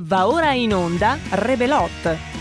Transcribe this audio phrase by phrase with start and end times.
[0.00, 2.37] Va ora in onda Rebelot.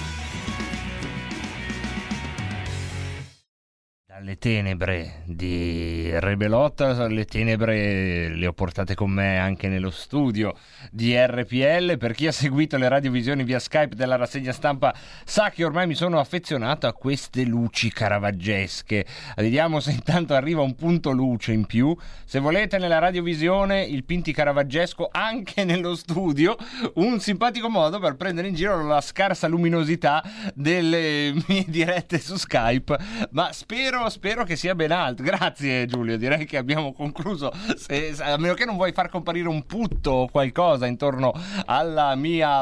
[4.20, 10.56] Le tenebre di Rebelotta, le tenebre le ho portate con me anche nello studio
[10.90, 11.98] di RPL.
[12.00, 14.92] Per chi ha seguito le radiovisioni via Skype della rassegna stampa
[15.24, 19.06] sa che ormai mi sono affezionato a queste luci caravaggesche.
[19.36, 21.96] Vediamo se intanto arriva un punto luce in più.
[22.26, 26.58] Se volete nella radiovisione il Pinti caravaggesco anche nello studio,
[26.96, 30.24] un simpatico modo per prendere in giro la scarsa luminosità
[30.56, 32.98] delle mie dirette su Skype.
[33.32, 35.22] Ma spero spero che sia ben alto.
[35.22, 37.52] Grazie Giulio, direi che abbiamo concluso.
[37.76, 41.34] Se, a meno che non vuoi far comparire un putto o qualcosa intorno
[41.66, 42.62] alla mia,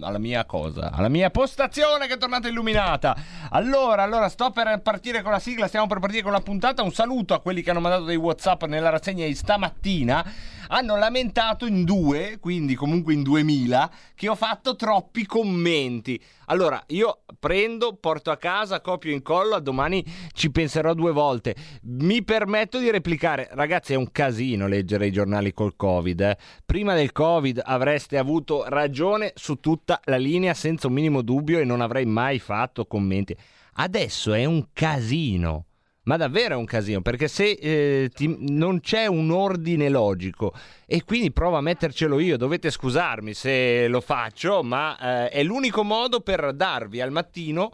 [0.00, 3.16] alla mia cosa, alla mia postazione che è tornata illuminata.
[3.50, 6.82] Allora, allora, sto per partire con la sigla, stiamo per partire con la puntata.
[6.84, 10.24] Un saluto a quelli che hanno mandato dei WhatsApp nella rassegna di stamattina
[10.72, 16.20] hanno lamentato in due, quindi comunque in 2000, che ho fatto troppi commenti.
[16.46, 21.54] Allora, io prendo, porto a casa, copio e incollo, domani ci penserò due volte.
[21.82, 26.20] Mi permetto di replicare, ragazzi, è un casino leggere i giornali col Covid.
[26.20, 26.36] Eh.
[26.64, 31.64] Prima del Covid avreste avuto ragione su tutta la linea senza un minimo dubbio e
[31.64, 33.36] non avrei mai fatto commenti.
[33.74, 35.66] Adesso è un casino.
[36.04, 40.52] Ma davvero è un casino, perché se eh, ti, non c'è un ordine logico
[40.84, 45.84] e quindi provo a mettercelo io, dovete scusarmi se lo faccio, ma eh, è l'unico
[45.84, 47.70] modo per darvi al mattino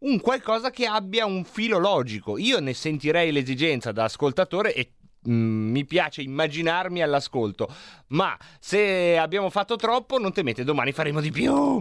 [0.00, 2.36] un qualcosa che abbia un filo logico.
[2.36, 4.94] Io ne sentirei l'esigenza da ascoltatore e
[5.28, 7.72] mm, mi piace immaginarmi all'ascolto,
[8.08, 11.80] ma se abbiamo fatto troppo non temete, domani faremo di più.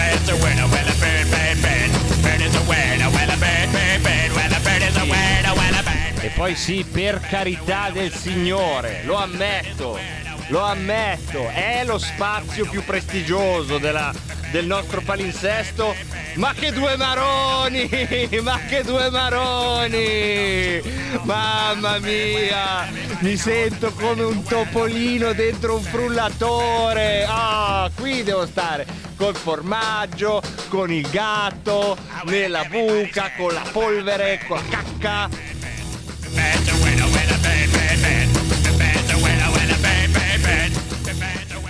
[0.00, 1.90] Bird's a winner, well a bird, bird, bird,
[2.22, 5.54] bird is a winner, well a bird, bird, bird, well a bird is a winner,
[5.54, 6.24] well a bird.
[6.24, 9.98] E poi sì, per carità del Signore, lo ammetto,
[10.50, 14.12] lo ammetto, è lo spazio più prestigioso della,
[14.50, 15.94] del nostro palinsesto.
[16.34, 17.88] Ma che due maroni!
[18.42, 20.80] Ma che due maroni!
[21.22, 22.88] Mamma mia!
[23.20, 27.26] Mi sento come un topolino dentro un frullatore!
[27.28, 28.86] Ah, qui devo stare
[29.16, 35.28] col formaggio, con il gatto, nella buca, con la polvere, con la cacca.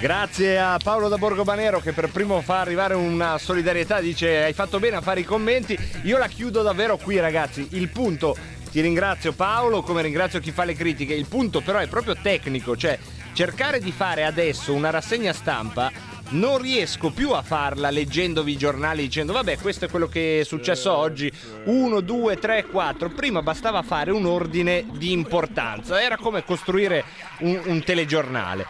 [0.00, 4.78] Grazie a Paolo da Borgobanero che per primo fa arrivare una solidarietà, dice hai fatto
[4.78, 5.78] bene a fare i commenti.
[6.04, 8.34] Io la chiudo davvero qui ragazzi, il punto,
[8.70, 12.78] ti ringrazio Paolo come ringrazio chi fa le critiche, il punto però è proprio tecnico,
[12.78, 12.98] cioè
[13.34, 15.92] cercare di fare adesso una rassegna stampa
[16.30, 20.44] non riesco più a farla leggendovi i giornali dicendo vabbè questo è quello che è
[20.44, 21.32] successo oggi.
[21.64, 26.00] 1, 2, 3, 4 prima bastava fare un ordine di importanza.
[26.00, 27.04] Era come costruire
[27.41, 28.66] un, un telegiornale.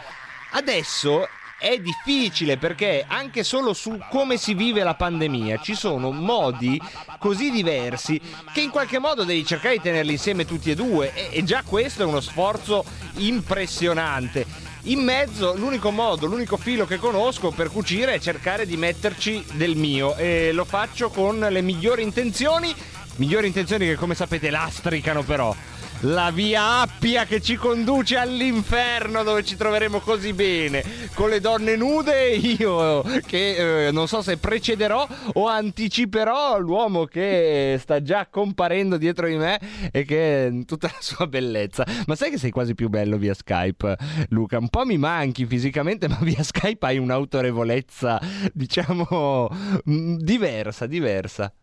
[0.51, 1.27] Adesso
[1.61, 6.81] è difficile perché anche solo su come si vive la pandemia ci sono modi
[7.19, 8.19] così diversi
[8.51, 11.13] che in qualche modo devi cercare di tenerli insieme tutti e due.
[11.29, 12.83] E, già questo è uno sforzo
[13.17, 14.70] impressionante.
[14.85, 19.75] In mezzo l'unico modo, l'unico filo che conosco per cucire è cercare di metterci del
[19.75, 22.73] mio e lo faccio con le migliori intenzioni,
[23.17, 25.55] migliori intenzioni che come sapete lastricano però
[26.01, 30.83] la via Appia che ci conduce all'inferno dove ci troveremo così bene.
[31.13, 37.05] Con le donne nude e io che eh, non so se precederò o anticiperò l'uomo
[37.05, 39.59] che sta già comparendo dietro di me
[39.91, 41.85] e che è tutta la sua bellezza.
[42.07, 43.97] Ma sai che sei quasi più bello via Skype
[44.29, 44.57] Luca?
[44.57, 48.19] Un po' mi manchi fisicamente ma via Skype hai un'autorevolezza
[48.53, 49.49] diciamo
[49.89, 51.53] mm, diversa diversa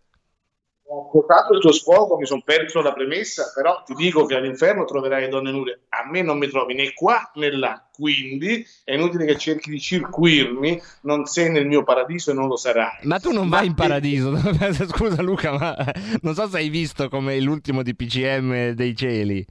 [0.91, 4.87] ho ascoltato il tuo sfogo, mi sono perso la premessa, però ti dico che all'inferno
[4.87, 5.81] troverai donne nude.
[5.91, 9.79] A me non mi trovi né qua né là, quindi è inutile che cerchi di
[9.79, 13.01] circuirmi, non sei nel mio paradiso e non lo sarai.
[13.03, 14.35] Ma tu non ma vai in paradiso,
[14.89, 15.77] scusa Luca, ma
[16.23, 19.45] non so se hai visto come l'ultimo di PCM dei cieli.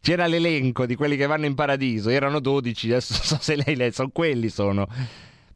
[0.00, 3.74] C'era l'elenco di quelli che vanno in paradiso, erano 12, adesso non so se lei
[3.74, 4.86] le sono quelli sono.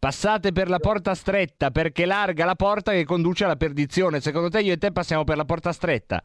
[0.02, 4.20] Passate per la porta stretta perché larga la porta che conduce alla perdizione.
[4.20, 6.20] Secondo te io e te passiamo per la porta stretta?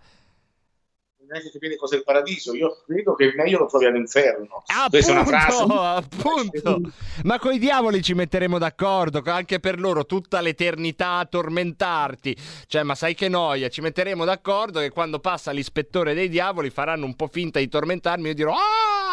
[1.29, 2.55] neanche capire cos'è il paradiso.
[2.55, 4.63] Io credo che meglio lo trovi all'inferno.
[4.65, 5.63] Appunto, una frase.
[5.69, 6.81] appunto.
[7.23, 12.35] Ma coi diavoli ci metteremo d'accordo, anche per loro tutta l'eternità a tormentarti.
[12.65, 17.05] Cioè, ma sai che noia, ci metteremo d'accordo che quando passa l'ispettore dei diavoli faranno
[17.05, 19.06] un po' finta di tormentarmi e io dirò "Ah!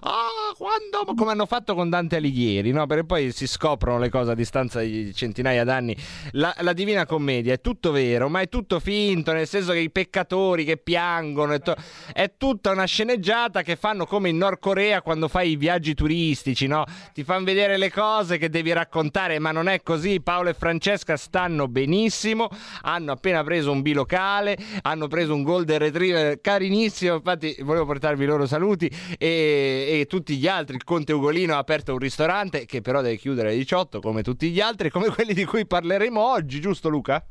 [0.00, 2.86] Ah, quando, come hanno fatto con Dante Alighieri, no?
[2.86, 5.96] Perché poi si scoprono le cose a distanza di centinaia d'anni.
[6.32, 9.90] La, la Divina Commedia è tutto vero, ma è tutto finto, nel senso che i
[9.90, 11.76] peccatori che piangono, è, to-
[12.12, 16.66] è tutta una sceneggiata che fanno come in Nord Corea quando fai i viaggi turistici,
[16.66, 16.84] no?
[17.12, 20.20] Ti fanno vedere le cose che devi raccontare, ma non è così.
[20.20, 22.48] Paolo e Francesca stanno benissimo,
[22.82, 28.26] hanno appena preso un bilocale, hanno preso un golden retriever carinissimo, infatti volevo portarvi i
[28.26, 30.76] loro saluti e, e tutti gli altri.
[30.76, 34.50] Il Conte Ugolino ha aperto un ristorante che però deve chiudere alle 18 come tutti
[34.50, 37.24] gli altri, come quelli di cui parleremo oggi, giusto Luca?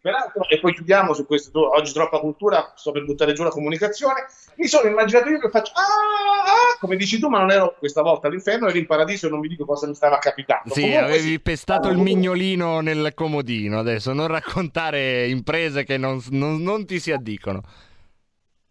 [0.00, 4.26] Peraltro, e poi chiudiamo su questo, oggi troppa cultura, sto per buttare giù la comunicazione,
[4.56, 8.02] mi sono immaginato io che faccio, ah, ah, come dici tu, ma non ero questa
[8.02, 10.74] volta all'inferno, ero in paradiso e non vi dico cosa mi stava capitando.
[10.74, 11.40] Sì, Comunque, avevi sì.
[11.40, 17.12] pestato il mignolino nel comodino, adesso non raccontare imprese che non, non, non ti si
[17.12, 17.62] addicono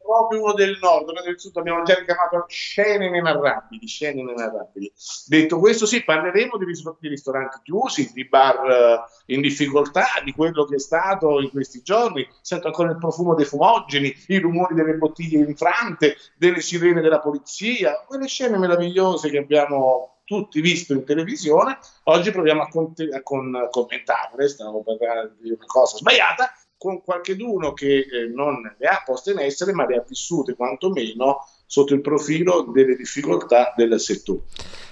[0.07, 4.91] proprio uno del nord, noi del sud abbiamo già richiamato scene inenarrabili, scene inenarrabili.
[5.27, 10.31] Detto questo, sì, parleremo di, ris- di ristoranti chiusi, di bar uh, in difficoltà, di
[10.31, 12.25] quello che è stato in questi giorni.
[12.41, 18.03] Sento ancora il profumo dei fumogeni, i rumori delle bottiglie infrante, delle sirene della polizia,
[18.07, 21.79] quelle scene meravigliose che abbiamo tutti visto in televisione.
[22.03, 27.73] Oggi proviamo a, con- a con- commentarle, stavo parlando di una cosa sbagliata, con qualcheduno
[27.73, 32.01] che eh, non le ha poste in essere, ma le ha vissute quantomeno sotto il
[32.01, 34.41] profilo delle difficoltà del settore.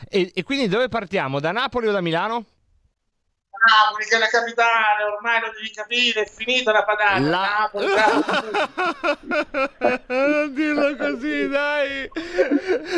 [0.10, 1.40] E, e quindi dove partiamo?
[1.40, 2.46] Da Napoli o da Milano?
[3.66, 7.30] Napoli che è la capitale, ormai lo devi capire, è finita la padana.
[7.30, 7.58] La...
[7.60, 7.88] Napoli,
[10.08, 12.10] non dirlo così, dai.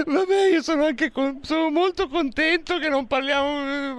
[0.06, 1.40] Vabbè, io sono anche con...
[1.44, 3.96] sono molto contento che non parliamo.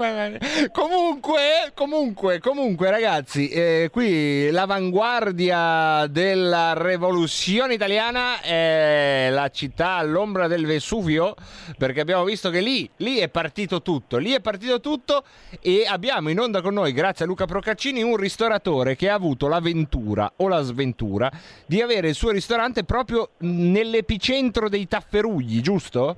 [0.72, 10.66] Comunque, comunque, comunque, ragazzi, eh, qui l'avanguardia della rivoluzione italiana è la città all'ombra del
[10.66, 11.34] Vesuvio,
[11.76, 15.24] perché abbiamo visto che lì, lì è partito tutto, lì è partito tutto
[15.60, 19.14] e abbiamo in onda onda con noi, grazie a Luca Procaccini, un ristoratore che ha
[19.14, 21.30] avuto l'avventura o la sventura
[21.66, 26.16] di avere il suo ristorante proprio nell'epicentro dei tafferugli, giusto?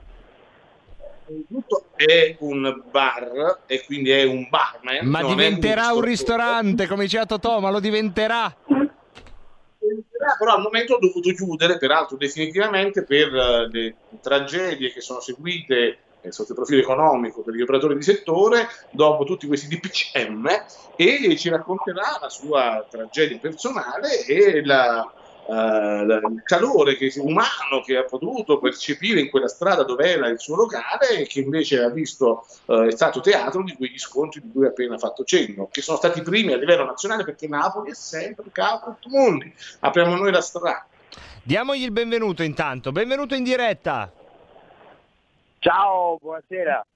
[1.95, 5.07] È un bar e quindi è un barman.
[5.07, 8.55] Ma diventerà un, un ristorante, come diceva Totò, ma lo diventerà
[10.39, 15.99] però al momento ho dovuto chiudere, peraltro definitivamente per eh, le tragedie che sono seguite
[16.29, 20.49] sotto il profilo economico per gli operatori di settore dopo tutti questi DPCM
[20.97, 25.11] e ci racconterà la sua tragedia personale e la,
[25.47, 25.53] uh,
[26.05, 30.57] il calore che, umano che ha potuto percepire in quella strada dove era il suo
[30.57, 34.65] locale e che invece ha visto uh, è stato teatro di quegli scontri di cui
[34.65, 38.45] ho appena fatto cenno, che sono stati primi a livello nazionale perché Napoli è sempre
[38.53, 39.53] capo mondi.
[39.81, 40.87] Apriamo noi la strada.
[41.43, 44.20] Diamogli il benvenuto intanto, benvenuto in diretta.
[45.63, 46.87] Ciao, buonasera.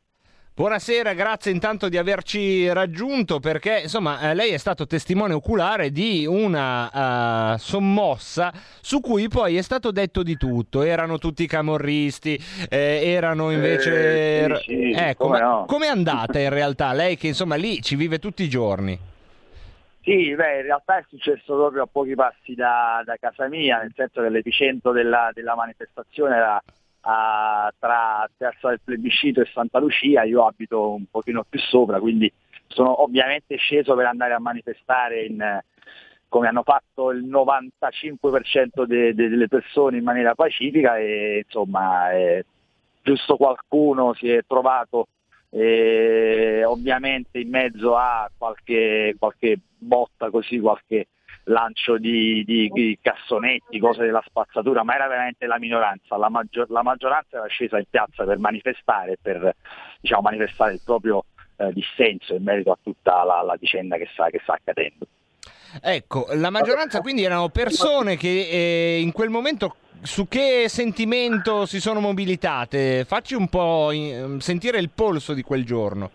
[0.55, 6.25] Buonasera, grazie intanto di averci raggiunto perché insomma eh, lei è stato testimone oculare di
[6.25, 8.51] una uh, sommossa
[8.81, 12.39] su cui poi è stato detto di tutto, erano tutti camorristi,
[12.71, 14.45] eh, erano invece...
[14.45, 15.67] Eh, sì, sì, ecco, come, no.
[15.67, 18.99] è andata in realtà lei che insomma lì ci vive tutti i giorni?
[20.01, 23.93] Sì, beh, in realtà è successo proprio a pochi passi da, da casa mia, nel
[23.95, 26.63] senso che l'epicentro della, della manifestazione era
[27.05, 32.33] a, tra Piazza del Plebiscito e Santa Lucia, io abito un pochino più sopra, quindi
[32.67, 35.61] sono ovviamente sceso per andare a manifestare in,
[36.29, 42.45] come hanno fatto il 95% de, de, delle persone in maniera pacifica e insomma eh,
[43.03, 45.07] giusto qualcuno si è trovato
[45.51, 51.07] eh, ovviamente in mezzo a qualche, qualche botta così, qualche
[51.45, 56.17] lancio di, di, di, cassonetti, cose della spazzatura, ma era veramente la minoranza.
[56.17, 59.55] La, maggior, la maggioranza era scesa in piazza per manifestare, per
[60.01, 61.25] diciamo, manifestare il proprio
[61.57, 65.07] eh, dissenso in merito a tutta la, la vicenda che sta, che sta accadendo.
[65.83, 71.81] Ecco, la maggioranza quindi erano persone che eh, in quel momento su che sentimento si
[71.81, 73.05] sono mobilitate?
[73.05, 76.11] Facci un po' in, sentire il polso di quel giorno.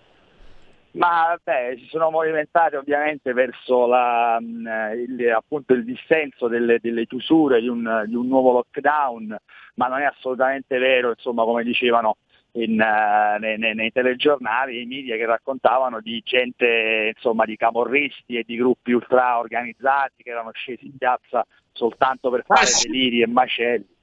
[0.91, 7.05] Ma beh, si sono movimentate ovviamente verso la, mm, il, appunto il dissenso delle, delle
[7.05, 9.37] chiusure di un, di un, nuovo lockdown,
[9.75, 12.17] ma non è assolutamente vero, insomma, come dicevano
[12.53, 18.37] in, uh, nei, nei, nei, telegiornali, i media che raccontavano di gente, insomma, di camorristi
[18.37, 23.27] e di gruppi ultra organizzati che erano scesi in piazza soltanto per fare deliri e
[23.27, 23.97] macelli.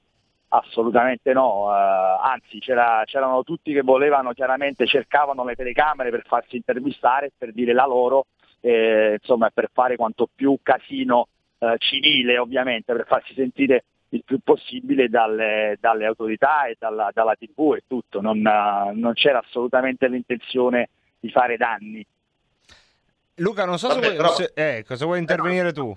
[0.48, 6.56] Assolutamente no, uh, anzi c'era, c'erano tutti che volevano chiaramente, cercavano le telecamere per farsi
[6.56, 8.26] intervistare, per dire la loro,
[8.60, 14.38] eh, insomma per fare quanto più casino uh, civile ovviamente, per farsi sentire il più
[14.42, 20.90] possibile dalle, dalle autorità e dalla, dalla, TV e tutto, non, non, c'era assolutamente l'intenzione
[21.18, 22.06] di fare danni.
[23.36, 24.28] Luca, non so Vabbè, se, vuoi, però...
[24.30, 25.96] se, eh, cosa vuoi intervenire tu?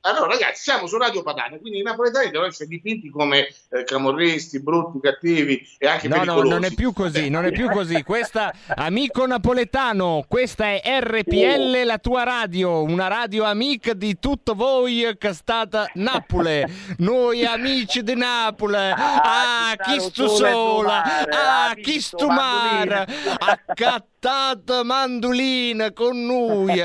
[0.00, 4.60] Allora, ragazzi, siamo su Radio Padania, quindi i napoletani devono essere dipinti come eh, camorristi,
[4.60, 6.48] brutti, cattivi e anche no, pericolosi.
[6.48, 8.02] No, non è più così, non è più così.
[8.02, 15.14] Questa, amico napoletano, questa è RPL, la tua radio, una radio amica di tutto voi
[15.16, 16.64] che state Napoli.
[16.98, 18.74] Noi amici di Napoli.
[18.74, 23.06] Ah, chi stu sola, ah, chi stu mare,
[24.20, 26.80] accattate mandolina con noi.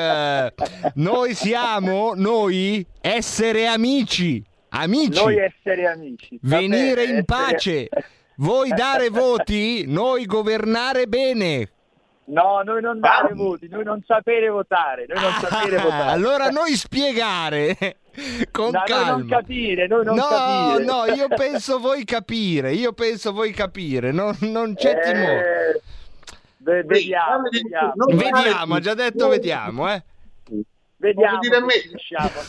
[0.95, 4.41] Noi siamo, noi essere amici.
[4.69, 5.21] Amici.
[5.21, 6.39] Noi essere amici.
[6.41, 7.89] Venire bene, in pace.
[8.37, 11.69] Voi dare voti, noi governare bene.
[12.27, 13.35] No, noi non dare ah.
[13.35, 16.11] voti, noi non sapere votare, noi non ah, sapere votare.
[16.11, 17.77] Allora noi spiegare
[18.51, 19.11] con no, calma.
[19.11, 20.83] Noi non capire, noi non no, capire.
[20.83, 25.81] No, io penso voi capire, io penso voi capire, non, non c'è eh, timore.
[26.65, 28.05] Vediamo, vediamo.
[28.07, 30.03] Vediamo, ha già detto vediamo, eh.
[31.05, 31.73] Vediamo dire a me.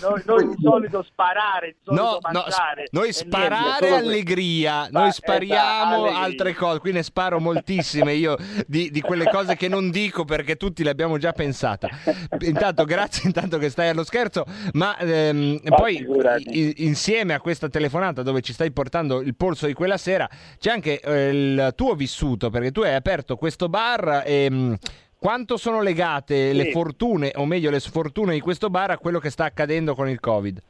[0.01, 2.89] Noi, noi di solito sparare, di solito no, mangiare.
[2.91, 6.79] No, noi sparare niente, allegria, noi spariamo esatto, altre cose.
[6.79, 8.37] Qui ne sparo moltissime io
[8.67, 11.91] di, di, quelle cose che non dico perché tutti le abbiamo già pensate.
[12.41, 16.07] Intanto, grazie intanto che stai allo scherzo, ma ehm, oh, poi
[16.47, 20.71] i, insieme a questa telefonata dove ci stai portando il polso di quella sera, c'è
[20.71, 24.77] anche eh, il tuo vissuto perché tu hai aperto questo bar e ehm,
[25.27, 26.57] quanto sono legate sì.
[26.57, 30.09] le fortune, o meglio le sfortune di questo bar a quello che sta accadendo con
[30.09, 30.63] il Covid?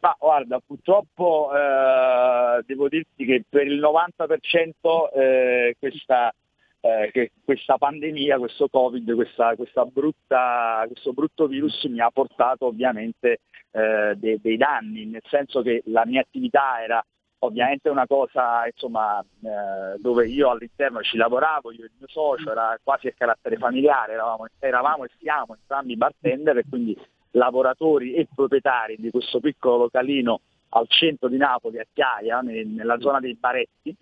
[0.00, 6.34] Ma guarda, purtroppo eh, devo dirti che per il 90% eh, questa,
[6.80, 13.40] eh, questa, pandemia, questo Covid, questa, questa brutta, questo brutto virus mi ha portato ovviamente
[13.70, 17.02] eh, dei, dei danni, nel senso che la mia attività era
[17.44, 22.08] ovviamente è una cosa insomma, eh, dove io all'interno ci lavoravo, io e il mio
[22.08, 26.96] socio, era quasi a carattere familiare, eravamo, eravamo e siamo entrambi bartender e quindi
[27.32, 33.20] lavoratori e proprietari di questo piccolo localino al centro di Napoli, a Chiaia, nella zona
[33.20, 33.94] dei Baretti,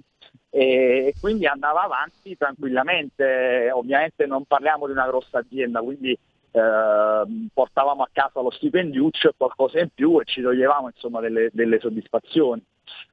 [0.51, 6.17] e quindi andava avanti tranquillamente, ovviamente non parliamo di una grossa azienda, quindi
[6.53, 11.51] eh, portavamo a casa lo stipendiuccio e qualcosa in più e ci toglievamo insomma delle,
[11.53, 12.63] delle soddisfazioni.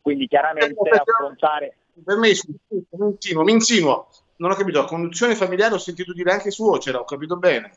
[0.02, 1.78] Quindi chiaramente affrontare...
[2.04, 4.08] Permesso, mi insinuo, mi insinuo,
[4.38, 7.72] non ho capito, conduzione familiare ho sentito dire anche suocera, ho capito bene.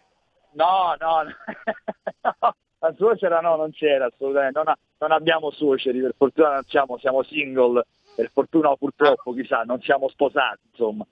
[0.52, 1.22] No, no,
[2.22, 2.54] no.
[2.80, 6.98] la suocera no, non c'era assolutamente, non, ha, non abbiamo suoceri, per fortuna non siamo,
[6.98, 11.06] siamo single, per fortuna o purtroppo, chissà, non siamo sposati, insomma.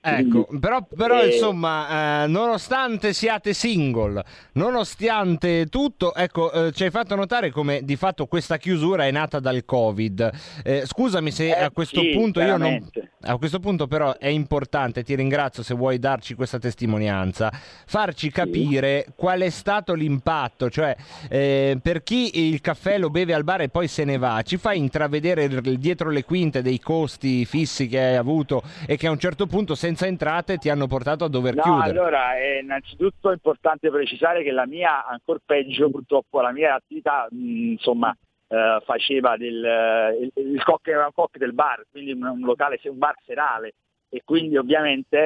[0.00, 1.26] Ecco, però, però e...
[1.26, 7.96] insomma, eh, nonostante siate single, nonostante tutto, ecco, eh, ci hai fatto notare come di
[7.96, 10.30] fatto questa chiusura è nata dal Covid.
[10.64, 12.90] Eh, scusami se eh, a questo sì, punto io non...
[13.24, 17.52] A questo punto però è importante, ti ringrazio se vuoi darci questa testimonianza,
[17.86, 19.12] farci capire sì.
[19.14, 20.96] qual è stato l'impatto, cioè
[21.28, 24.56] eh, per chi il caffè lo beve al bar e poi se ne va, ci
[24.56, 29.18] fai intravedere dietro le quinte dei costi fissi che hai avuto e che a un
[29.20, 31.90] certo punto senza entrate ti hanno portato a dover no, chiudere.
[31.90, 37.70] Allora, è innanzitutto importante precisare che la mia, ancora peggio purtroppo, la mia attività, mh,
[37.72, 38.16] insomma,
[38.48, 42.98] eh, faceva del, il, il cock era un cocktail bar, quindi un, un locale, un
[42.98, 43.74] bar serale
[44.14, 45.16] e quindi ovviamente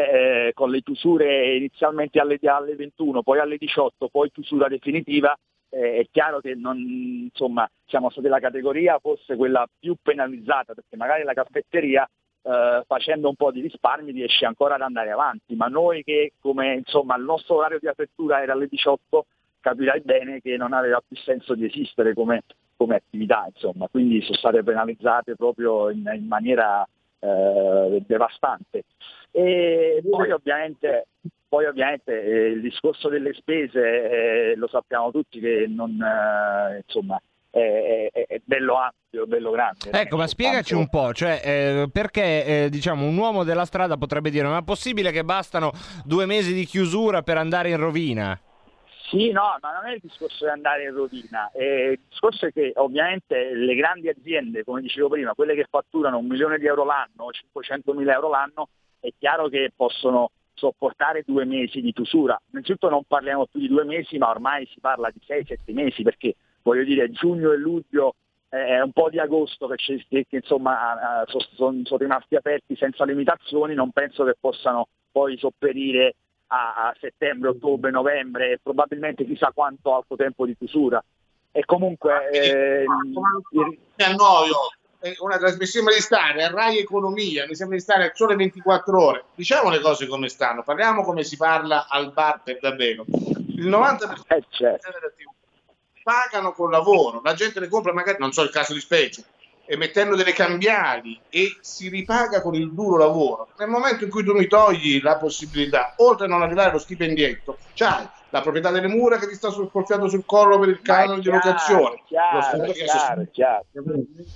[0.47, 5.37] eh, con le chiusure inizialmente alle, alle, 21, poi alle 18, poi chiusura definitiva,
[5.71, 10.95] eh, è chiaro che non, insomma, siamo stati la categoria forse quella più penalizzata, perché
[10.95, 12.09] magari la caffetteria
[12.47, 16.75] eh, facendo un po' di risparmi riesce ancora ad andare avanti, ma noi che come
[16.75, 19.27] insomma il nostro orario di apertura era alle 18
[19.61, 22.45] capirai bene che non aveva più senso di esistere come,
[22.77, 26.87] come attività, insomma, quindi sono state penalizzate proprio in, in maniera
[27.19, 28.85] eh, devastante.
[29.33, 31.09] E poi ovviamente,
[31.49, 37.21] poi ovviamente eh, il discorso delle spese eh, lo sappiamo tutti che non, eh, insomma,
[37.57, 39.91] è, è, è, bello ampio, bello grande.
[39.91, 44.31] Ecco, ma spiegaci un po', cioè, eh, perché eh, diciamo, un uomo della strada potrebbe
[44.31, 45.73] dire ma è possibile che bastano
[46.05, 48.39] due mesi di chiusura per andare in rovina?
[49.09, 52.53] Sì, no, ma non è il discorso di andare in rovina, eh, il discorso è
[52.53, 56.85] che ovviamente le grandi aziende, come dicevo prima, quelle che fatturano un milione di euro
[56.85, 62.41] l'anno, 500 mila euro l'anno, è chiaro che possono sopportare due mesi di chiusura.
[62.51, 66.03] Innanzitutto non parliamo più di due mesi, ma ormai si parla di sei, sette mesi,
[66.03, 66.35] perché
[66.67, 68.17] voglio dire giugno e luglio
[68.49, 73.75] è un po' di agosto che, che insomma sono, sono, sono rimasti aperti senza limitazioni,
[73.75, 76.15] non penso che possano poi sopperire
[76.49, 81.03] a, a settembre, ottobre, novembre e probabilmente chissà quanto altro tempo di chiusura.
[81.53, 82.85] e comunque eh,
[83.51, 84.57] mi annoio
[85.19, 89.25] una trasmissione di stare a Rai Economia, mi sembra di stare sole 24 ore.
[89.35, 93.05] Diciamo le cose come stanno, parliamo come si parla al bar per davvero.
[93.07, 94.89] Il 90% eh, certo.
[96.07, 99.25] Pagano col lavoro, la gente le compra magari, non so il caso di specie,
[99.77, 103.49] mettendo delle cambiali e si ripaga con il duro lavoro.
[103.59, 107.59] Nel momento in cui tu mi togli la possibilità, oltre a non arrivare allo stipendietto,
[107.75, 111.29] c'hai la proprietà delle mura che ti sta colfiato sul collo per il canone di
[111.29, 112.03] locazione.
[112.07, 113.65] Chiaro, chiaro, chiaro.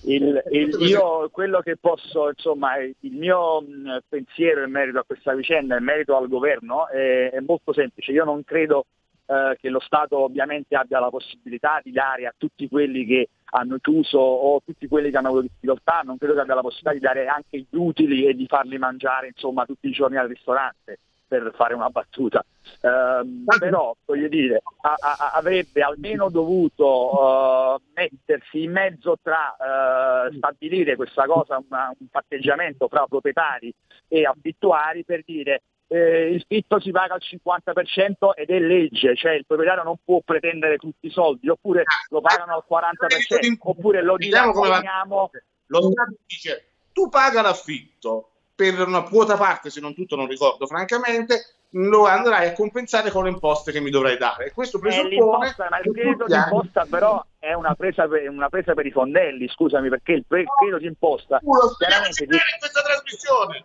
[0.06, 3.62] Il, il, io quello che posso, insomma, il mio
[4.08, 8.10] pensiero in merito a questa vicenda, in merito al governo, è, è molto semplice.
[8.10, 8.86] Io non credo
[9.30, 13.78] eh, che lo Stato ovviamente abbia la possibilità di dare a tutti quelli che hanno
[13.80, 16.98] chiuso o tutti quelli che hanno avuto difficoltà, non credo che abbia la possibilità di
[16.98, 21.52] dare anche gli utili e di farli mangiare insomma tutti i giorni al ristorante per
[21.54, 22.44] fare una battuta.
[22.80, 30.34] Uh, però voglio dire, a, a, avrebbe almeno dovuto uh, mettersi in mezzo tra uh,
[30.34, 33.72] stabilire questa cosa, una, un patteggiamento fra proprietari
[34.08, 39.32] e affittuari per dire eh, il fitto si paga al 50% ed è legge, cioè
[39.32, 44.16] il proprietario non può pretendere tutti i soldi, oppure lo pagano al 40%, oppure lo
[44.16, 45.30] dilaponiamo.
[45.66, 50.66] Lo Stato dice, tu paga l'affitto per una quota parte, se non tutto non ricordo
[50.66, 54.46] francamente, lo andrai a compensare con le imposte che mi dovrai dare.
[54.46, 55.54] E questo presuppone...
[55.70, 59.88] ma il credito d'imposta però è una presa, per, una presa per i fondelli, scusami,
[59.88, 61.40] perché il credito d'imposta...
[61.42, 62.22] Lo chiaramente...
[62.24, 62.30] in
[62.60, 63.64] questa trasmissione!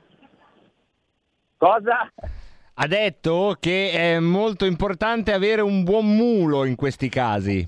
[1.57, 2.12] Cosa?
[2.74, 7.65] Ha detto che è molto importante avere un buon mulo in questi casi.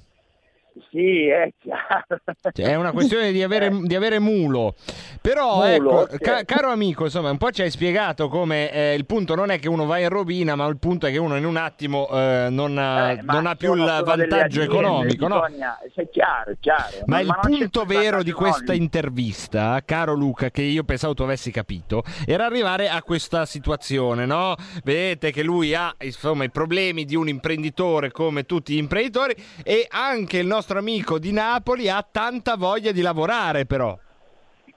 [0.89, 2.21] Sì, è chiaro.
[2.53, 4.75] Cioè, è una questione di avere, di avere mulo.
[5.21, 6.17] Però, mulo, ecco, okay.
[6.17, 9.59] ca- caro amico, insomma, un po' ci hai spiegato come eh, il punto non è
[9.59, 12.47] che uno va in rovina, ma il punto è che uno in un attimo eh,
[12.49, 15.27] non, ha, eh, non ha più il vantaggio economico.
[15.27, 15.43] No?
[15.45, 16.97] Bisogna, è chiaro, è chiaro.
[17.05, 21.51] Ma, ma il punto vero di questa intervista, caro Luca, che io pensavo tu avessi
[21.51, 24.55] capito, era arrivare a questa situazione, no?
[24.83, 29.87] Vedete che lui ha insomma, i problemi di un imprenditore come tutti gli imprenditori e
[29.89, 33.97] anche il nostro amico di Napoli ha tanta voglia di lavorare però.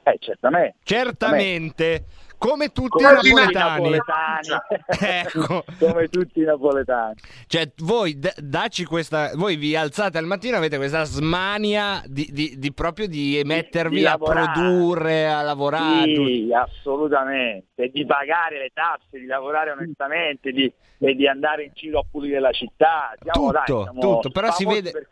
[0.03, 0.77] Eh, certamente.
[0.83, 2.05] Certamente.
[2.41, 4.01] Come tutti come i napoletani.
[4.01, 4.49] napoletani.
[4.99, 5.65] ecco.
[5.79, 7.17] come tutti i napoletani.
[7.47, 9.33] Cioè, voi d- dacci questa.
[9.35, 14.01] Voi vi alzate al mattino, avete questa smania di, di, di proprio di emettervi di,
[14.01, 16.15] di a produrre, a lavorare.
[16.15, 17.91] Sì, assolutamente.
[17.93, 22.41] Di pagare le tasse, di lavorare onestamente, di, e di andare in giro a pulire
[22.41, 23.13] la città.
[23.21, 24.31] Siamo, tutto, dai, tutto.
[24.31, 24.93] Però si vede.
[24.93, 25.09] Per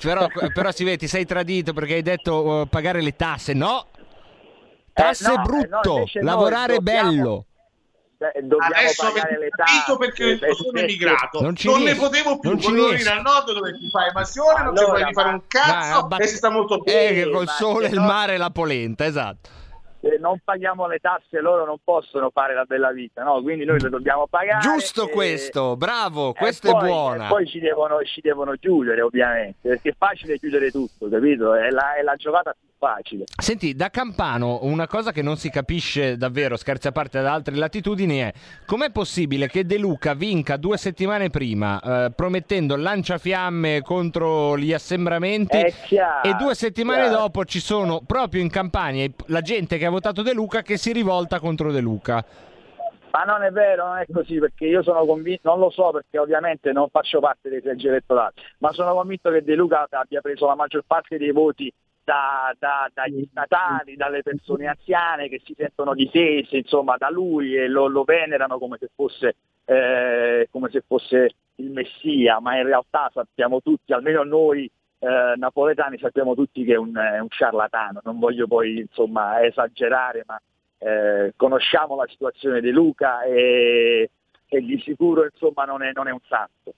[0.00, 3.54] però, però si vede, ti sei tradito perché hai detto uh, pagare le tasse.
[3.54, 3.86] No,
[5.00, 7.46] Tasse eh, no, brutto, no, lavorare dobbiamo, bello.
[8.18, 12.58] dobbiamo Adesso pagare le tasse perché eh, sono emigrato non, non ne potevo più non
[12.58, 16.06] volevo venire al nord dove si fa evasione allora, non si può fare un cazzo
[16.06, 19.58] ma, e si sta molto bene eh, col sole, il mare e la polenta esatto
[20.00, 23.42] se non paghiamo le tasse loro non possono fare la bella vita, no?
[23.42, 24.60] quindi noi le dobbiamo pagare.
[24.60, 25.10] Giusto e...
[25.10, 27.24] questo, bravo, questo poi, è buono.
[27.24, 31.54] E poi ci devono, ci devono, chiudere ovviamente, perché è facile chiudere tutto, capito?
[31.54, 33.24] È la, è la giocata più facile.
[33.36, 37.54] Senti, da Campano una cosa che non si capisce davvero, scherzi a parte da altre
[37.54, 38.32] latitudini, è
[38.64, 45.58] com'è possibile che De Luca vinca due settimane prima eh, promettendo lanciafiamme contro gli assembramenti
[45.84, 47.18] chiaro, e due settimane chiaro.
[47.18, 50.92] dopo ci sono proprio in Campania la gente che ha votato De Luca che si
[50.92, 52.24] rivolta contro De Luca.
[53.12, 56.16] Ma non è vero, non è così, perché io sono convinto, non lo so perché
[56.16, 60.46] ovviamente non faccio parte dei seggi elettorali, ma sono convinto che De Luca abbia preso
[60.46, 61.72] la maggior parte dei voti
[62.04, 67.68] da, da, dagli statali, dalle persone anziane che si sentono difese insomma, da lui e
[67.68, 73.10] lo, lo venerano come se, fosse, eh, come se fosse il messia, ma in realtà
[73.12, 78.18] sappiamo tutti, almeno noi eh, napoletani sappiamo tutti che è un, è un, ciarlatano, non
[78.18, 80.40] voglio poi insomma, esagerare, ma
[80.78, 84.10] eh, conosciamo la situazione di Luca e,
[84.46, 86.74] e di sicuro insomma, non, è, non è un santo.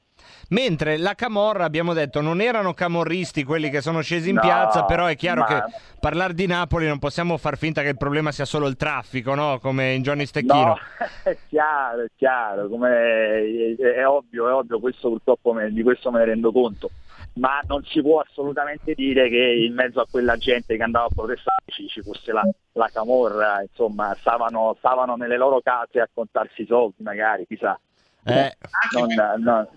[0.51, 4.85] Mentre la Camorra, abbiamo detto, non erano camorristi quelli che sono scesi in no, piazza,
[4.85, 5.47] però è chiaro ma...
[5.47, 5.63] che
[6.01, 9.59] parlare di Napoli non possiamo far finta che il problema sia solo il traffico, no?
[9.61, 10.65] Come in Johnny Stecchino.
[10.65, 10.79] No,
[11.25, 15.83] è chiaro, è chiaro, come è, è, è ovvio, è ovvio, questo purtroppo me, di
[15.83, 16.91] questo me ne rendo conto
[17.35, 21.15] ma non si può assolutamente dire che in mezzo a quella gente che andava a
[21.15, 26.63] protestare ci, ci fosse la, la, camorra, insomma, stavano, stavano, nelle loro case a contarsi
[26.63, 27.79] i soldi, magari, chissà.
[28.25, 28.57] Eh.
[28.93, 29.69] Non, non.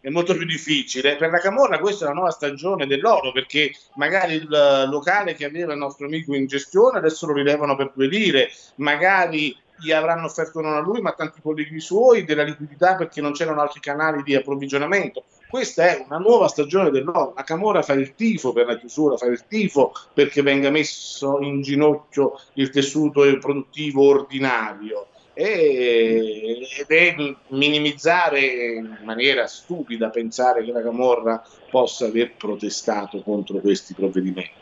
[0.00, 1.16] è molto più difficile.
[1.16, 5.72] Per la Camorra questa è la nuova stagione dell'oro perché magari il locale che aveva
[5.72, 10.60] il nostro amico in gestione adesso lo rilevano per due lire, magari gli avranno offerto
[10.60, 14.22] non a lui ma a tanti colleghi suoi della liquidità perché non c'erano altri canali
[14.22, 17.34] di approvvigionamento questa è una nuova stagione del no.
[17.36, 21.60] La Camorra fa il tifo per la chiusura, fa il tifo perché venga messo in
[21.60, 25.08] ginocchio il tessuto produttivo ordinario
[25.42, 27.14] e, ed è
[27.48, 34.60] minimizzare in maniera stupida pensare che la Camorra possa aver protestato contro questi provvedimenti.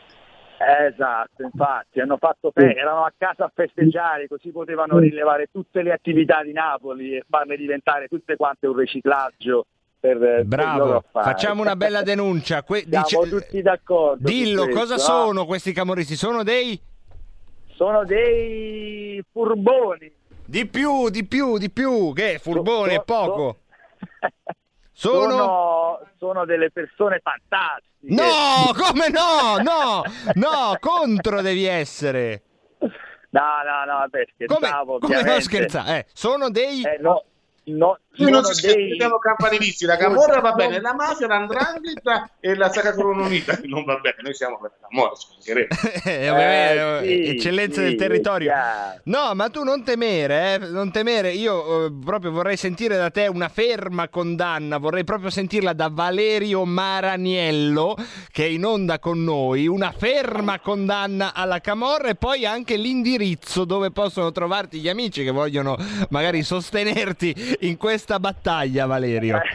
[0.57, 5.91] Esatto, infatti, hanno fatto fe- erano a casa a festeggiare, così potevano rilevare tutte le
[5.91, 9.65] attività di Napoli e farle diventare tutte quante un riciclaggio.
[9.99, 12.63] Per, Bravo, per facciamo una bella denuncia.
[12.63, 14.27] Que- Siamo dice- tutti d'accordo.
[14.27, 16.15] Dillo, cosa sono questi camorristi?
[16.15, 16.79] Sono dei...
[17.67, 20.11] Sono dei furboni.
[20.45, 23.59] Di più, di più, di più, che furbone è poco.
[24.93, 25.29] Sono...
[25.31, 25.99] sono...
[26.19, 28.13] sono delle persone fantastiche.
[28.13, 29.57] No, come no?
[29.63, 30.03] No,
[30.35, 32.43] no, contro devi essere.
[32.79, 34.99] No, no, no, vabbè, scherzavo.
[34.99, 35.99] Come, come non scherzare?
[35.99, 36.83] Eh, sono dei...
[36.83, 37.23] Eh, no,
[37.63, 38.95] no, noi non ci dei...
[38.97, 43.85] siamo campanilisti, la camorra va bene, la mafia, l'andrangheta e la Sacra Corona Unita non
[43.85, 45.13] va bene, noi siamo per la camorra,
[46.03, 48.53] eh, eh, sì, eccellenza sì, del territorio.
[49.03, 53.27] No, ma tu non temere, eh, non temere, io eh, proprio vorrei sentire da te
[53.27, 57.95] una ferma condanna, vorrei proprio sentirla da Valerio Maraniello
[58.29, 63.63] che è in onda con noi, una ferma condanna alla camorra e poi anche l'indirizzo
[63.63, 65.77] dove possono trovarti gli amici che vogliono
[66.09, 69.39] magari sostenerti in questa battaglia, Valerio?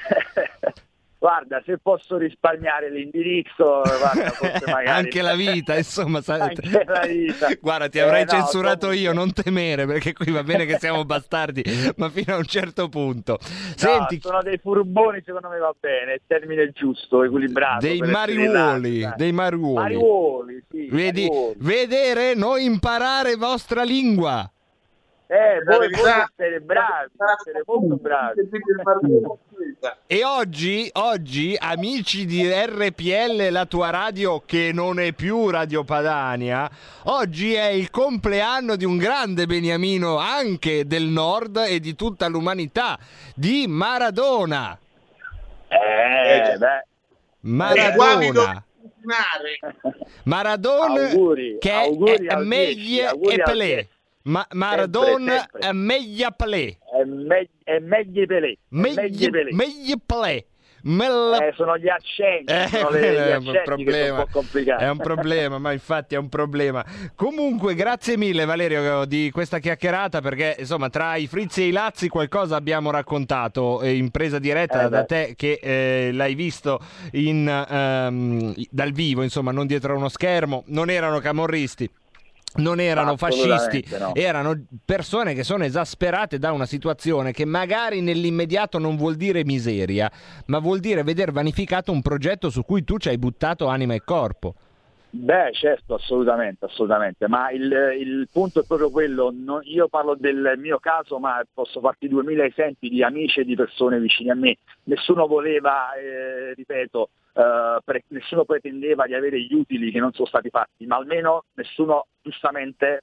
[1.19, 4.33] Guarda, se posso risparmiare l'indirizzo, guarda,
[4.67, 4.87] magari...
[4.87, 7.49] anche la vita, insomma, anche la vita.
[7.61, 11.05] Guarda, ti avrei eh, censurato no, io, non temere, perché qui va bene che siamo
[11.05, 11.65] bastardi,
[11.97, 13.39] ma fino a un certo punto.
[13.41, 14.21] Senti...
[14.21, 17.85] sono dei furboni, secondo me va bene, il termine giusto, equilibrato.
[17.85, 19.75] Dei mariuoli, dei mariuoli.
[19.75, 20.87] Mariuoli, sì.
[20.93, 21.57] Vedi, mariuoli.
[21.59, 24.49] vedere, noi imparare vostra lingua.
[25.29, 27.11] Eh, voi, voi siete bravi,
[27.43, 28.49] siete molto bravi.
[30.07, 36.71] E oggi, oggi, amici di RPL, la tua radio che non è più Radio Padania,
[37.05, 42.99] oggi è il compleanno di un grande beniamino anche del nord e di tutta l'umanità,
[43.35, 44.79] di Maradona.
[45.69, 46.87] Eh, eh beh.
[47.41, 48.65] Maradona.
[50.25, 53.89] Maradona auguri, che auguri è meglio e Pelé.
[54.27, 56.79] Ma Maradona è meglio Pelé.
[56.79, 58.59] È, me- è meglio Pelé.
[58.69, 59.53] Meglio Pelé.
[59.53, 60.47] Meglio Pelé.
[60.83, 61.45] Mella...
[61.45, 64.97] Eh, sono gli accenti, eh, sono le, gli accenti è un problema, un è un
[64.99, 66.85] problema, ma infatti è un problema.
[67.17, 72.09] Comunque, grazie mille Valerio di questa chiacchierata perché insomma tra i frizzi e i lazzi
[72.09, 76.79] qualcosa abbiamo raccontato in presa diretta eh, da te che eh, l'hai visto
[77.13, 81.91] in, um, dal vivo, insomma, non dietro uno schermo, non erano camorristi
[82.57, 84.15] non erano fascisti, no.
[84.15, 90.11] erano persone che sono esasperate da una situazione che magari nell'immediato non vuol dire miseria,
[90.47, 94.03] ma vuol dire veder vanificato un progetto su cui tu ci hai buttato anima e
[94.05, 94.55] corpo.
[95.09, 100.55] Beh, certo, assolutamente, assolutamente, ma il, il punto è proprio quello, no, io parlo del
[100.59, 104.59] mio caso, ma posso farti duemila esempi di amici e di persone vicine a me,
[104.85, 110.27] nessuno voleva, eh, ripeto, eh, pre- nessuno pretendeva di avere gli utili che non sono
[110.27, 113.03] stati fatti, ma almeno nessuno giustamente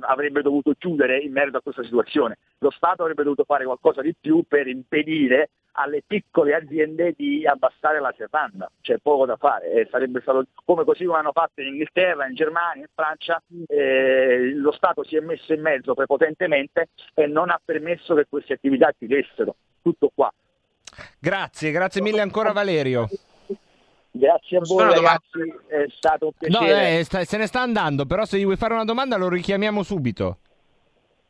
[0.00, 2.38] avrebbe dovuto chiudere in merito a questa situazione.
[2.58, 7.98] Lo Stato avrebbe dovuto fare qualcosa di più per impedire alle piccole aziende di abbassare
[8.00, 11.66] la serranda, c'è poco da fare, eh, sarebbe stato come così come hanno fatto in
[11.66, 17.26] Inghilterra, in Germania, in Francia, eh, lo Stato si è messo in mezzo prepotentemente e
[17.26, 19.56] non ha permesso che queste attività chiudessero.
[19.82, 20.32] Tutto qua.
[21.18, 23.08] Grazie, grazie mille ancora Valerio.
[24.16, 26.72] Grazie a voi ragazzi, è stato un piacere.
[26.72, 29.28] No, eh, sta, se ne sta andando, però se gli vuoi fare una domanda lo
[29.28, 30.38] richiamiamo subito.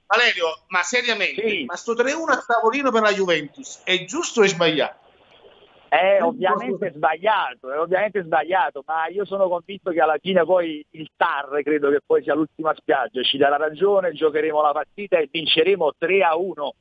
[0.06, 1.64] Valerio, ma seriamente, sì.
[1.64, 4.98] ma sto 3-1 a tavolino per la Juventus è giusto o è sbagliato?
[5.88, 11.08] È ovviamente sbagliato, è ovviamente sbagliato, ma io sono convinto che alla fine poi il
[11.16, 15.92] TAR, credo che poi sia l'ultima spiaggia, ci darà ragione, giocheremo la partita e vinceremo
[15.96, 16.74] 3 a 1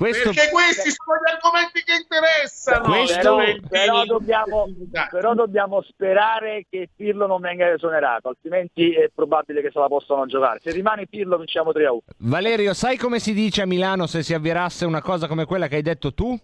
[0.00, 0.30] questo...
[0.30, 2.88] Perché questi sono gli argomenti che interessano.
[2.88, 3.36] Questo...
[3.36, 4.66] Però, però, dobbiamo,
[5.10, 10.24] però, dobbiamo, sperare che Pirlo non venga esonerato, altrimenti è probabile che se la possano
[10.24, 10.60] giocare.
[10.62, 12.00] Se rimane Pirlo vinciamo 3 a 1.
[12.16, 15.76] Valerio, sai come si dice a Milano se si avvirasse una cosa come quella che
[15.76, 16.34] hai detto tu?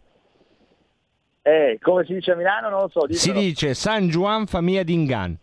[1.41, 3.07] Eh, come si dice a Milano non lo so.
[3.09, 5.39] Si dice San Juan famiglia d'Ingan.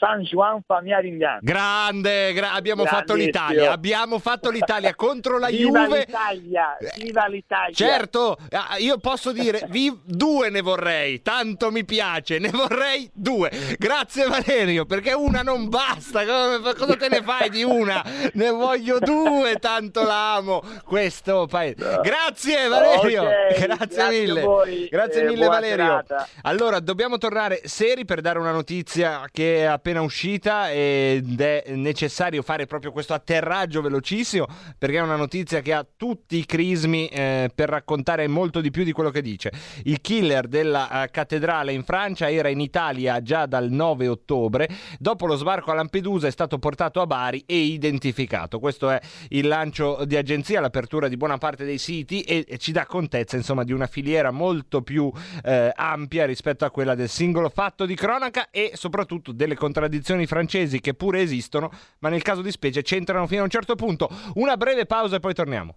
[0.00, 5.98] San Juan Famiglia Grande, gra- abbiamo fatto l'Italia, abbiamo fatto l'Italia contro la Viva Juve.
[6.06, 7.74] l'Italia, viva l'Italia.
[7.74, 8.38] Certo,
[8.78, 13.50] io posso dire vi- due ne vorrei, tanto mi piace, ne vorrei due.
[13.78, 18.02] Grazie Valerio, perché una non basta, cosa te ne fai di una?
[18.32, 20.62] Ne voglio due, tanto l'amo.
[20.82, 22.00] Questo paese.
[22.02, 23.28] Grazie Valerio, Ok,
[23.60, 24.40] grazie, grazie mille.
[24.40, 25.76] voi, Grazie eh, mille Valerio.
[25.84, 26.28] serata.
[26.42, 32.42] Allora, dobbiamo tornare seri per dare una notizia che è appena uscita ed è necessario
[32.42, 34.46] fare proprio questo atterraggio velocissimo
[34.78, 38.84] perché è una notizia che ha tutti i crismi eh, per raccontare molto di più
[38.84, 39.50] di quello che dice.
[39.84, 44.68] Il killer della eh, cattedrale in Francia era in Italia già dal 9 ottobre.
[44.98, 48.58] Dopo lo sbarco a Lampedusa è stato portato a Bari e identificato.
[48.58, 49.00] Questo è
[49.30, 53.36] il lancio di agenzia, l'apertura di buona parte dei siti e, e ci dà contezza
[53.36, 55.10] insomma di una filiera molto più
[55.42, 59.79] eh, ampia rispetto a quella del singolo fatto di cronaca e soprattutto delle contraddizioni
[60.26, 64.08] francesi che pure esistono, ma nel caso di specie c'entrano fino a un certo punto.
[64.34, 65.76] Una breve pausa e poi torniamo.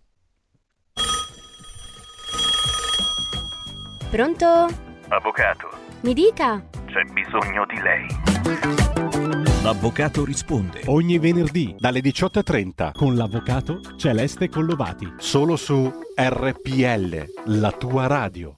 [4.10, 4.46] Pronto?
[5.10, 5.70] Avvocato,
[6.02, 6.64] Mi dica.
[6.86, 8.08] c'è bisogno di lei.
[9.64, 10.82] L'avvocato risponde.
[10.88, 15.14] Ogni venerdì dalle 18.30 con l'avvocato Celeste Collovati.
[15.18, 18.58] Solo su RPL, la tua radio.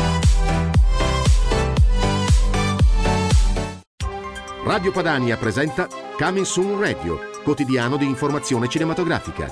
[4.63, 9.51] Radio Padania presenta Coming Soon Radio, quotidiano di informazione cinematografica.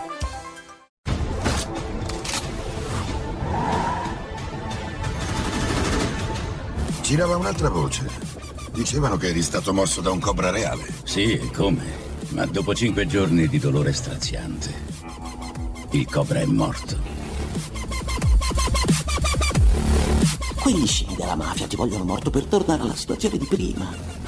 [7.02, 8.08] Girava un'altra voce.
[8.72, 10.86] Dicevano che eri stato morso da un cobra reale.
[11.04, 11.84] Sì, e come?
[12.30, 14.72] Ma dopo cinque giorni di dolore straziante,
[15.92, 16.98] il cobra è morto.
[20.62, 24.19] Quelli scimi della mafia ti vogliono morto per tornare alla situazione di prima.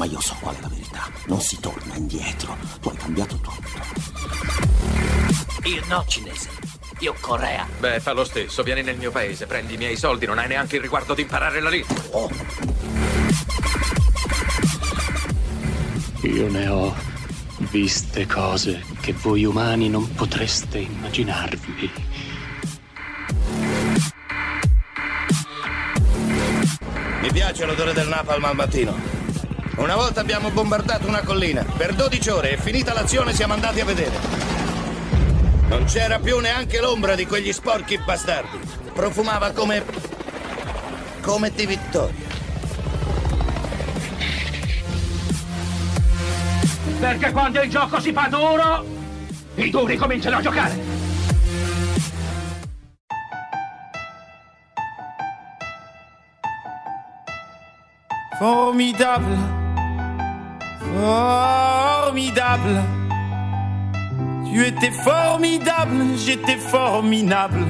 [0.00, 1.10] Ma io so qual è la verità.
[1.26, 2.56] Non si torna indietro.
[2.80, 3.60] Tu hai cambiato tutto.
[5.64, 6.48] Io no, cinese.
[7.00, 7.68] Io Corea.
[7.78, 8.62] Beh, fa lo stesso.
[8.62, 11.60] Vieni nel mio paese, prendi i miei soldi, non hai neanche il riguardo di imparare
[11.60, 11.94] la lingua.
[12.12, 12.30] Oh.
[16.22, 16.96] Io ne ho
[17.58, 21.90] viste cose che voi umani non potreste immaginarvi.
[27.20, 29.19] Mi piace l'odore del napalm al mattino.
[29.80, 31.64] Una volta abbiamo bombardato una collina.
[31.64, 34.14] Per 12 ore e finita l'azione siamo andati a vedere.
[35.68, 38.58] Non c'era più neanche l'ombra di quegli sporchi bastardi.
[38.92, 39.82] Profumava come...
[41.22, 42.28] come di vittoria.
[47.00, 48.84] Perché quando il gioco si fa duro,
[49.54, 50.78] i duri cominciano a giocare.
[58.38, 59.59] Formidable,
[60.94, 62.82] formidable.
[64.50, 67.64] Tu étais formidable, j'étais formidable.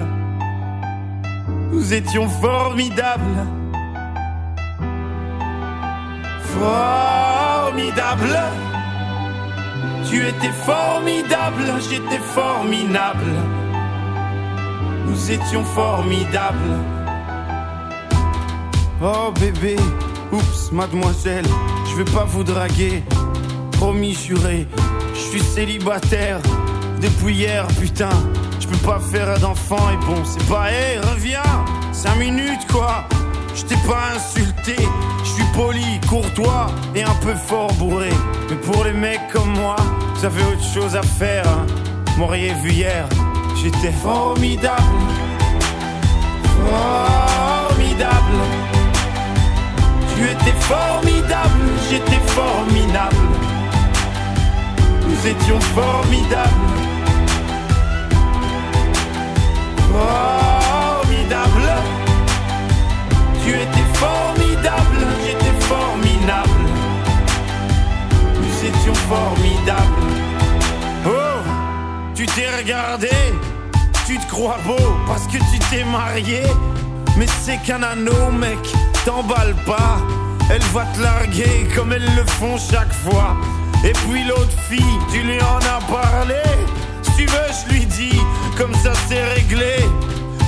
[1.73, 3.47] Nous étions formidables.
[6.59, 8.39] Formidable.
[10.09, 13.33] Tu étais formidable, j'étais formidable.
[15.07, 16.77] Nous étions formidables.
[19.03, 19.77] Oh bébé,
[20.33, 21.47] oups, mademoiselle,
[21.91, 23.03] je vais pas vous draguer.
[23.73, 24.67] Promis, juré,
[25.15, 26.41] je suis célibataire
[27.01, 28.11] depuis hier, putain.
[28.61, 31.43] Je peux pas faire d'enfant et bon, c'est pas, hé, reviens,
[31.93, 33.05] cinq minutes quoi.
[33.55, 34.77] Je t'ai pas insulté,
[35.25, 38.11] je suis poli, courtois et un peu fort bourré.
[38.49, 39.77] Mais pour les mecs comme moi,
[40.15, 41.47] vous avez autre chose à faire.
[41.49, 41.67] Hein.
[42.17, 43.09] M'auriez vu hier,
[43.57, 43.93] j'étais.
[43.93, 44.83] Formidable.
[50.21, 53.17] Tu étais formidable, j'étais formidable.
[55.09, 56.51] Nous étions formidables.
[59.91, 61.73] Formidable.
[63.43, 66.51] Tu étais formidable, j'étais formidable.
[68.35, 70.03] Nous étions formidables.
[71.07, 71.41] Oh,
[72.15, 73.09] tu t'es regardé,
[74.07, 76.43] tu te crois beau parce que tu t'es marié.
[77.17, 78.59] Mais c'est qu'un anneau, mec,
[79.05, 79.99] t'emballe pas.
[80.51, 83.37] Elle va te larguer comme elles le font chaque fois.
[83.85, 86.43] Et puis l'autre fille, tu lui en as parlé.
[87.03, 88.21] Si tu veux, je lui dis,
[88.57, 89.77] comme ça c'est réglé.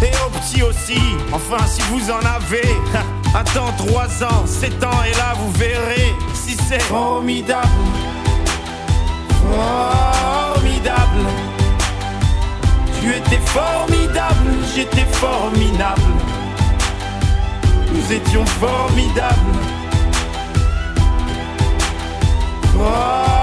[0.02, 1.00] Et au petit aussi,
[1.32, 2.76] enfin si vous en avez.
[3.34, 7.68] Attends 3 ans, 7 ans, et là vous verrez si c'est formidable.
[9.50, 11.26] Formidable.
[13.00, 16.02] Tu étais formidable, j'étais formidable.
[17.94, 19.36] Nous étions formidables.
[22.72, 23.41] Formidable.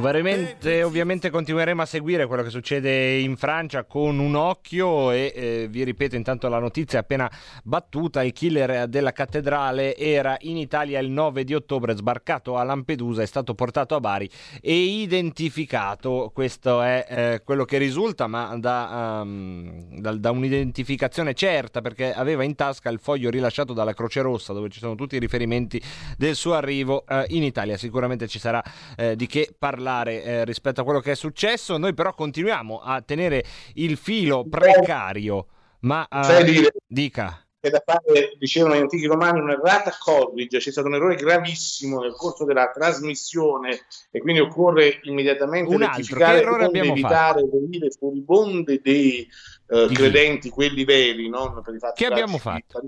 [0.00, 5.66] Ovviamente, ovviamente continueremo a seguire quello che succede in Francia con un occhio e eh,
[5.68, 7.30] vi ripeto intanto la notizia appena
[7.62, 13.20] battuta, il killer della cattedrale era in Italia il 9 di ottobre, sbarcato a Lampedusa,
[13.20, 14.28] è stato portato a Bari
[14.62, 21.82] e identificato, questo è eh, quello che risulta, ma da, um, da, da, un'identificazione certa
[21.82, 25.20] perché aveva in tasca il foglio rilasciato dalla Croce Rossa dove ci sono tutti i
[25.20, 25.80] riferimenti
[26.16, 28.64] del suo arrivo eh, in Italia, sicuramente ci sarà
[28.96, 31.76] eh, di che parlare parlare eh, rispetto a quello che è successo.
[31.76, 35.46] Noi però continuiamo a tenere il filo precario.
[35.80, 37.44] Ma Sai dire dica.
[37.58, 42.14] È da fare, dicevano gli antichi romani, un'errata corrige, c'è stato un errore gravissimo nel
[42.14, 49.28] corso della trasmissione e quindi occorre immediatamente Un rettificare che abbiamo evitare venire furibonde dei
[49.68, 52.80] eh, credenti, quelli veri, non per i fatti Che abbiamo fatto?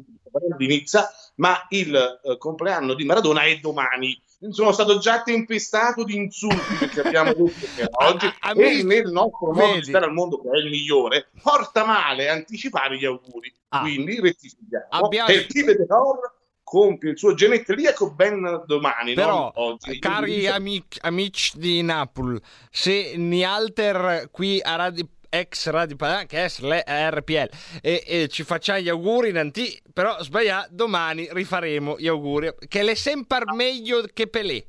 [0.56, 4.18] di Nizza, ma il eh, compleanno di Maradona è domani.
[4.50, 9.52] Sono stato già tempestato di insulti perché abbiamo detto che oggi amici, e nel nostro
[9.52, 13.54] modo di stare al mondo che è il migliore porta male anticipare gli auguri.
[13.68, 19.52] Quindi rettifichiamo Abbiamo- e il Tive de Nor compie il suo genetriaco ben domani Però,
[19.54, 19.98] oggi.
[19.98, 26.48] Cari amici, amici di Napoli, se Nialter qui a Radio ex Radio Padana, che è
[26.48, 27.48] SLE- RPL
[27.80, 32.82] e, e ci facciamo gli auguri in anti, però sbaglia domani rifaremo gli auguri che
[32.82, 34.66] l'è sempre meglio che Pelé.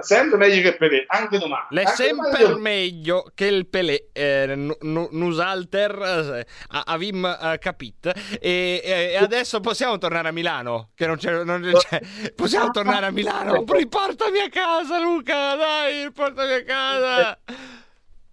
[0.00, 1.66] Sempre meglio che Pelé anche domani.
[1.70, 6.46] L'è Anche sempre domani- meglio che il Pelé eh, nu- nu- Nusalter eh,
[6.86, 8.06] avim eh, capit.
[8.40, 10.90] E, e- e adesso possiamo tornare a Milano?
[10.92, 12.00] Che non c'è, non c'è-
[12.34, 13.62] possiamo tornare a Milano?
[13.68, 17.38] Riportami a casa Luca dai riportami a casa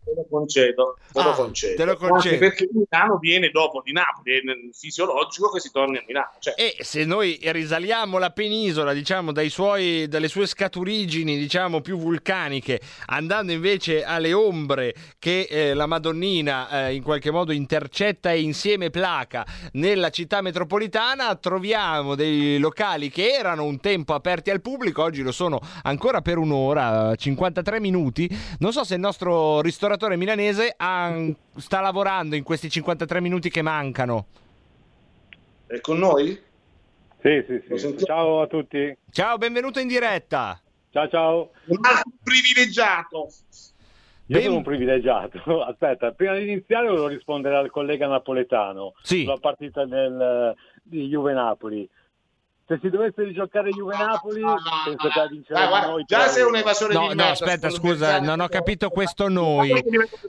[0.08, 2.36] te lo concedo te lo Ah, concedo te lo concedo.
[2.36, 4.41] Anche perché Milano viene dopo di Napoli è
[4.72, 9.50] fisiologico che si torni a Milano cioè, E se noi risaliamo la penisola, diciamo, dai
[9.50, 16.88] suoi, dalle sue scaturigini, diciamo, più vulcaniche, andando invece alle ombre che eh, la Madonnina
[16.88, 23.32] eh, in qualche modo intercetta e insieme placa nella città metropolitana, troviamo dei locali che
[23.32, 28.30] erano un tempo aperti al pubblico, oggi lo sono ancora per un'ora, 53 minuti.
[28.60, 33.62] Non so se il nostro ristoratore milanese ha- sta lavorando in questi 53 minuti che
[33.62, 34.28] mancano.
[35.66, 36.40] è con noi?
[37.22, 37.98] Sì, sì, sì.
[38.06, 38.96] Ciao a tutti.
[39.12, 40.62] Ciao, benvenuto in diretta.
[40.92, 41.52] Ciao, ciao.
[41.66, 43.28] un altro privilegiato
[44.28, 45.64] Io sono un privilegiato.
[45.66, 51.90] Aspetta, prima di iniziare volevo rispondere al collega napoletano sulla partita del, di Juve-Napoli.
[52.68, 56.04] Se si dovesse giocare Juve-Napoli, penso che la vinceremo Dai, guarda, noi.
[56.06, 59.30] già però- sei un evasore No, di no, merda, aspetta, scusa, non ho capito questo
[59.30, 59.72] noi.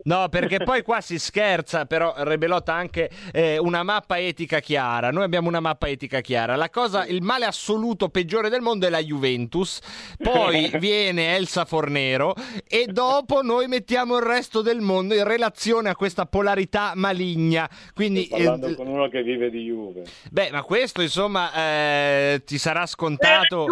[0.05, 5.11] No, perché poi qua si scherza, però Rebelotta anche eh, una mappa etica chiara.
[5.11, 6.55] Noi abbiamo una mappa etica chiara.
[6.55, 9.81] La cosa, il male assoluto peggiore del mondo è la Juventus,
[10.17, 12.35] poi viene Elsa Fornero
[12.69, 17.69] e dopo noi mettiamo il resto del mondo in relazione a questa polarità maligna.
[17.95, 20.05] Quindi Sto parlando eh, con uno che vive di Juve.
[20.31, 23.67] Beh, ma questo insomma eh, ti sarà scontato.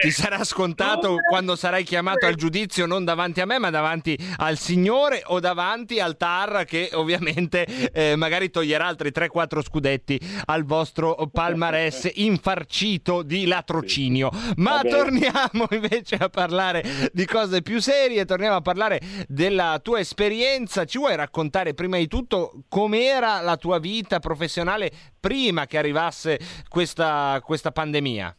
[0.00, 4.58] Ti sarà scontato quando sarai chiamato al giudizio non davanti a me, ma davanti al
[4.58, 11.28] Signore o davanti al TAR che ovviamente eh, magari toglierà altri 3-4 scudetti al vostro
[11.32, 14.30] palmarès infarcito di latrocinio.
[14.56, 20.84] Ma torniamo invece a parlare di cose più serie, torniamo a parlare della tua esperienza.
[20.84, 24.90] Ci vuoi raccontare prima di tutto com'era la tua vita professionale
[25.22, 28.36] prima che arrivasse questa, questa pandemia?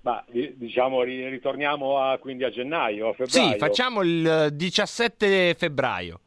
[0.00, 3.52] Ma di- diciamo ri- ritorniamo a, quindi a gennaio, a febbraio.
[3.52, 6.20] Sì, facciamo il eh, 17 febbraio.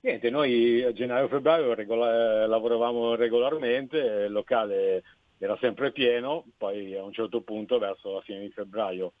[0.00, 5.02] Sì, Niente, noi a gennaio-febbraio regola- lavoravamo regolarmente, il locale
[5.38, 9.14] era sempre pieno, poi a un certo punto verso la fine di febbraio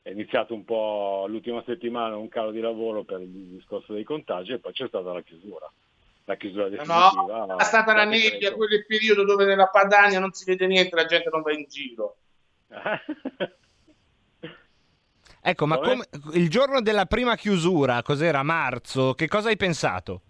[0.00, 4.52] è iniziato un po' l'ultima settimana un calo di lavoro per il discorso dei contagi
[4.52, 5.70] e poi c'è stata la chiusura.
[6.24, 7.46] La chiusura definitiva.
[7.46, 11.06] No, è stata la nebbia, il periodo dove nella Padania non si vede niente, la
[11.06, 12.16] gente non va in giro.
[15.42, 18.44] ecco, ma come, il giorno della prima chiusura, cos'era?
[18.44, 20.20] Marzo, che cosa hai pensato?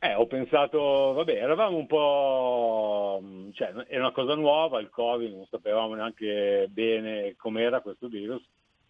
[0.00, 5.46] Eh, ho pensato, vabbè, eravamo un po', cioè, è una cosa nuova, il Covid, non
[5.48, 8.42] sapevamo neanche bene com'era questo virus.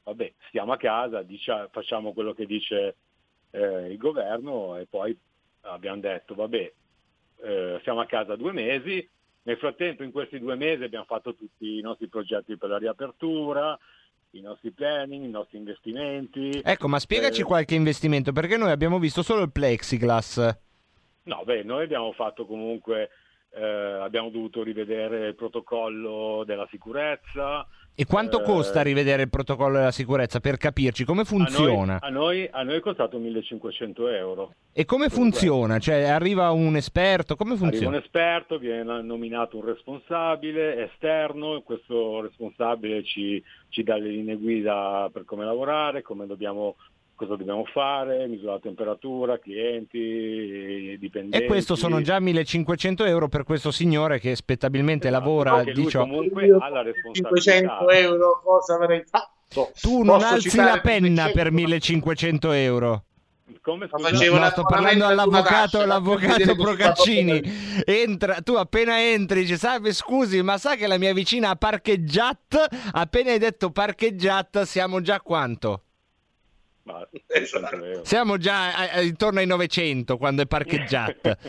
[0.04, 2.96] Vabbè, stiamo a casa, dicia, facciamo quello che dice
[3.50, 5.14] eh, il governo e poi
[5.62, 6.72] abbiamo detto, vabbè,
[7.42, 9.08] eh, siamo a casa due mesi,
[9.44, 13.76] nel frattempo in questi due mesi abbiamo fatto tutti i nostri progetti per la riapertura,
[14.30, 16.60] i nostri planning, i nostri investimenti.
[16.62, 17.44] Ecco, ma spiegaci eh...
[17.44, 20.56] qualche investimento, perché noi abbiamo visto solo il plexiglass.
[21.24, 23.10] No, beh, noi abbiamo fatto comunque,
[23.50, 27.66] eh, abbiamo dovuto rivedere il protocollo della sicurezza.
[27.94, 31.98] E quanto eh, costa rivedere il protocollo della sicurezza per capirci come funziona?
[32.00, 34.54] A noi, a noi, a noi è costato 1500 euro.
[34.72, 35.78] E come funziona?
[35.78, 37.76] Cioè arriva un esperto, come funziona?
[37.76, 44.36] Arriva un esperto, viene nominato un responsabile esterno, questo responsabile ci, ci dà le linee
[44.36, 46.76] guida per come lavorare, come dobbiamo
[47.14, 51.44] cosa dobbiamo fare, misura la temperatura, clienti, dipendenti.
[51.44, 55.62] E questo sono già 1500 euro per questo signore che spettabilmente esatto, lavora.
[55.64, 56.06] Diciamo...
[56.06, 57.50] comunque ha la responsabilità.
[57.52, 59.70] 500 euro cosa avrei fatto?
[59.80, 63.04] Tu non Posso alzi la penna per 1500 euro.
[63.60, 67.40] Come no, sto parlando all'avvocato, l'avvocato Procaccini.
[67.84, 72.64] Entra, tu appena entri dici, salve scusi, ma sa che la mia vicina ha parcheggiato?
[72.92, 75.82] Appena hai detto parcheggiata siamo già quanto?
[76.84, 78.04] Ma, esatto.
[78.04, 81.38] Siamo già a, a, intorno ai 900 quando è parcheggiata.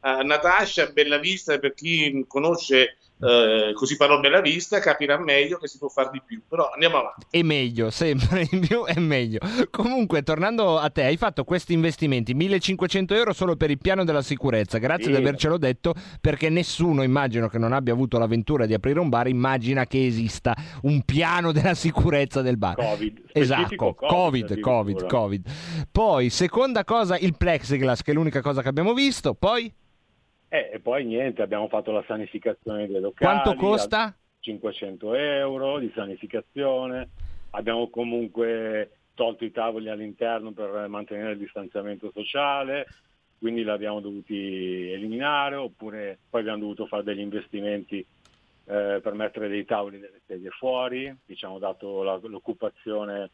[0.00, 5.68] uh, Natascia, Bella Vista, per chi conosce eh, così parlo bella vista, capirà meglio che
[5.68, 6.40] si può fare di più.
[6.48, 7.26] Però andiamo avanti.
[7.30, 9.38] È meglio, sempre di più è meglio.
[9.70, 14.22] Comunque, tornando a te, hai fatto questi investimenti, 1500 euro solo per il piano della
[14.22, 14.78] sicurezza.
[14.78, 15.10] Grazie sì.
[15.10, 19.28] di avercelo detto, perché nessuno, immagino che non abbia avuto l'avventura di aprire un bar,
[19.28, 22.76] immagina che esista un piano della sicurezza del bar.
[22.76, 23.22] Covid.
[23.32, 25.50] Esatto, COVID, COVID, COVID.
[25.92, 29.34] Poi, seconda cosa, il plexiglass, che è l'unica cosa che abbiamo visto.
[29.34, 29.72] Poi...
[30.52, 33.40] Eh, e poi niente, abbiamo fatto la sanificazione dei locali.
[33.40, 34.12] Quanto costa?
[34.40, 37.08] 500 euro di sanificazione.
[37.50, 42.86] Abbiamo comunque tolto i tavoli all'interno per mantenere il distanziamento sociale,
[43.38, 49.48] quindi li abbiamo dovuti eliminare, oppure poi abbiamo dovuto fare degli investimenti eh, per mettere
[49.48, 53.30] dei tavoli e delle sedie fuori, diciamo dato la, l'occupazione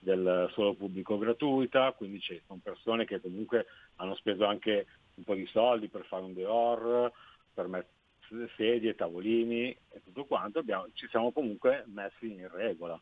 [0.00, 4.86] del suolo pubblico gratuita, quindi ci sono persone che comunque hanno speso anche
[5.16, 7.12] un po' di soldi per fare un deor,
[7.52, 12.98] per mettere sedie, tavolini e tutto quanto, abbiamo, ci siamo comunque messi in regola.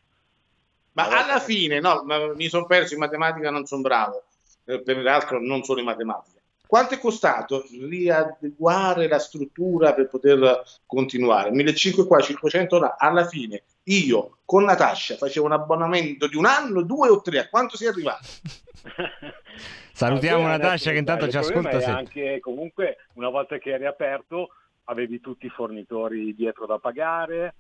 [0.93, 2.05] Ma alla fine, no,
[2.37, 4.25] mi sono perso in matematica, non sono bravo,
[4.65, 6.41] eh, peraltro non solo in matematica.
[6.67, 11.51] Quanto è costato riadeguare la struttura per poter continuare?
[11.51, 16.83] 1500 qua, 500 là, alla fine io con Natascia facevo un abbonamento di un anno,
[16.83, 18.25] due o tre, a quanto si è arrivato?
[19.93, 21.79] Salutiamo Natascia che intanto ci ascolta.
[21.79, 24.51] È anche comunque una volta che eri aperto
[24.85, 27.55] avevi tutti i fornitori dietro da pagare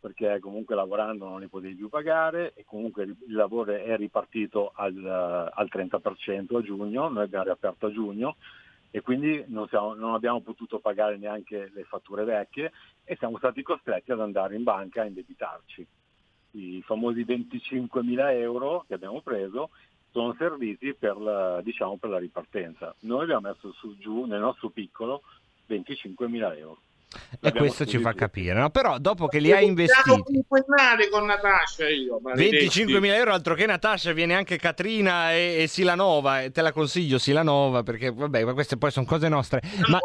[0.00, 4.96] perché comunque lavorando non li potevi più pagare e comunque il lavoro è ripartito al,
[5.52, 8.36] al 30% a giugno, noi abbiamo riaperto a giugno
[8.90, 12.72] e quindi non, siamo, non, abbiamo potuto pagare neanche le fatture vecchie
[13.04, 15.86] e siamo stati costretti ad andare in banca a indebitarci.
[16.52, 19.70] I famosi 25 mila euro che abbiamo preso
[20.12, 22.94] sono serviti per la, diciamo, per la ripartenza.
[23.00, 25.22] Noi abbiamo messo su giù nel nostro piccolo
[25.66, 26.80] 25 mila euro.
[27.40, 28.70] E questo ci fa capire, no?
[28.70, 30.22] però dopo che li hai investiti
[31.10, 36.62] con Natascia io 25.000 euro altro che Natascia viene anche Katrina e, e Silanova te
[36.62, 39.98] la consiglio Silanova perché vabbè queste poi sono cose nostre ma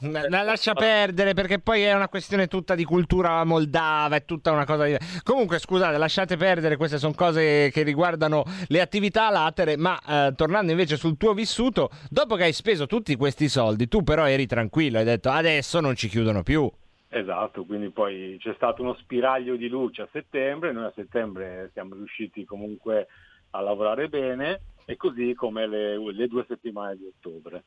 [0.00, 4.64] la lascia perdere perché poi è una questione tutta di cultura moldava, è tutta una
[4.64, 4.96] cosa di...
[5.22, 10.70] Comunque scusate, lasciate perdere, queste sono cose che riguardano le attività latere, ma eh, tornando
[10.70, 14.98] invece sul tuo vissuto, dopo che hai speso tutti questi soldi, tu però eri tranquillo,
[14.98, 16.70] hai detto adesso non ci chiudono più.
[17.08, 21.94] Esatto, quindi poi c'è stato uno spiraglio di luce a settembre, noi a settembre siamo
[21.94, 23.06] riusciti comunque
[23.50, 27.64] a lavorare bene e così come le, le due settimane di ottobre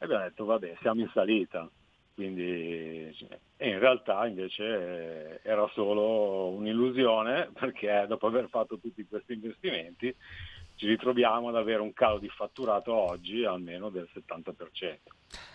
[0.00, 1.68] e abbiamo detto vabbè siamo in salita,
[2.14, 3.14] quindi
[3.56, 10.14] e in realtà invece era solo un'illusione perché dopo aver fatto tutti questi investimenti
[10.76, 14.96] ci ritroviamo ad avere un calo di fatturato oggi almeno del 70%.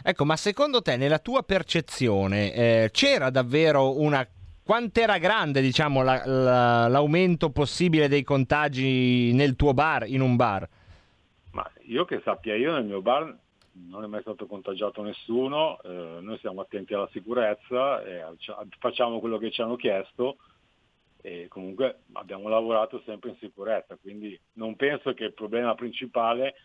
[0.04, 4.26] Ecco, ma secondo te, nella tua percezione, eh, c'era davvero una
[4.64, 10.70] quant'era grande diciamo, la, la, l'aumento possibile dei contagi nel tuo bar, in un bar?
[11.54, 13.36] Ma io che sappia, io nel mio bar
[13.90, 18.02] non è mai stato contagiato nessuno, eh, noi siamo attenti alla sicurezza,
[18.80, 20.38] facciamo quello che ci hanno chiesto
[21.22, 26.56] e comunque abbiamo lavorato sempre in sicurezza, quindi non penso che il problema principale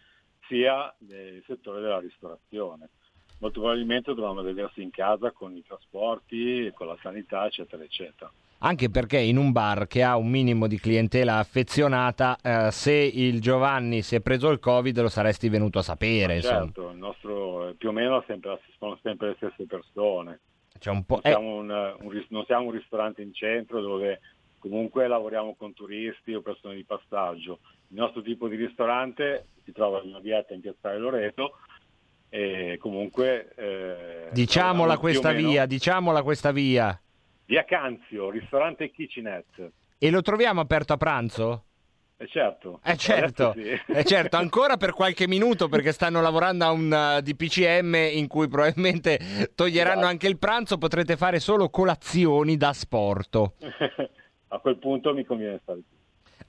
[0.47, 2.91] sia il settore della ristorazione
[3.41, 8.31] molto probabilmente dovranno vedersi in casa con i trasporti, con la sanità, eccetera, eccetera.
[8.63, 13.41] Anche perché in un bar che ha un minimo di clientela affezionata, eh, se il
[13.41, 16.43] Giovanni si è preso il Covid lo saresti venuto a sapere.
[16.43, 20.41] certo, il nostro, più o meno sempre, sono sempre le stesse persone.
[20.79, 21.21] C'è un po'...
[21.23, 24.21] non, siamo un, un, non siamo un ristorante in centro dove
[24.59, 27.61] comunque lavoriamo con turisti o persone di passaggio.
[27.89, 31.57] Il nostro tipo di ristorante si trova in una dieta in Piazzale Loreto,
[32.29, 33.53] e comunque...
[33.57, 37.01] Eh, diciamola questa via, diciamola questa via.
[37.51, 39.73] Via Canzio, ristorante Kitchenette.
[39.99, 41.65] E lo troviamo aperto a pranzo?
[42.17, 42.79] Eh certo.
[42.85, 43.55] Eh certo.
[43.57, 43.71] Sì.
[43.93, 48.47] eh certo, ancora per qualche minuto perché stanno lavorando a un uh, DPCM in cui
[48.47, 49.19] probabilmente
[49.57, 50.13] toglieranno esatto.
[50.13, 53.55] anche il pranzo, potrete fare solo colazioni da sporto.
[54.47, 55.99] a quel punto mi conviene stare qui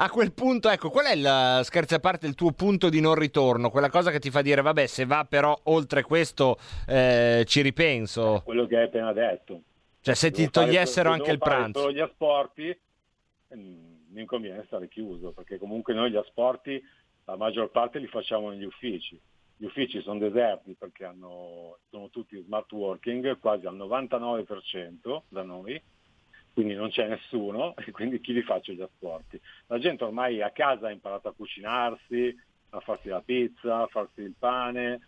[0.04, 3.14] a quel punto, ecco, qual è il, scherzi a parte, il tuo punto di non
[3.14, 3.70] ritorno?
[3.70, 8.42] Quella cosa che ti fa dire, vabbè, se va però oltre questo eh, ci ripenso.
[8.44, 9.62] Quello che hai appena detto.
[10.02, 11.80] Cioè, se ti togliessero fare, anche il pranzo.
[11.80, 12.80] Solo gli asporti,
[13.56, 16.84] mm, mi conviene stare chiuso, perché comunque noi gli asporti,
[17.26, 19.20] la maggior parte li facciamo negli uffici.
[19.56, 25.82] Gli uffici sono deserti perché hanno, sono tutti smart working, quasi al 99% da noi
[26.54, 29.40] quindi non c'è nessuno e quindi chi li faccio gli asporti?
[29.68, 32.36] La gente ormai a casa ha imparato a cucinarsi,
[32.70, 35.08] a farsi la pizza, a farsi il pane,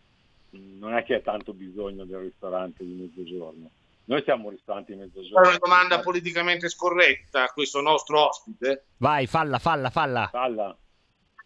[0.52, 3.70] non è che ha tanto bisogno del ristorante di mezzogiorno.
[4.06, 5.48] Noi siamo ristorante di mezzogiorno.
[5.48, 8.86] Una domanda politicamente scorretta a questo nostro ospite.
[8.98, 10.28] Vai, falla, falla, falla.
[10.32, 10.78] Falla.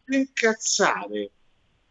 [0.10, 1.32] Incazzare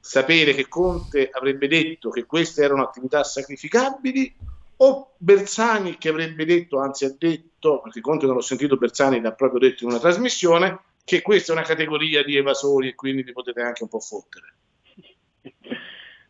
[0.01, 4.35] sapere che Conte avrebbe detto che queste erano attività sacrificabili
[4.79, 9.33] o Bersani che avrebbe detto, anzi ha detto, perché Conte non l'ho sentito, Bersani l'ha
[9.33, 13.33] proprio detto in una trasmissione, che questa è una categoria di evasori e quindi vi
[13.33, 14.55] potete anche un po' fottere.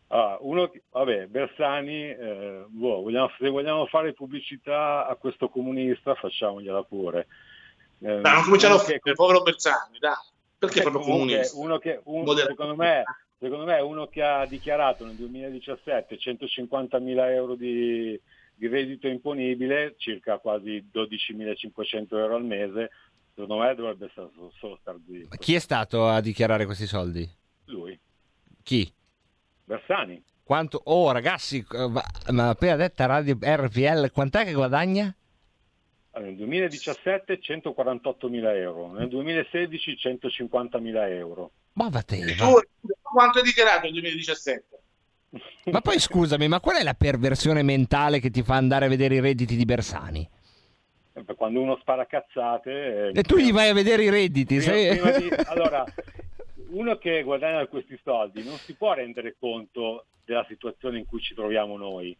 [0.09, 6.83] Ah, uno, vabbè, Bersani, eh, boh, vogliamo, se vogliamo fare pubblicità a questo comunista facciamogliela
[6.83, 7.27] pure.
[7.99, 10.13] Eh, no, non cominciano a fare, povero Bersani, dai.
[10.57, 11.57] Perché proprio comunista?
[11.57, 13.03] Uno che, uno, secondo me,
[13.37, 18.19] secondo me uno che ha dichiarato nel 2017 150.000 euro di,
[18.55, 22.89] di reddito imponibile, circa quasi 12.500 euro al mese,
[23.35, 25.35] secondo me dovrebbe solo, solo star zitto.
[25.37, 27.29] Chi è stato a dichiarare questi soldi?
[27.65, 27.99] Lui.
[28.63, 28.91] Chi?
[29.67, 30.23] Bersani.
[30.43, 30.81] Quanto?
[30.85, 31.89] Oh ragazzi, eh,
[32.31, 35.13] ma appena detta Radio RPL, quant'è che guadagna?
[36.13, 41.51] Nel 2017 148.000 euro, nel 2016 150.000 euro.
[41.73, 42.33] Ma va te.
[43.01, 44.79] Quanto hai dichiarato nel 2017?
[45.69, 49.15] Ma poi scusami, ma qual è la perversione mentale che ti fa andare a vedere
[49.15, 50.27] i redditi di Bersani?
[51.11, 53.11] Eh, quando uno spara cazzate...
[53.13, 54.57] Eh, e tu gli vai a vedere i redditi?
[54.57, 54.97] Prima, sei...
[54.97, 55.29] prima di...
[55.47, 55.83] Allora,
[56.69, 61.33] uno che guadagna questi soldi non si può rendere conto della situazione in cui ci
[61.33, 62.15] troviamo noi.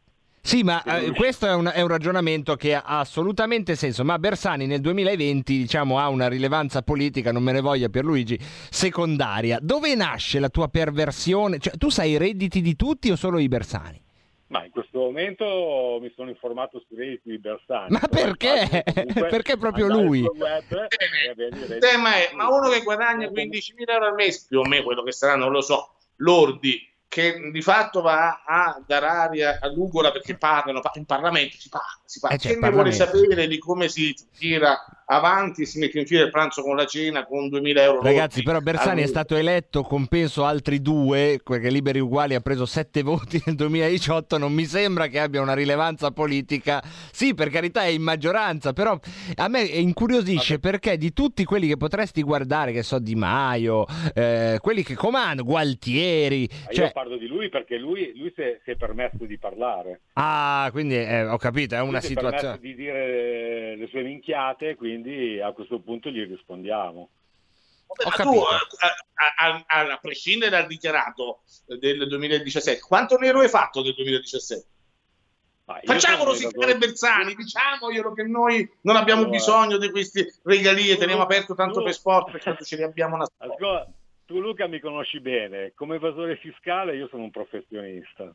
[0.48, 4.06] Sì, ma eh, questo è un, è un, ragionamento che ha assolutamente senso.
[4.06, 9.60] Ma Bersani nel 2020 diciamo, ha una rilevanza politica, non me ne voglia Pierluigi, secondaria.
[9.62, 11.60] Dove nasce la tua perversione?
[11.60, 14.02] Cioè, tu sai i redditi di tutti o solo i Bersani?
[14.48, 17.90] Ma in questo momento mi sono informato sui redditi di Bersani.
[17.90, 18.84] Ma perché?
[19.14, 20.20] perché proprio lui?
[20.20, 25.04] Il tema è, ma uno che guadagna 15.000 euro al mese, più o meno quello
[25.04, 30.12] che sarà, non lo so, lordi, che di fatto va a dare aria a Lugora
[30.12, 32.36] perché parlano in Parlamento, si parla, si parla.
[32.38, 34.78] Eh, Chi ne vuole sapere di come si tira
[35.10, 38.02] avanti, si mette in fila il pranzo con la cena con 2000 euro.
[38.02, 42.66] Ragazzi, però Bersani è stato eletto con penso altri due, perché Liberi Uguali ha preso
[42.66, 46.82] sette voti nel 2018, non mi sembra che abbia una rilevanza politica.
[47.12, 49.00] Sì, per carità è in maggioranza, però
[49.36, 50.70] a me incuriosisce Vabbè.
[50.70, 55.44] perché di tutti quelli che potresti guardare, che so Di Maio, eh, quelli che comandano,
[55.44, 56.48] Gualtieri...
[56.70, 56.86] Cioè...
[56.86, 60.02] Io parlo di lui perché lui, lui si, è, si, è, permesso di parlare.
[60.14, 62.58] Ah, quindi eh, ho capito, è una lui situazione...
[62.60, 67.10] di dire le sue minchiate, quindi quindi a questo punto gli rispondiamo.
[67.88, 68.60] Vabbè, tu, a,
[69.38, 74.66] a, a, a, prescindere dal dichiarato del 2017, quanto nero hai fatto del 2017?
[75.84, 81.56] Facciamolo rosicare Bersani, diciamoglielo che noi non abbiamo allora, bisogno di questi regalie, teniamo aperto
[81.56, 83.64] tanto tu, per sport perché ce li abbiamo nascosti.
[84.26, 88.34] tu Luca mi conosci bene, come evasore fiscale io sono un professionista.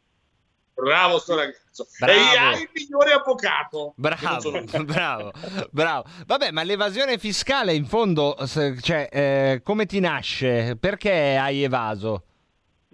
[0.75, 1.87] Bravo sto ragazzo.
[1.99, 2.13] Bravo.
[2.13, 3.93] E hai il migliore avvocato.
[3.97, 5.33] Bravo, bravo,
[5.71, 6.05] bravo.
[6.27, 8.37] Vabbè, ma l'evasione fiscale in fondo,
[8.81, 10.77] cioè, eh, come ti nasce?
[10.77, 12.25] Perché hai evaso?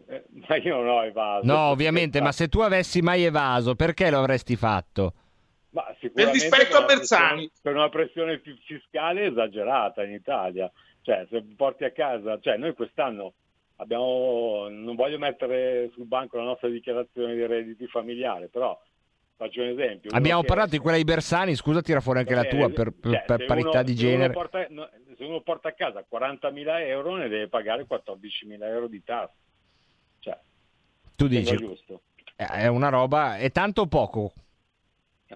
[0.08, 1.46] Eh, ma io non ho evaso.
[1.46, 5.12] No, ovviamente, ma se tu avessi mai evaso, perché lo avresti fatto?
[5.70, 7.50] Ma sicuramente rispetto per a Bersani.
[7.60, 10.70] Per una pressione fi- fiscale esagerata in Italia.
[11.02, 13.34] Cioè, se porti a casa, cioè noi quest'anno
[13.80, 18.78] abbiamo, non voglio mettere sul banco la nostra dichiarazione di redditi familiare, però
[19.36, 20.10] faccio un esempio.
[20.12, 22.92] Abbiamo parlato di quella di Bersani, scusa, tira fuori anche la Va tua bene, per,
[23.02, 24.32] cioè, per parità uno- di se uno genere.
[24.32, 24.66] porta-
[25.16, 29.32] se uno porta a casa 40.000 euro ne deve pagare 14.000 euro di tasse.
[30.20, 30.38] Cioè,
[31.16, 32.00] Tu dici, giusto.
[32.36, 34.32] eh, è una roba, è tanto o poco?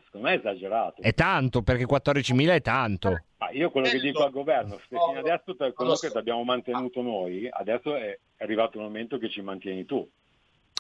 [0.01, 1.03] Secondo me è esagerato.
[1.03, 3.25] È tanto, perché 14.000 è tanto.
[3.39, 7.03] Ma io quello che dico al governo, se fino adesso te- comunque ti abbiamo mantenuto
[7.03, 10.09] noi, adesso è arrivato il momento che ci mantieni tu.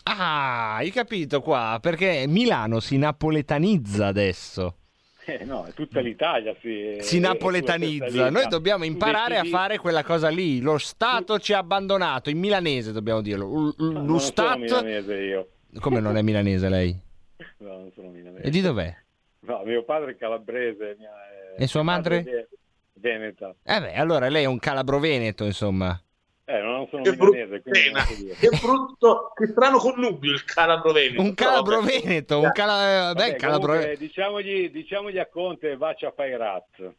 [0.04, 4.76] Ah, hai capito qua, perché Milano si napoletanizza adesso.
[5.24, 8.28] Eh, no, è tutta l'Italia si, Si napoletanizza.
[8.28, 10.60] Noi dobbiamo imparare a fare quella cosa lì.
[10.60, 13.46] Lo Stato ci ha abbandonato, in milanese dobbiamo dirlo.
[13.46, 14.58] L- l- Lo non sono Stato...
[14.58, 15.48] milanese io.
[15.78, 17.10] Come non è milanese lei?
[17.58, 18.46] No, non sono milanese.
[18.46, 18.94] E di dov'è?
[19.40, 20.96] No, mio padre è calabrese.
[20.98, 21.10] Mia
[21.56, 21.62] è...
[21.62, 22.48] E sua madre?
[22.94, 23.54] Veneta.
[23.64, 26.00] Eh beh, allora lei è un calabro veneto, insomma.
[26.44, 28.04] Eh, non sono Che milanese, quindi non.
[28.38, 31.22] Che brutto, che strano connubio il calabro veneto.
[31.22, 33.12] Un calabro Però, veneto, un cala...
[33.12, 33.72] Vabbè, beh, calabro...
[33.72, 36.92] comunque, diciamogli, diciamogli a Conte, vaccia a raz.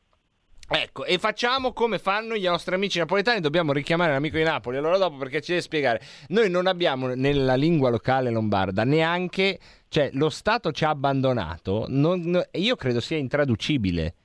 [0.70, 4.98] Ecco, e facciamo come fanno i nostri amici napoletani, dobbiamo richiamare l'amico di Napoli, allora
[4.98, 6.02] dopo perché ci deve spiegare.
[6.30, 9.60] Noi non abbiamo nella lingua locale lombarda neanche,
[9.94, 14.16] cioè lo Stato ci ha abbandonato, non- no- io credo sia intraducibile.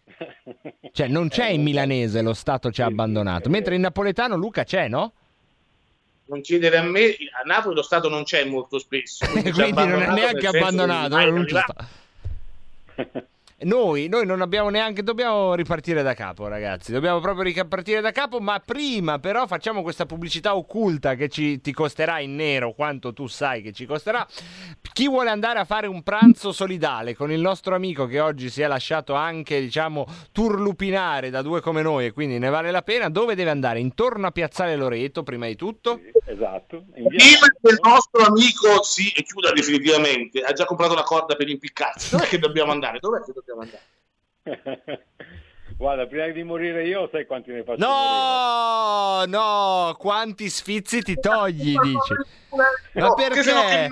[0.90, 4.88] Cioè non c'è in milanese lo Stato ci ha abbandonato, mentre in napoletano Luca c'è,
[4.88, 5.12] no?
[6.24, 9.26] Non chiedere a me, a Napoli lo Stato non c'è molto spesso.
[9.28, 11.46] Quindi, Quindi non è neanche abbandonato, non.
[13.60, 18.38] Noi, noi non abbiamo neanche, dobbiamo ripartire da capo ragazzi, dobbiamo proprio ripartire da capo,
[18.38, 23.26] ma prima però facciamo questa pubblicità occulta che ci, ti costerà in nero quanto tu
[23.26, 24.24] sai che ci costerà.
[24.99, 28.62] Chi vuole andare a fare un pranzo solidale con il nostro amico che oggi si
[28.62, 33.09] è lasciato anche, diciamo, turlupinare da due come noi e quindi ne vale la pena,
[33.09, 33.78] dove deve andare?
[33.78, 36.01] Intorno a Piazzale Loreto, prima di tutto.
[36.24, 36.86] Esatto.
[36.92, 42.16] Prima che il nostro amico si chiuda definitivamente, ha già comprato la corda per impiccarsi.
[42.16, 42.99] Dov'è che dobbiamo andare?
[42.99, 45.05] Dov'è che dobbiamo andare?
[45.78, 51.76] Guarda, prima di morire io, sai quanti ne faccio No, no, quanti sfizi ti togli,
[51.78, 52.14] dici.
[52.51, 53.88] Ma perché?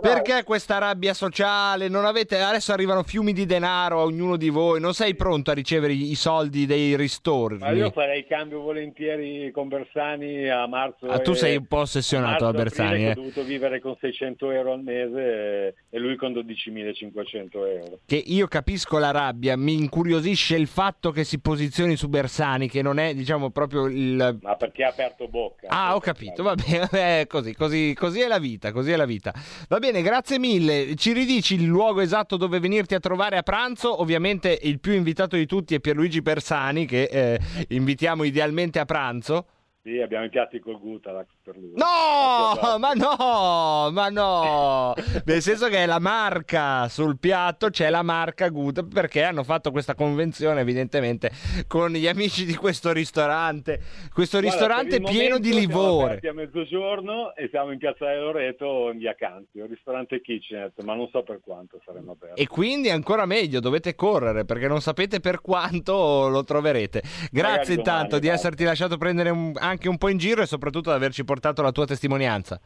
[0.00, 1.88] Perché questa rabbia sociale?
[1.88, 4.80] Non avete, adesso arrivano fiumi di denaro a ognuno di voi.
[4.80, 7.58] Non sei pronto a ricevere i soldi dei ristorni?
[7.58, 11.06] Ma io farei cambio volentieri con Bersani a marzo.
[11.06, 13.10] Ah, tu sei un po' ossessionato a da Bersani, eh.
[13.10, 17.98] Ho dovuto vivere con 600 euro al mese e- lui con 12.500 euro.
[18.06, 22.82] Che io capisco la rabbia, mi incuriosisce il fatto che si posizioni su Bersani, che
[22.82, 24.38] non è, diciamo, proprio il.
[24.40, 25.68] Ma perché ha aperto bocca?
[25.68, 26.54] Ah, ho capito, va
[26.90, 29.32] bene, così, così, così è la vita, così è la vita.
[29.68, 30.94] Va bene, grazie mille.
[30.94, 34.00] Ci ridici il luogo esatto dove venirti a trovare a pranzo?
[34.00, 39.46] Ovviamente il più invitato di tutti è Pierluigi Persani, che eh, invitiamo idealmente a pranzo.
[39.82, 41.70] Sì, abbiamo i piatti col Gutalax per lui.
[41.74, 44.94] No, ma no, ma no.
[45.24, 49.70] Nel senso che è la marca sul piatto, c'è la marca Good perché hanno fatto
[49.70, 51.30] questa convenzione evidentemente
[51.68, 53.80] con gli amici di questo ristorante.
[54.12, 56.04] Questo Guarda, ristorante pieno di siamo livore.
[56.06, 60.82] aperti a mezzogiorno e siamo in Piazza del Loreto in via Canzi, un ristorante kitchenet,
[60.82, 62.42] ma non so per quanto saremo aperti.
[62.42, 67.02] E quindi ancora meglio, dovete correre perché non sapete per quanto lo troverete.
[67.30, 70.46] Grazie Magari intanto domani, di esserti lasciato prendere un- anche un po' in giro e
[70.46, 72.60] soprattutto di averci portato la tua testimonianza.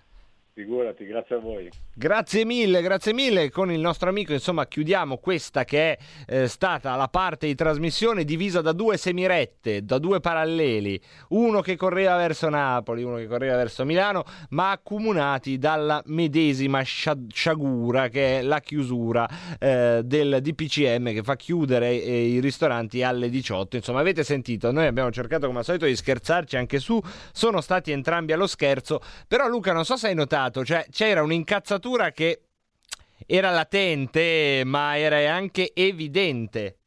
[0.52, 1.70] Figurati, grazie a voi.
[1.94, 3.50] Grazie mille, grazie mille.
[3.50, 8.24] Con il nostro amico, insomma, chiudiamo questa che è eh, stata la parte di trasmissione
[8.24, 13.54] divisa da due semirette, da due paralleli, uno che correva verso Napoli, uno che correva
[13.56, 19.28] verso Milano, ma accomunati dalla medesima scia- sciagura che è la chiusura
[19.58, 23.76] eh, del DPCM che fa chiudere eh, i ristoranti alle 18.
[23.76, 27.00] Insomma, avete sentito, noi abbiamo cercato come al solito di scherzarci anche su,
[27.32, 32.12] sono stati entrambi allo scherzo, però Luca non so se hai notato, cioè c'era un'incazzatura
[32.12, 32.40] che
[33.26, 36.78] era latente, ma era anche evidente.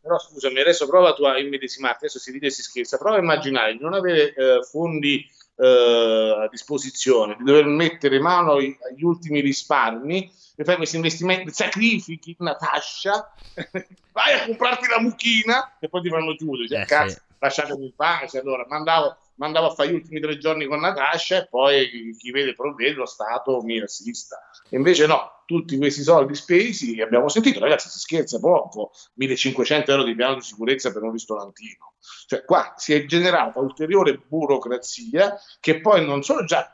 [0.00, 3.20] Però scusami, adesso prova tu a immedesimarti, adesso si ride e si scherza, prova a
[3.20, 5.24] immaginare di non avere eh, fondi
[5.56, 12.36] eh, a disposizione, di dover mettere mano agli ultimi risparmi e fai questi investimenti, sacrifichi
[12.40, 13.32] Natascia,
[14.12, 16.68] vai a comprarti la mucchina e poi ti fanno chiudere.
[16.68, 17.34] Cioè, Eh, cazzo, sì.
[17.38, 18.38] lasciatemi in pace.
[18.38, 22.54] Allora, mandavo, mandavo a fare gli ultimi tre giorni con Natascia e poi chi vede
[22.54, 24.38] provvede lo Stato mi assista.
[24.70, 30.14] Invece no, tutti questi soldi spesi, abbiamo sentito, ragazzi, si scherza poco, 1500 euro di
[30.14, 31.94] piano di sicurezza per un ristorantino.
[32.26, 36.68] Cioè qua si è generata ulteriore burocrazia che poi non solo già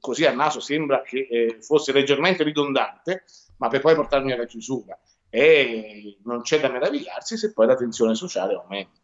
[0.00, 3.24] così a naso sembra che eh, fosse leggermente ridondante,
[3.58, 4.98] ma per poi portarmi alla chiusura.
[5.28, 8.99] E non c'è da meravigliarsi se poi la tensione sociale aumenta.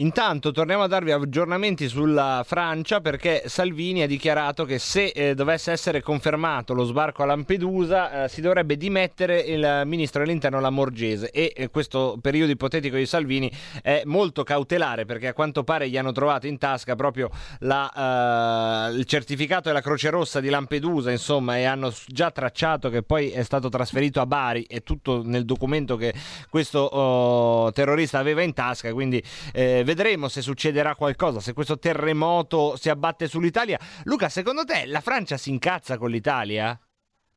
[0.00, 5.72] Intanto torniamo a darvi aggiornamenti sulla Francia perché Salvini ha dichiarato che se eh, dovesse
[5.72, 11.52] essere confermato lo sbarco a Lampedusa eh, si dovrebbe dimettere il ministro dell'interno Lamorgese e
[11.54, 16.12] eh, questo periodo ipotetico di Salvini è molto cautelare perché a quanto pare gli hanno
[16.12, 17.28] trovato in tasca proprio
[17.58, 23.02] la, eh, il certificato della Croce Rossa di Lampedusa insomma e hanno già tracciato che
[23.02, 26.14] poi è stato trasferito a Bari è tutto nel documento che
[26.48, 29.22] questo oh, terrorista aveva in tasca quindi
[29.52, 33.76] eh, vedremo se succederà qualcosa, se questo terremoto si abbatte sull'Italia.
[34.04, 36.78] Luca, secondo te la Francia si incazza con l'Italia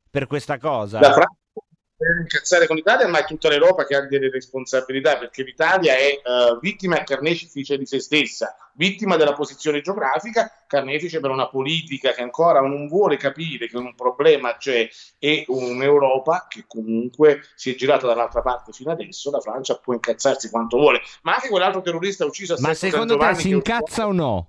[0.08, 1.00] per questa cosa?
[1.00, 1.43] La Francia
[2.04, 6.20] deve incazzare con l'Italia, ma è tutta l'Europa che ha delle responsabilità, perché l'Italia è
[6.22, 12.12] uh, vittima e carnefice di se stessa, vittima della posizione geografica, carnefice per una politica
[12.12, 14.88] che ancora non vuole capire che un problema c'è
[15.18, 20.50] e un'Europa che comunque si è girata dall'altra parte fino adesso, la Francia può incazzarsi
[20.50, 24.48] quanto vuole, ma anche quell'altro terrorista ucciso a Ma secondo te si incazza o no?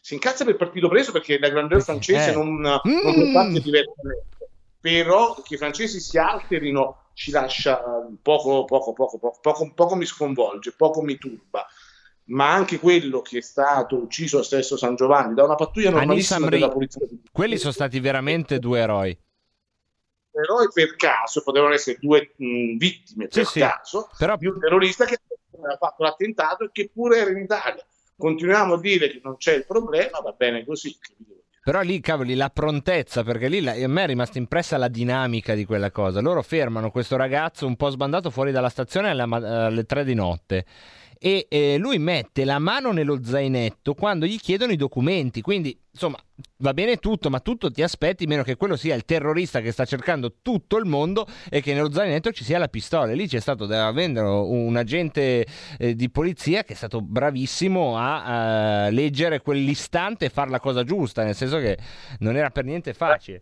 [0.00, 2.34] Si incazza per partito preso perché la grandeur francese eh.
[2.34, 3.32] non, non mm.
[3.32, 4.33] parte diversamente
[4.84, 7.82] però che i francesi si alterino ci lascia
[8.20, 11.66] poco, poco, poco, poco, poco, mi sconvolge, poco mi turba.
[12.24, 16.50] Ma anche quello che è stato ucciso a stesso San Giovanni da una pattuglia normalissima
[16.50, 17.00] della polizia.
[17.32, 19.18] Quelli sono stati veramente due eroi.
[20.32, 24.18] Eroi per caso, potevano essere due mh, vittime per sì, caso, sì.
[24.18, 24.36] Però...
[24.36, 25.18] di un terrorista che
[25.56, 27.82] aveva fatto l'attentato e che pure era in Italia.
[28.18, 30.94] Continuiamo a dire che non c'è il problema, va bene così.
[31.64, 35.54] Però lì, cavoli, la prontezza, perché lì la, a me è rimasta impressa la dinamica
[35.54, 36.20] di quella cosa.
[36.20, 40.66] Loro fermano questo ragazzo un po' sbandato fuori dalla stazione alle, alle tre di notte
[41.24, 45.40] e eh, lui mette la mano nello zainetto quando gli chiedono i documenti.
[45.40, 46.18] Quindi, insomma,
[46.58, 49.86] va bene tutto, ma tutto ti aspetti, meno che quello sia il terrorista che sta
[49.86, 53.10] cercando tutto il mondo e che nello zainetto ci sia la pistola.
[53.10, 55.46] E lì c'è stato da vendere un agente
[55.78, 60.84] eh, di polizia che è stato bravissimo a, a leggere quell'istante e fare la cosa
[60.84, 61.78] giusta, nel senso che
[62.18, 63.40] non era per niente facile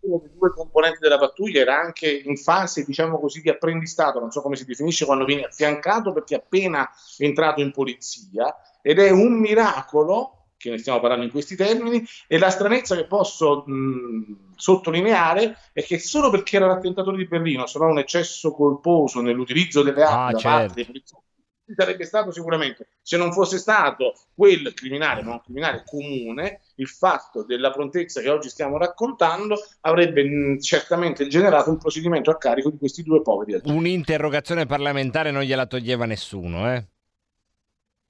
[0.00, 4.30] uno dei due componenti della pattuglia era anche in fase, diciamo così, di apprendistato, non
[4.30, 9.10] so come si definisce, quando viene affiancato perché è appena entrato in polizia ed è
[9.10, 14.54] un miracolo che ne stiamo parlando in questi termini, e la stranezza che posso mh,
[14.56, 19.82] sottolineare è che solo perché era l'attentatore di Berlino, se non un eccesso colposo nell'utilizzo
[19.82, 20.58] delle armi ah, da certo.
[20.58, 21.25] parte dei poliziotti,
[21.74, 27.44] sarebbe stato sicuramente, se non fosse stato quel criminale, ma un criminale comune, il fatto
[27.44, 32.78] della prontezza che oggi stiamo raccontando avrebbe mh, certamente generato un procedimento a carico di
[32.78, 33.76] questi due poveri agenti.
[33.76, 36.86] Un'interrogazione parlamentare non gliela toglieva nessuno, eh?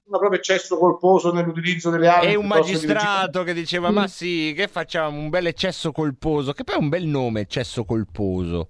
[0.09, 2.31] Ma proprio eccesso colposo nell'utilizzo delle armi.
[2.31, 5.19] E un magistrato che diceva: Ma sì, che facciamo?
[5.19, 6.53] Un bel eccesso colposo.
[6.53, 8.69] Che poi è un bel nome, eccesso colposo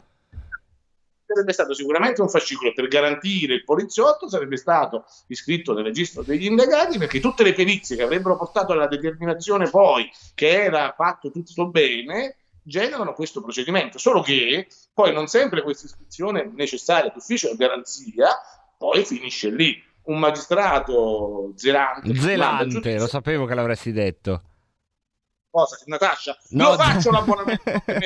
[1.27, 6.45] sarebbe stato sicuramente un fascicolo per garantire il poliziotto, sarebbe stato iscritto nel registro degli
[6.45, 11.67] indagati perché tutte le perizie che avrebbero portato alla determinazione poi che era fatto tutto
[11.67, 18.27] bene generano questo procedimento, solo che poi non sempre questa iscrizione necessaria d'ufficio o garanzia
[18.77, 19.83] poi finisce lì.
[20.07, 22.15] Un magistrato zelante.
[22.15, 24.41] Zelante, lo sapevo che l'avresti detto
[25.57, 26.37] cosa, Natascia?
[26.49, 27.63] No, lo faccio l'abbonamento,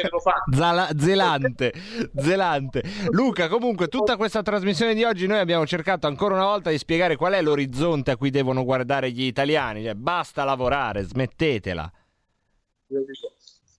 [0.10, 0.54] lo faccio.
[0.54, 1.74] Zala- zelante,
[2.16, 2.84] zelante.
[3.10, 7.18] Luca, comunque, tutta questa trasmissione di oggi noi abbiamo cercato ancora una volta di spiegare
[7.18, 9.84] qual è l'orizzonte a cui devono guardare gli italiani.
[9.84, 11.91] Cioè, basta lavorare, smettetela.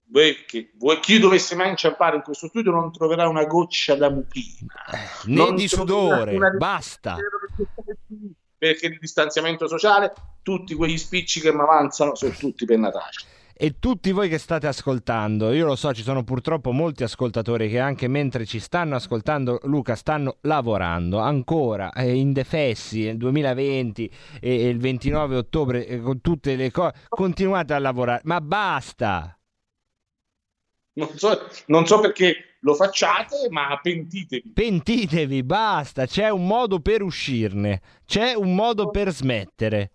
[0.07, 4.11] Voi, che, voi, chi dovesse mai inciampare in questo studio non troverà una goccia da
[4.11, 4.73] mucchina.
[4.91, 7.17] Eh, né non di sudore, basta.
[8.55, 10.13] Perché il distanziamento sociale,
[10.43, 13.11] tutti quegli spicci che mi avanzano sono tutti per Natale
[13.53, 15.51] e tutti voi che state ascoltando.
[15.53, 19.95] Io lo so, ci sono purtroppo molti ascoltatori che anche mentre ci stanno ascoltando, Luca,
[19.95, 26.55] stanno lavorando ancora eh, indefessi nel 2020 e, e, il 29 ottobre eh, con tutte
[26.55, 26.93] le cose.
[27.07, 29.37] Continuate a lavorare, ma basta.
[30.95, 34.51] Non so, non so perché lo facciate, ma pentitevi.
[34.53, 36.05] Pentitevi, basta.
[36.05, 39.91] C'è un modo per uscirne, c'è un modo per smettere.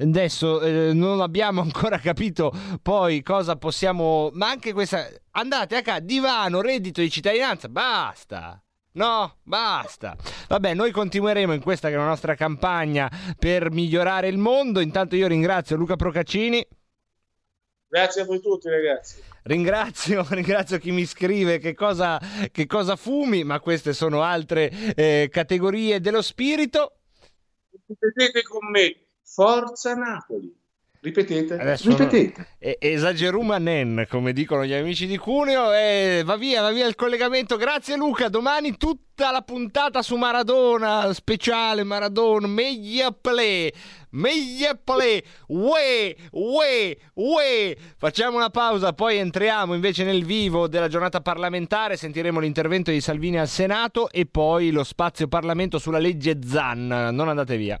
[0.00, 4.30] Adesso eh, non abbiamo ancora capito poi cosa possiamo.
[4.32, 5.08] Ma anche questa.
[5.32, 8.62] Andate a casa, divano, reddito di cittadinanza, basta.
[8.92, 10.16] No, basta.
[10.48, 14.80] Vabbè, noi continueremo in questa che è la nostra campagna per migliorare il mondo.
[14.80, 16.66] Intanto io ringrazio Luca Procaccini.
[17.88, 19.22] Grazie a voi tutti, ragazzi.
[19.44, 22.20] Ringrazio, ringrazio chi mi scrive che cosa,
[22.50, 26.96] che cosa fumi, ma queste sono altre eh, categorie dello spirito.
[27.86, 30.52] Ripetete con me, Forza Napoli.
[31.00, 31.56] Ripetete.
[31.56, 32.46] Adesso Ripetete.
[32.58, 35.72] No, esagerumanen, come dicono gli amici di Cuneo.
[35.72, 37.56] E va via, va via il collegamento.
[37.56, 38.28] Grazie Luca.
[38.28, 43.72] Domani tutta la puntata su Maradona, speciale Maradona, meglio play.
[44.10, 45.22] Meglio play.
[45.46, 47.76] Ue, ue, ue.
[47.96, 51.96] Facciamo una pausa, poi entriamo invece nel vivo della giornata parlamentare.
[51.96, 56.88] Sentiremo l'intervento di Salvini al Senato e poi lo spazio Parlamento sulla legge Zan.
[57.12, 57.80] Non andate via.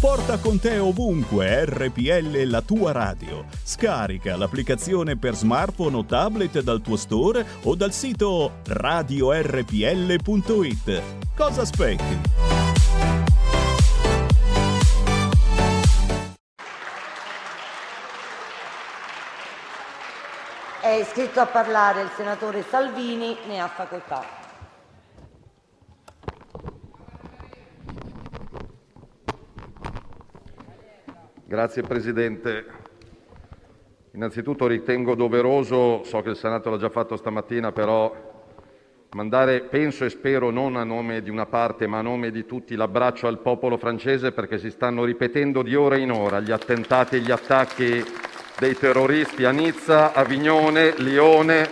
[0.00, 3.46] Porta con te ovunque RPL la tua radio.
[3.62, 9.42] Scarica l'applicazione per smartphone o tablet dal tuo store o dal sito radiorpl.it.
[11.34, 12.20] Cosa aspetti?
[20.82, 24.45] È iscritto a parlare il senatore Salvini, ne ha facoltà.
[31.48, 32.64] Grazie Presidente.
[34.14, 38.12] Innanzitutto ritengo doveroso, so che il Senato l'ha già fatto stamattina, però
[39.10, 42.74] mandare, penso e spero non a nome di una parte, ma a nome di tutti,
[42.74, 47.20] l'abbraccio al popolo francese perché si stanno ripetendo di ora in ora gli attentati e
[47.20, 48.02] gli attacchi
[48.58, 51.68] dei terroristi a Nizza, Avignone, Lione.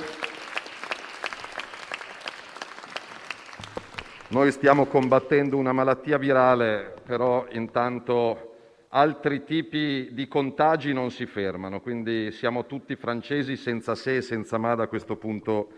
[4.28, 8.52] Noi stiamo combattendo una malattia virale, però intanto
[8.97, 14.57] altri tipi di contagi non si fermano, quindi siamo tutti francesi senza se e senza
[14.57, 15.68] ma da questo punto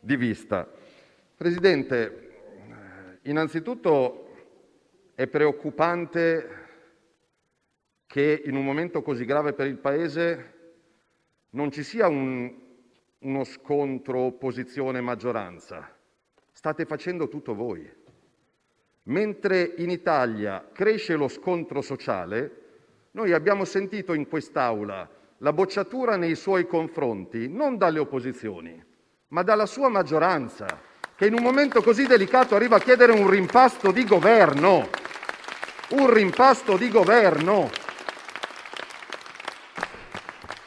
[0.00, 0.66] di vista.
[1.36, 4.34] Presidente, innanzitutto
[5.14, 6.60] è preoccupante
[8.06, 10.60] che in un momento così grave per il Paese
[11.50, 12.50] non ci sia un,
[13.18, 15.94] uno scontro opposizione-maggioranza.
[16.50, 18.00] State facendo tutto voi.
[19.04, 22.60] Mentre in Italia cresce lo scontro sociale,
[23.12, 28.80] noi abbiamo sentito in quest'Aula la bocciatura nei suoi confronti non dalle opposizioni,
[29.28, 30.66] ma dalla sua maggioranza,
[31.16, 34.88] che in un momento così delicato arriva a chiedere un rimpasto di governo.
[35.90, 37.70] Un rimpasto di governo.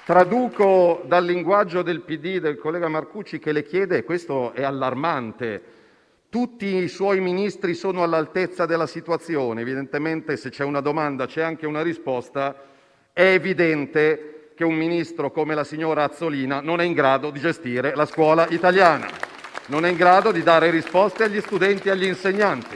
[0.03, 5.74] Traduco dal linguaggio del PD del collega Marcucci che le chiede, e questo è allarmante,
[6.35, 9.61] tutti i suoi Ministri sono all'altezza della situazione.
[9.61, 12.61] Evidentemente se c'è una domanda c'è anche una risposta.
[13.13, 17.95] È evidente che un Ministro come la signora Azzolina non è in grado di gestire
[17.95, 19.07] la scuola italiana,
[19.67, 22.75] non è in grado di dare risposte agli studenti e agli insegnanti.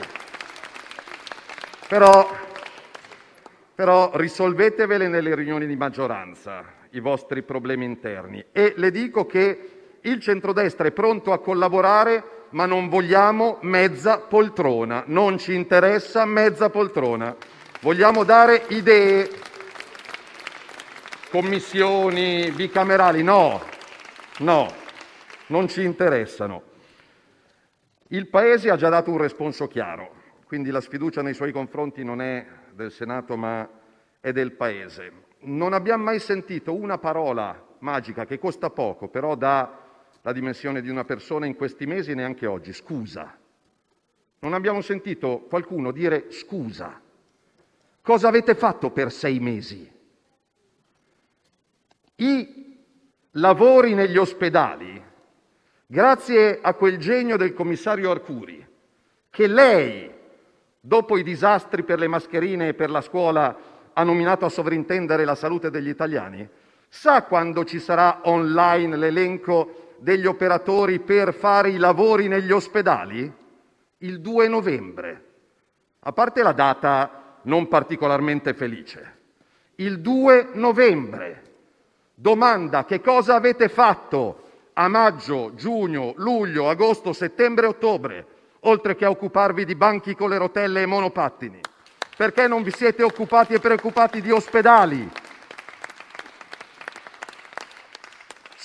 [1.90, 2.34] Però,
[3.76, 10.22] però risolvetevele nelle riunioni di maggioranza i vostri problemi interni e le dico che il
[10.22, 17.36] centrodestra è pronto a collaborare ma non vogliamo mezza poltrona, non ci interessa mezza poltrona.
[17.82, 19.30] Vogliamo dare idee,
[21.30, 23.62] commissioni bicamerali, no,
[24.40, 24.74] no,
[25.48, 26.64] non ci interessano.
[28.08, 30.12] Il Paese ha già dato un responso chiaro,
[30.46, 33.70] quindi la sfiducia nei suoi confronti non è del Senato ma
[34.20, 35.28] è del Paese.
[35.42, 39.79] Non abbiamo mai sentito una parola magica che costa poco, però dà
[40.22, 42.74] la dimensione di una persona in questi mesi, neanche oggi.
[42.74, 43.38] Scusa.
[44.40, 47.02] Non abbiamo sentito qualcuno dire scusa.
[48.02, 49.92] Cosa avete fatto per sei mesi?
[52.16, 52.78] I
[53.32, 55.02] lavori negli ospedali,
[55.86, 58.66] grazie a quel genio del commissario Arcuri,
[59.30, 60.10] che lei,
[60.80, 63.58] dopo i disastri per le mascherine e per la scuola,
[63.94, 66.50] ha nominato a sovrintendere la salute degli italiani,
[66.92, 73.32] Sa quando ci sarà online l'elenco degli operatori per fare i lavori negli ospedali?
[74.00, 75.24] Il 2 novembre.
[76.00, 79.18] A parte la data non particolarmente felice.
[79.76, 81.44] Il 2 novembre.
[82.14, 84.44] Domanda: che cosa avete fatto
[84.74, 88.26] a maggio, giugno, luglio, agosto, settembre ottobre,
[88.62, 91.60] oltre che a occuparvi di banchi con le rotelle e monopattini?
[92.16, 95.10] Perché non vi siete occupati e preoccupati di ospedali?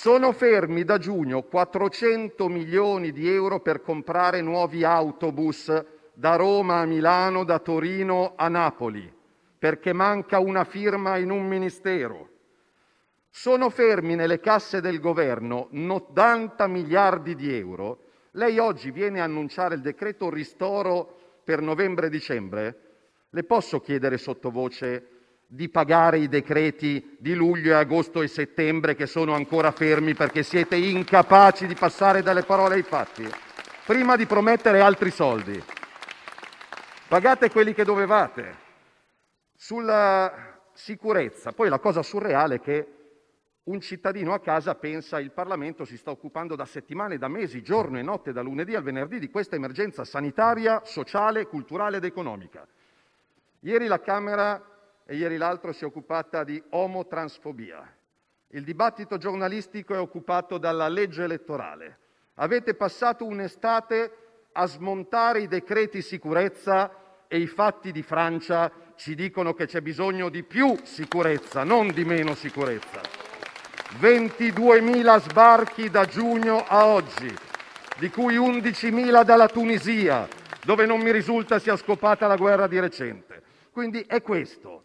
[0.05, 5.83] Sono fermi da giugno 400 milioni di euro per comprare nuovi autobus
[6.13, 9.11] da Roma a Milano, da Torino a Napoli,
[9.57, 12.29] perché manca una firma in un ministero.
[13.31, 18.03] Sono fermi nelle casse del Governo 90 miliardi di euro.
[18.33, 22.79] Lei oggi viene a annunciare il decreto ristoro per novembre-dicembre.
[23.31, 25.14] Le posso chiedere sottovoce
[25.47, 30.75] di pagare i decreti di luglio agosto e settembre che sono ancora fermi perché siete
[30.75, 33.27] incapaci di passare dalle parole ai fatti,
[33.85, 35.61] prima di promettere altri soldi.
[37.07, 38.63] Pagate quelli che dovevate.
[39.55, 42.87] Sulla sicurezza, poi la cosa surreale è che
[43.65, 47.97] un cittadino a casa pensa il Parlamento si sta occupando da settimane, da mesi, giorno
[47.97, 52.67] e notte, da lunedì al venerdì, di questa emergenza sanitaria, sociale, culturale ed economica.
[53.61, 54.74] Ieri la Camera
[55.05, 57.95] e ieri l'altro si è occupata di omotransfobia.
[58.49, 61.99] Il dibattito giornalistico è occupato dalla legge elettorale.
[62.35, 64.11] Avete passato un'estate
[64.53, 66.91] a smontare i decreti sicurezza
[67.27, 72.05] e i fatti di Francia ci dicono che c'è bisogno di più sicurezza, non di
[72.05, 73.01] meno sicurezza.
[73.99, 77.33] 22.000 sbarchi da giugno a oggi,
[77.99, 80.27] di cui 11.000 dalla Tunisia,
[80.63, 83.43] dove non mi risulta sia scopata la guerra di recente.
[83.71, 84.83] Quindi è questo.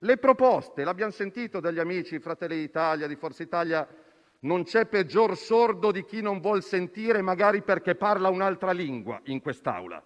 [0.00, 3.88] Le proposte, l'abbiamo sentito dagli amici di Fratelli d'Italia, di Forza Italia,
[4.40, 9.40] non c'è peggior sordo di chi non vuol sentire, magari perché parla un'altra lingua in
[9.40, 10.02] quest'Aula.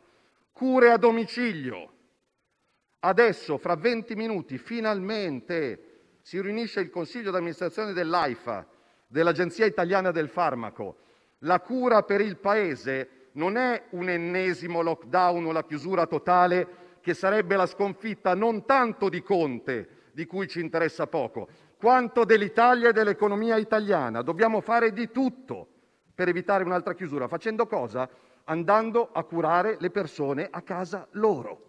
[0.53, 1.93] Cure a domicilio.
[3.01, 8.67] Adesso, fra 20 minuti, finalmente si riunisce il consiglio d'amministrazione dell'AIFA,
[9.09, 10.99] dell'Agenzia italiana del farmaco.
[11.39, 17.15] La cura per il Paese non è un ennesimo lockdown o la chiusura totale che
[17.15, 22.93] sarebbe la sconfitta non tanto di Conte, di cui ci interessa poco, quanto dell'Italia e
[22.93, 24.23] dell'economia italiana.
[24.23, 25.67] Dobbiamo fare di tutto
[26.15, 27.29] per evitare un'altra chiusura.
[27.29, 28.09] Facendo cosa?
[28.45, 31.69] Andando a curare le persone a casa loro,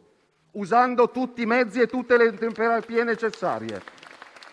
[0.54, 3.82] usando tutti i mezzi e tutte le terapie necessarie,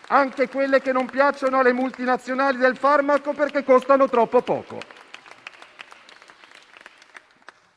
[0.07, 4.77] anche quelle che non piacciono alle multinazionali del farmaco perché costano troppo poco.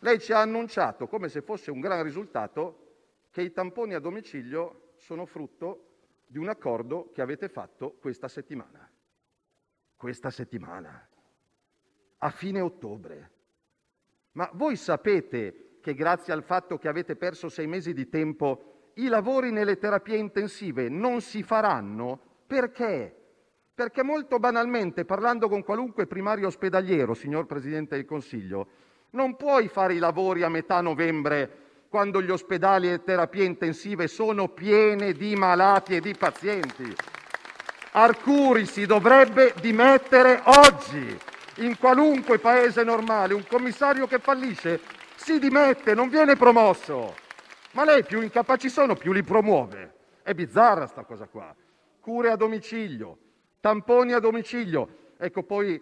[0.01, 2.82] Lei ci ha annunciato, come se fosse un gran risultato,
[3.33, 5.87] che i tamponi a domicilio sono frutto
[6.27, 8.89] di un accordo che avete fatto questa settimana.
[9.97, 11.09] Questa settimana,
[12.19, 13.31] a fine ottobre.
[14.33, 19.09] Ma voi sapete che grazie al fatto che avete perso sei mesi di tempo, i
[19.09, 22.21] lavori nelle terapie intensive non si faranno?
[22.47, 23.17] Perché?
[23.75, 28.69] Perché molto banalmente, parlando con qualunque primario ospedaliero, signor Presidente del Consiglio,
[29.11, 31.62] non puoi fare i lavori a metà novembre
[31.93, 36.91] quando gli ospedali e le terapie intensive sono piene di malati e di pazienti.
[37.91, 41.19] Arcuri si dovrebbe dimettere oggi.
[41.57, 44.81] In qualunque paese normale un commissario che fallisce
[45.17, 47.15] si dimette, non viene promosso.
[47.73, 49.93] Ma lei più incapaci sono, più li promuove.
[50.23, 51.55] È bizzarra sta cosa qua.
[52.01, 53.19] Cure a domicilio,
[53.61, 55.11] tamponi a domicilio.
[55.19, 55.79] Ecco, poi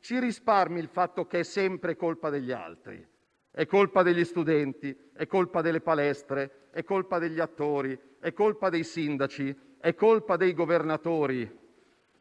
[0.00, 3.10] ci risparmi il fatto che è sempre colpa degli altri.
[3.54, 8.82] È colpa degli studenti, è colpa delle palestre, è colpa degli attori, è colpa dei
[8.82, 11.60] sindaci, è colpa dei governatori.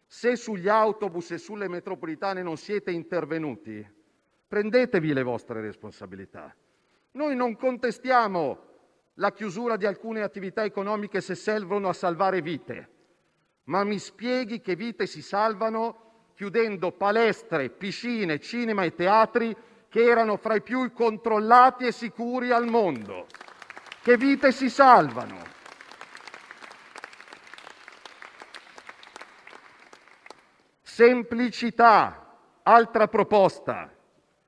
[0.05, 3.82] Se sugli autobus e sulle metropolitane non siete intervenuti,
[4.45, 6.53] prendetevi le vostre responsabilità.
[7.11, 8.65] Noi non contestiamo
[9.13, 12.89] la chiusura di alcune attività economiche se servono a salvare vite,
[13.65, 19.55] ma mi spieghi che vite si salvano chiudendo palestre, piscine, cinema e teatri
[19.91, 23.27] che erano fra i più controllati e sicuri al mondo.
[24.01, 25.37] Che vite si salvano.
[30.81, 33.93] Semplicità, altra proposta.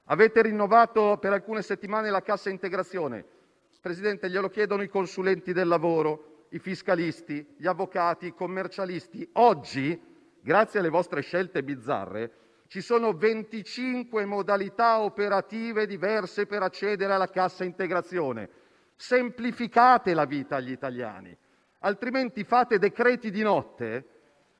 [0.05, 3.25] Avete rinnovato per alcune settimane la cassa integrazione.
[3.81, 9.27] Presidente, glielo chiedono i consulenti del lavoro, i fiscalisti, gli avvocati, i commercialisti.
[9.33, 10.01] Oggi,
[10.39, 12.42] grazie alle vostre scelte bizzarre,
[12.73, 18.49] ci sono 25 modalità operative diverse per accedere alla cassa integrazione.
[18.95, 21.37] Semplificate la vita agli italiani,
[21.81, 24.07] altrimenti fate decreti di notte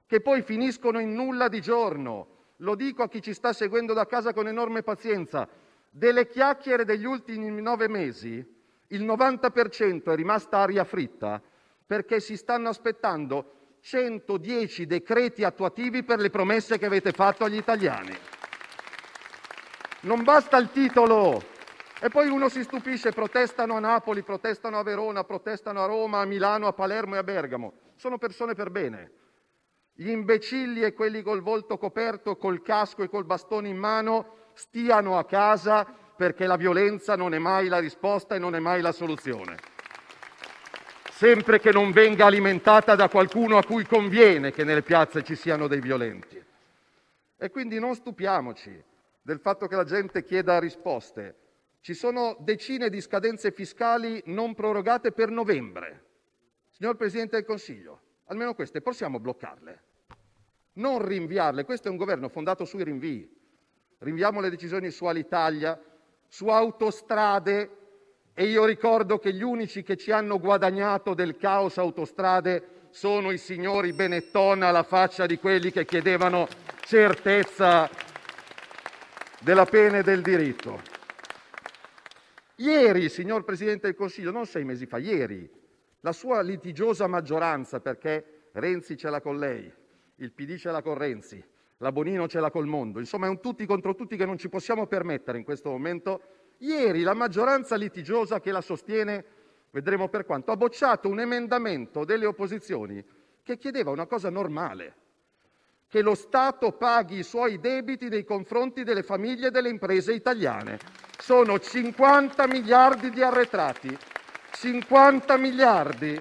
[0.05, 2.27] che poi finiscono in nulla di giorno.
[2.57, 5.49] Lo dico a chi ci sta seguendo da casa con enorme pazienza:
[5.89, 8.45] delle chiacchiere degli ultimi nove mesi,
[8.89, 11.41] il 90% è rimasta aria fritta
[11.83, 18.17] perché si stanno aspettando 110 decreti attuativi per le promesse che avete fatto agli italiani.
[20.01, 21.43] Non basta il titolo.
[21.99, 26.25] E poi uno si stupisce, protestano a Napoli, protestano a Verona, protestano a Roma, a
[26.25, 27.73] Milano, a Palermo e a Bergamo.
[27.95, 29.11] Sono persone per bene.
[29.93, 35.17] Gli imbecilli e quelli col volto coperto, col casco e col bastone in mano stiano
[35.17, 38.93] a casa perché la violenza non è mai la risposta e non è mai la
[38.93, 39.72] soluzione.
[41.23, 45.67] Sempre che non venga alimentata da qualcuno a cui conviene che nelle piazze ci siano
[45.67, 46.37] dei violenti.
[47.37, 48.83] E quindi non stupiamoci
[49.21, 51.37] del fatto che la gente chieda risposte.
[51.79, 56.03] Ci sono decine di scadenze fiscali non prorogate per novembre.
[56.71, 59.83] Signor Presidente del Consiglio, almeno queste possiamo bloccarle,
[60.73, 61.63] non rinviarle.
[61.63, 63.33] Questo è un governo fondato sui rinvii.
[63.99, 65.81] Rinviamo le decisioni su Alitalia,
[66.27, 67.82] su autostrade
[68.35, 74.61] ricordo che gli unici che ci hanno guadagnato del caos autostrade sono i signori Benetton
[74.61, 76.47] alla faccia di quelli che chiedevano
[76.85, 77.89] certezza
[79.39, 80.81] della pena e del diritto.
[82.57, 85.49] Ieri, signor Presidente del Consiglio, non sei mesi fa, ieri,
[86.01, 89.71] la sua litigiosa maggioranza, perché Renzi ce l'ha con lei,
[90.17, 91.43] il PD ce l'ha con Renzi,
[91.77, 94.49] la Bonino ce l'ha col mondo, insomma è un tutti contro tutti che non ci
[94.49, 96.21] possiamo permettere in questo momento.
[96.59, 99.25] Ieri la maggioranza litigiosa che la sostiene,
[99.71, 103.03] vedremo per quanto, ha bocciato un emendamento delle opposizioni
[103.43, 104.95] che chiedeva una cosa normale,
[105.87, 110.79] che lo Stato paghi i suoi debiti nei confronti delle famiglie e delle imprese italiane.
[111.19, 113.97] Sono 50 miliardi di arretrati,
[114.51, 116.19] 50 miliardi.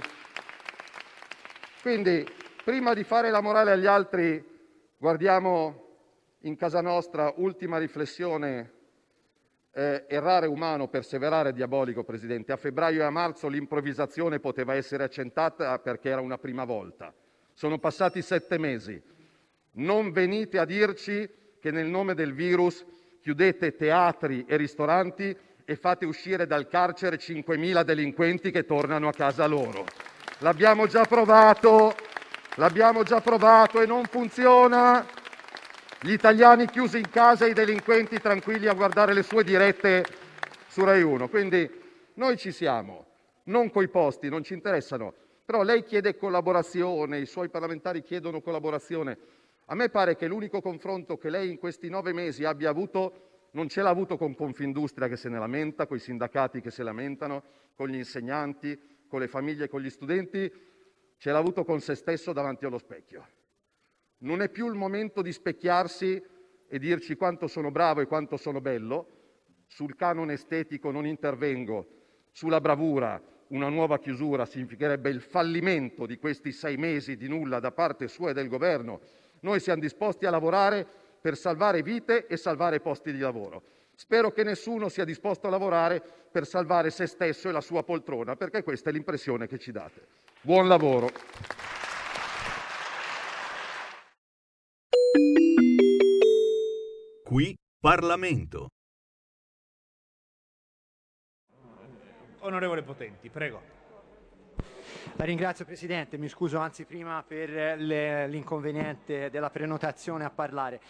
[1.80, 2.26] Quindi,
[2.64, 4.50] prima di fare la morale agli altri,
[5.02, 5.96] Guardiamo
[6.42, 8.70] in casa nostra, ultima riflessione,
[9.72, 12.52] eh, errare umano, perseverare diabolico, Presidente.
[12.52, 17.12] A febbraio e a marzo l'improvvisazione poteva essere accentata perché era una prima volta.
[17.54, 19.00] Sono passati sette mesi.
[19.72, 21.28] Non venite a dirci
[21.60, 22.84] che nel nome del virus
[23.20, 29.46] chiudete teatri e ristoranti e fate uscire dal carcere 5.000 delinquenti che tornano a casa
[29.46, 29.84] loro.
[30.38, 31.94] L'abbiamo già provato
[32.56, 35.06] L'abbiamo già provato e non funziona.
[36.04, 40.04] Gli italiani chiusi in casa e i delinquenti tranquilli a guardare le sue dirette
[40.66, 41.28] su Rai 1.
[41.28, 41.70] Quindi
[42.14, 43.06] noi ci siamo,
[43.44, 45.14] non coi posti, non ci interessano.
[45.44, 49.16] Però lei chiede collaborazione, i suoi parlamentari chiedono collaborazione.
[49.66, 53.68] A me pare che l'unico confronto che lei in questi nove mesi abbia avuto non
[53.68, 57.44] ce l'ha avuto con Confindustria che se ne lamenta, con i sindacati che si lamentano,
[57.76, 58.76] con gli insegnanti,
[59.06, 60.52] con le famiglie, con gli studenti,
[61.16, 63.24] ce l'ha avuto con se stesso davanti allo specchio.
[64.22, 66.22] Non è più il momento di specchiarsi
[66.68, 69.06] e dirci quanto sono bravo e quanto sono bello.
[69.66, 71.86] Sul canone estetico non intervengo.
[72.30, 77.72] Sulla bravura, una nuova chiusura significherebbe il fallimento di questi sei mesi di nulla da
[77.72, 79.00] parte sua e del governo.
[79.40, 80.86] Noi siamo disposti a lavorare
[81.20, 83.64] per salvare vite e salvare posti di lavoro.
[83.96, 86.00] Spero che nessuno sia disposto a lavorare
[86.30, 90.06] per salvare se stesso e la sua poltrona, perché questa è l'impressione che ci date.
[90.42, 91.10] Buon lavoro.
[97.32, 98.68] Qui Parlamento.
[102.40, 103.62] Onorevole Potenti, prego.
[105.16, 110.82] La ringrazio Presidente, mi scuso anzi prima per l'inconveniente della prenotazione a parlare.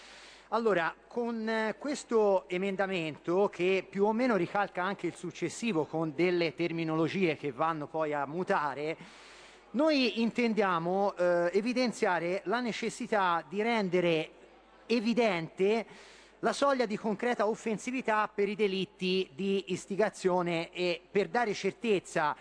[0.49, 6.57] Allora, con eh, questo emendamento che più o meno ricalca anche il successivo con delle
[6.57, 8.97] terminologie che vanno poi a mutare,
[9.71, 14.31] noi intendiamo eh, evidenziare la necessità di rendere
[14.87, 16.11] evidente
[16.45, 22.35] la soglia di concreta offensività per i delitti di istigazione e per dare certezza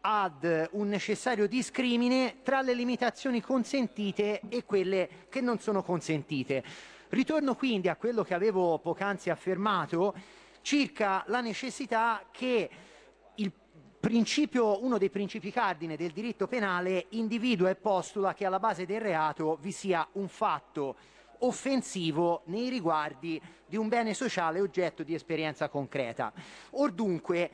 [0.00, 6.62] ad un necessario discrimine tra le limitazioni consentite e quelle che non sono consentite.
[7.08, 10.14] Ritorno quindi a quello che avevo poc'anzi affermato
[10.60, 12.70] circa la necessità che
[14.00, 19.58] uno dei principi cardine del diritto penale individua e postula che alla base del reato
[19.60, 20.96] vi sia un fatto
[21.40, 26.32] offensivo nei riguardi di un bene sociale oggetto di esperienza concreta.
[26.70, 27.50] Or dunque,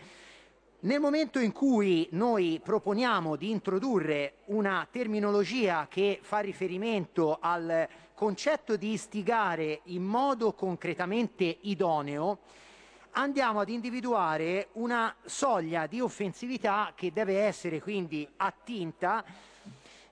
[0.81, 8.77] nel momento in cui noi proponiamo di introdurre una terminologia che fa riferimento al concetto
[8.77, 12.39] di istigare in modo concretamente idoneo,
[13.12, 19.24] andiamo ad individuare una soglia di offensività che deve essere quindi attinta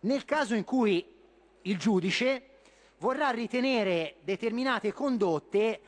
[0.00, 1.04] nel caso in cui
[1.62, 2.42] il giudice
[3.02, 5.80] vorrà ritenere determinate condotte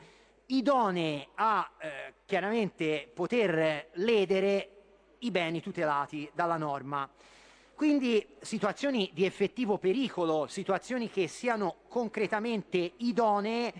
[0.47, 4.71] idonee a eh, chiaramente poter ledere
[5.19, 7.09] i beni tutelati dalla norma.
[7.73, 13.73] Quindi situazioni di effettivo pericolo, situazioni che siano concretamente idonee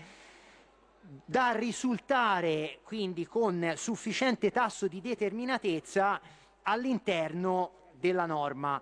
[1.26, 6.20] da risultare quindi con sufficiente tasso di determinatezza
[6.62, 8.80] all'interno della norma.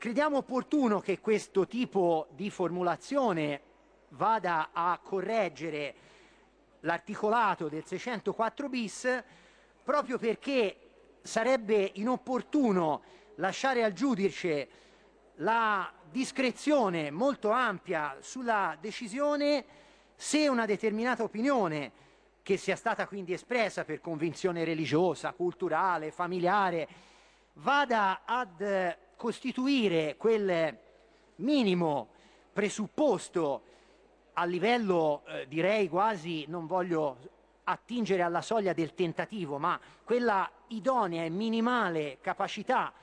[0.00, 3.60] Crediamo opportuno che questo tipo di formulazione
[4.12, 5.94] vada a correggere
[6.80, 9.22] l'articolato del 604 bis
[9.84, 13.02] proprio perché sarebbe inopportuno
[13.34, 14.68] lasciare al giudice
[15.34, 19.66] la discrezione molto ampia sulla decisione
[20.16, 21.92] se una determinata opinione
[22.40, 26.88] che sia stata quindi espressa per convinzione religiosa, culturale, familiare,
[27.52, 30.74] vada ad costituire quel
[31.36, 32.08] minimo
[32.54, 33.62] presupposto
[34.32, 37.18] a livello, eh, direi quasi, non voglio
[37.64, 42.94] attingere alla soglia del tentativo, ma quella idonea e minimale capacità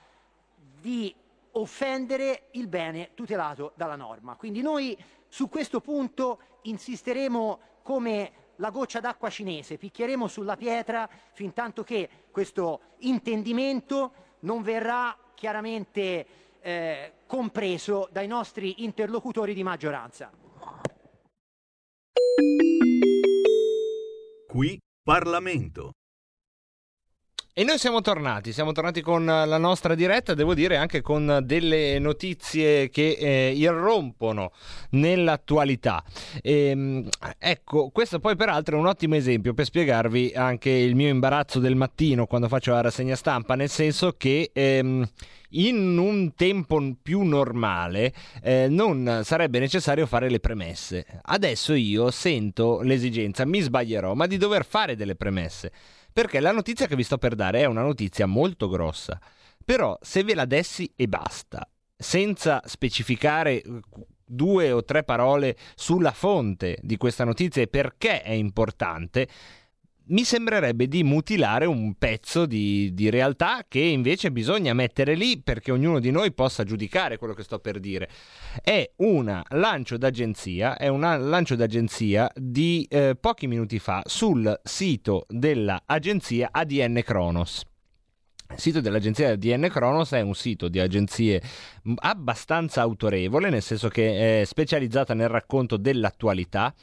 [0.81, 1.13] di
[1.51, 4.33] offendere il bene tutelato dalla norma.
[4.37, 11.53] Quindi noi su questo punto insisteremo come la goccia d'acqua cinese, picchieremo sulla pietra fin
[11.53, 16.25] tanto che questo intendimento non verrà chiaramente
[16.61, 20.31] eh, compreso dai nostri interlocutori di maggioranza.
[24.47, 25.91] Qui Parlamento.
[27.59, 31.97] E noi siamo tornati, siamo tornati con la nostra diretta, devo dire anche con delle
[31.97, 34.51] notizie che eh, irrompono
[34.91, 36.03] nell'attualità.
[36.43, 37.09] E, ehm,
[37.39, 41.75] ecco, questo poi peraltro è un ottimo esempio per spiegarvi anche il mio imbarazzo del
[41.75, 44.51] mattino quando faccio la rassegna stampa, nel senso che...
[44.53, 45.09] Ehm,
[45.51, 48.13] in un tempo più normale
[48.43, 51.05] eh, non sarebbe necessario fare le premesse.
[51.21, 55.71] Adesso io sento l'esigenza, mi sbaglierò, ma di dover fare delle premesse
[56.17, 59.21] perché la notizia che vi sto per dare è una notizia molto grossa.
[59.63, 63.81] Però se ve la dessi e basta, senza specificare eh,
[64.25, 69.27] due o tre parole sulla fonte di questa notizia e perché è importante,
[70.09, 75.71] mi sembrerebbe di mutilare un pezzo di, di, realtà che invece bisogna mettere lì perché
[75.71, 78.09] ognuno di noi possa giudicare quello che sto per dire.
[78.61, 85.25] È un lancio d'agenzia, è un lancio d'agenzia di eh, pochi minuti fa sul sito
[85.29, 87.63] dell'agenzia ADN Kronos.
[88.49, 91.41] Il sito dell'agenzia DN Kronos è un sito di agenzie
[91.95, 96.73] abbastanza autorevole, nel senso che è specializzata nel racconto dell'attualità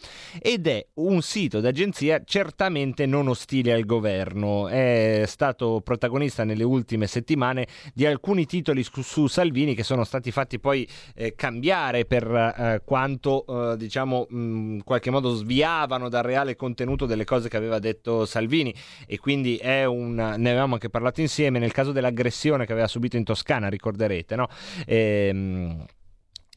[0.41, 4.69] ed è un sito d'agenzia certamente non ostile al governo.
[4.69, 10.61] È stato protagonista nelle ultime settimane di alcuni titoli su, Salvini che sono stati fatti
[10.61, 17.07] poi eh, cambiare per eh, quanto eh, diciamo in qualche modo sviavano dal reale contenuto
[17.07, 18.75] delle cose che aveva detto Salvini
[19.07, 23.17] e quindi è un ne avevamo anche parlato insieme nel caso dell'aggressione che aveva subito
[23.17, 24.49] in Toscana, ricorderete, no?
[24.87, 25.85] Ehm,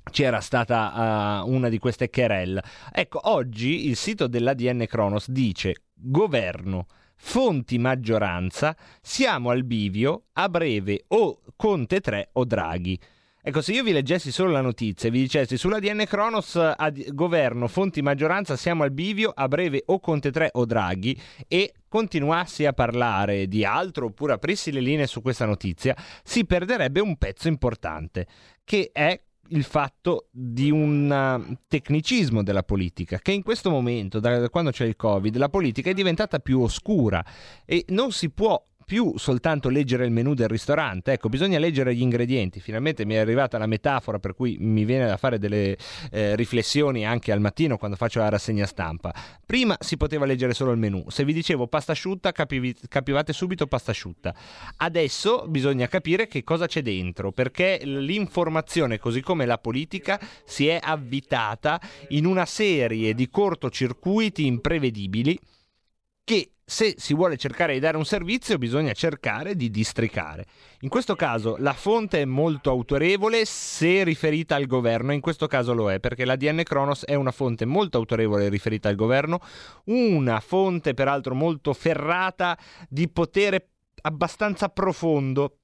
[0.10, 2.64] c'era stata uh, una di queste querelle.
[2.92, 11.06] Ecco, oggi il sito dell'ADN Kronos dice governo, fonti maggioranza, siamo al bivio, a breve
[11.10, 13.00] o Conte 3 o Draghi.
[13.48, 17.70] Ecco, se io vi leggessi solo la notizia e vi dicessi sull'ADN Kronos, ad, governo,
[17.70, 21.18] fonti maggioranza, siamo al bivio, a breve o Conte 3 o Draghi
[21.48, 25.96] e continuassi a parlare di altro oppure aprissi le linee su questa notizia,
[26.26, 28.28] si perderebbe un pezzo importante,
[28.66, 29.18] che è
[29.52, 34.84] il fatto di un uh, tecnicismo della politica, che in questo momento, da quando c'è
[34.84, 37.24] il Covid, la politica è diventata più oscura
[37.64, 42.02] e non si può più soltanto leggere il menù del ristorante, ecco, bisogna leggere gli
[42.02, 42.62] ingredienti.
[42.62, 45.78] Finalmente mi è arrivata la metafora per cui mi viene da fare delle
[46.10, 49.14] eh, riflessioni anche al mattino quando faccio la rassegna stampa.
[49.46, 53.68] Prima si poteva leggere solo il menù, se vi dicevo pasta asciutta capivi, capivate subito
[53.68, 54.34] pasta asciutta.
[54.78, 60.80] Adesso bisogna capire che cosa c'è dentro, perché l'informazione, così come la politica, si è
[60.82, 61.78] avvitata
[62.12, 65.38] in una serie di cortocircuiti imprevedibili
[66.28, 70.46] che se si vuole cercare di dare un servizio bisogna cercare di districare.
[70.82, 75.74] In questo caso la fonte è molto autorevole se riferita al governo, in questo caso
[75.74, 79.40] lo è perché l'ADN Kronos è una fonte molto autorevole riferita al governo,
[79.86, 82.58] una fonte peraltro molto ferrata
[82.90, 83.70] di potere
[84.02, 85.60] abbastanza profondo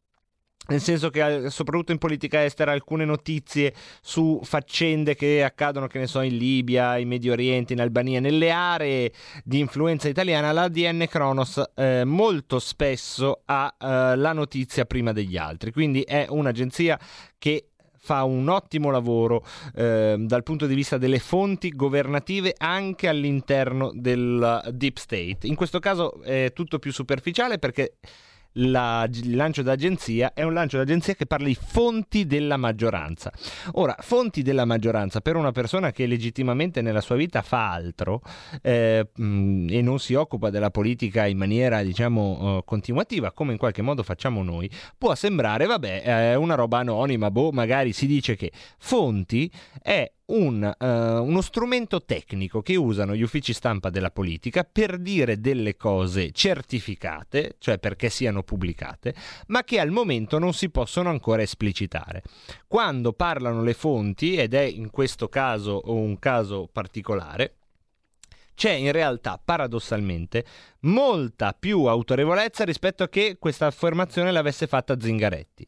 [0.67, 6.07] nel senso che soprattutto in politica estera alcune notizie su faccende che accadono, che ne
[6.07, 9.11] so, in Libia, in Medio Oriente, in Albania, nelle aree
[9.43, 15.71] di influenza italiana, l'ADN Kronos eh, molto spesso ha eh, la notizia prima degli altri,
[15.71, 16.97] quindi è un'agenzia
[17.37, 17.67] che
[18.03, 19.45] fa un ottimo lavoro
[19.75, 25.39] eh, dal punto di vista delle fonti governative anche all'interno del deep state.
[25.43, 27.95] In questo caso è tutto più superficiale perché
[28.53, 33.31] la, il lancio d'agenzia è un lancio d'agenzia che parla di fonti della maggioranza.
[33.73, 38.21] Ora, fonti della maggioranza per una persona che legittimamente nella sua vita fa altro
[38.61, 43.81] eh, e non si occupa della politica in maniera, diciamo, uh, continuativa, come in qualche
[43.81, 48.51] modo facciamo noi, può sembrare, vabbè, è una roba anonima, boh, magari si dice che
[48.77, 49.51] fonti
[49.81, 55.39] è un, uh, uno strumento tecnico che usano gli uffici stampa della politica per dire
[55.39, 59.13] delle cose certificate, cioè perché siano pubblicate,
[59.47, 62.23] ma che al momento non si possono ancora esplicitare.
[62.67, 67.55] Quando parlano le fonti, ed è in questo caso un caso particolare,
[68.55, 70.45] c'è in realtà paradossalmente
[70.81, 75.67] molta più autorevolezza rispetto a che questa affermazione l'avesse fatta Zingaretti.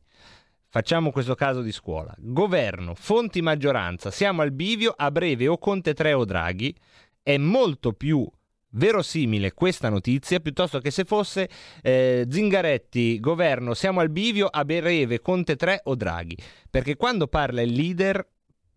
[0.75, 2.13] Facciamo questo caso di scuola.
[2.17, 6.75] Governo, fonti maggioranza, siamo al bivio, a breve o Conte 3 o Draghi.
[7.23, 8.29] È molto più
[8.71, 11.47] verosimile questa notizia piuttosto che se fosse
[11.81, 16.35] eh, Zingaretti, governo, siamo al bivio, a breve Conte 3 o Draghi.
[16.69, 18.27] Perché quando parla il leader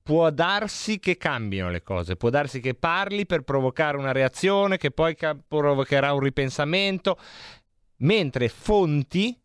[0.01, 4.93] può darsi che cambino le cose, può darsi che parli per provocare una reazione che
[4.93, 5.17] poi
[5.49, 7.19] provocherà un ripensamento,
[7.97, 9.37] mentre fonti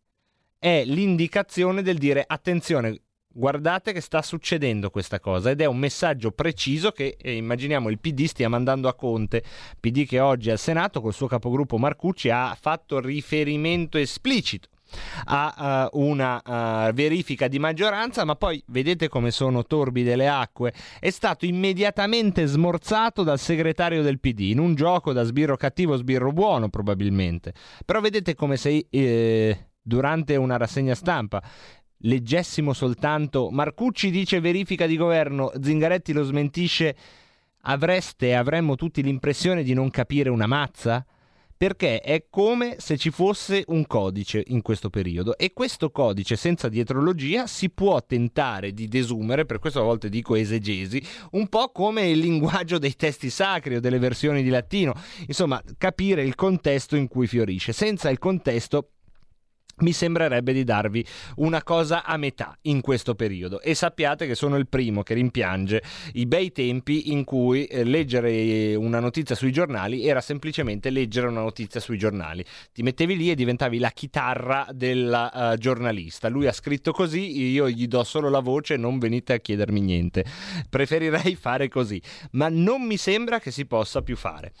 [0.64, 6.30] è l'indicazione del dire attenzione, guardate che sta succedendo questa cosa ed è un messaggio
[6.30, 9.44] preciso che eh, immaginiamo il PD stia mandando a Conte,
[9.78, 14.68] PD che oggi al Senato col suo capogruppo Marcucci ha fatto riferimento esplicito
[15.26, 20.72] a uh, una uh, verifica di maggioranza, ma poi vedete come sono torbide le acque.
[20.98, 26.32] È stato immediatamente smorzato dal segretario del PD in un gioco da sbirro cattivo, sbirro
[26.32, 27.52] buono, probabilmente.
[27.84, 28.86] Però vedete come sei.
[28.88, 31.42] Eh, durante una rassegna stampa.
[31.98, 36.96] Leggessimo soltanto Marcucci dice verifica di governo, Zingaretti lo smentisce.
[37.66, 41.04] Avreste e avremmo tutti l'impressione di non capire una mazza?
[41.56, 46.68] Perché è come se ci fosse un codice in questo periodo e questo codice senza
[46.68, 52.08] dietrologia si può tentare di desumere, per questo a volte dico esegesi, un po' come
[52.08, 54.94] il linguaggio dei testi sacri o delle versioni di latino,
[55.26, 57.72] insomma capire il contesto in cui fiorisce.
[57.72, 58.93] Senza il contesto
[59.78, 61.04] mi sembrerebbe di darvi
[61.36, 63.60] una cosa a metà in questo periodo.
[63.60, 65.82] E sappiate che sono il primo che rimpiange
[66.14, 71.40] i bei tempi in cui eh, leggere una notizia sui giornali era semplicemente leggere una
[71.40, 72.44] notizia sui giornali.
[72.72, 76.28] Ti mettevi lì e diventavi la chitarra del uh, giornalista.
[76.28, 80.24] Lui ha scritto così io gli do solo la voce non venite a chiedermi niente.
[80.68, 82.00] Preferirei fare così
[82.32, 84.52] ma non mi sembra che si possa più fare.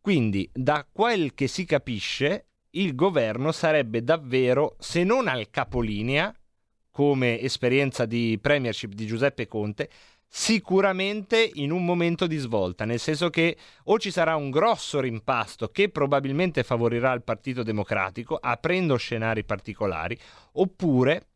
[0.00, 6.34] Quindi da quel che si capisce il governo sarebbe davvero, se non al capolinea,
[6.90, 9.88] come esperienza di premiership di Giuseppe Conte,
[10.28, 15.68] sicuramente in un momento di svolta, nel senso che o ci sarà un grosso rimpasto
[15.68, 20.18] che probabilmente favorirà il Partito Democratico, aprendo scenari particolari,
[20.52, 21.31] oppure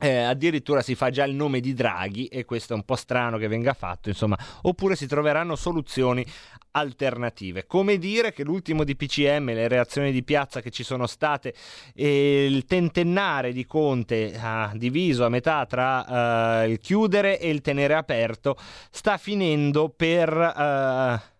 [0.00, 3.36] eh, addirittura si fa già il nome di Draghi e questo è un po' strano
[3.36, 6.24] che venga fatto, insomma, oppure si troveranno soluzioni
[6.72, 7.66] alternative.
[7.66, 11.54] Come dire che l'ultimo di PCM, le reazioni di piazza che ci sono state
[11.94, 17.60] e il tentennare di Conte ah, diviso a metà tra uh, il chiudere e il
[17.60, 18.56] tenere aperto
[18.90, 21.38] sta finendo per uh,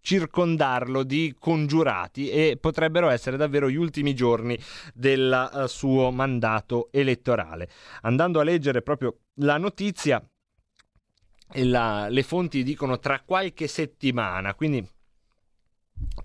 [0.00, 4.58] circondarlo di congiurati e potrebbero essere davvero gli ultimi giorni
[4.94, 7.68] del uh, suo mandato elettorale.
[8.02, 10.22] Andando a leggere proprio la notizia,
[11.54, 14.86] la, le fonti dicono tra qualche settimana, quindi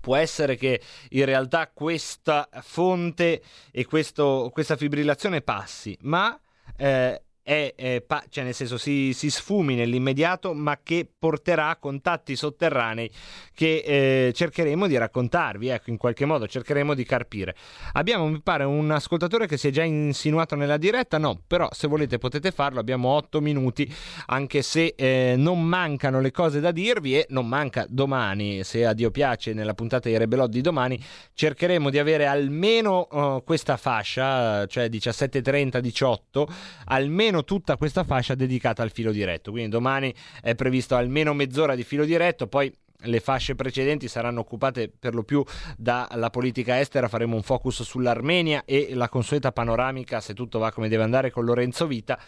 [0.00, 0.80] può essere che
[1.10, 6.38] in realtà questa fonte e questo, questa fibrillazione passi, ma
[6.76, 11.76] eh, è, è pa- cioè nel senso si, si, sfumi nell'immediato, ma che porterà a
[11.76, 13.08] contatti sotterranei
[13.54, 17.54] che eh, cercheremo di raccontarvi, ecco, in qualche modo cercheremo di carpire.
[17.92, 21.86] Abbiamo, mi pare, un ascoltatore che si è già insinuato nella diretta, no, però se
[21.86, 23.88] volete potete farlo, abbiamo otto minuti,
[24.26, 28.92] anche se eh, non mancano le cose da dirvi e non manca domani, se a
[28.92, 31.00] Dio piace, nella puntata di Rebelot di domani,
[31.32, 36.44] cercheremo di avere almeno uh, questa fascia, cioè 17.30-18,
[36.86, 39.50] almeno almeno tutta questa fascia dedicata al filo diretto.
[39.50, 44.88] Quindi domani è previsto almeno mezz'ora di filo diretto, poi le fasce precedenti saranno occupate
[44.88, 45.44] per lo più
[45.76, 50.88] dalla politica estera, faremo un focus sull'Armenia e la consueta panoramica, se tutto va come
[50.88, 52.18] deve andare, con Lorenzo Vita.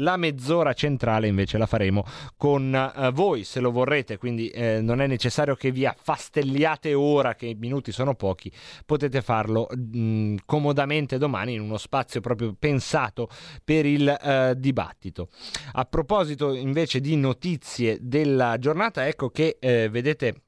[0.00, 2.04] La mezz'ora centrale invece la faremo
[2.36, 7.34] con uh, voi se lo vorrete, quindi eh, non è necessario che vi affastelliate ora
[7.34, 8.52] che i minuti sono pochi,
[8.84, 13.28] potete farlo mh, mm, comodamente domani in uno spazio proprio pensato
[13.64, 15.28] per il uh, dibattito.
[15.72, 20.42] A proposito invece di notizie della giornata, ecco che eh, vedete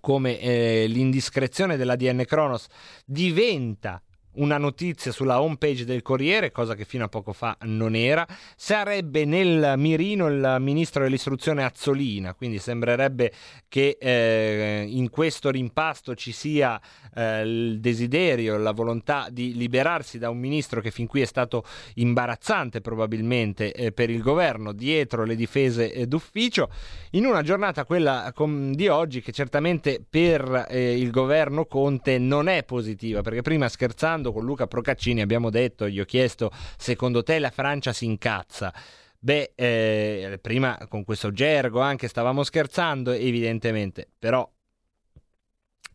[0.00, 2.66] come eh, l'indiscrezione dell'ADN Kronos
[3.04, 4.02] diventa
[4.32, 8.26] una notizia sulla home page del Corriere, cosa che fino a poco fa non era.
[8.56, 13.32] Sarebbe nel mirino il ministro dell'istruzione Azzolina, quindi sembrerebbe
[13.68, 16.80] che eh, in questo rimpasto ci sia
[17.14, 21.64] eh, il desiderio, la volontà di liberarsi da un ministro che fin qui è stato
[21.94, 26.70] imbarazzante probabilmente eh, per il governo dietro le difese eh, d'ufficio,
[27.12, 32.48] in una giornata quella com- di oggi che certamente per eh, il governo Conte non
[32.48, 37.38] è positiva, perché prima scherzando con Luca Procaccini abbiamo detto, gli ho chiesto secondo te
[37.38, 38.72] la Francia si incazza?
[39.18, 44.48] Beh, eh, prima con questo gergo anche stavamo scherzando, evidentemente, però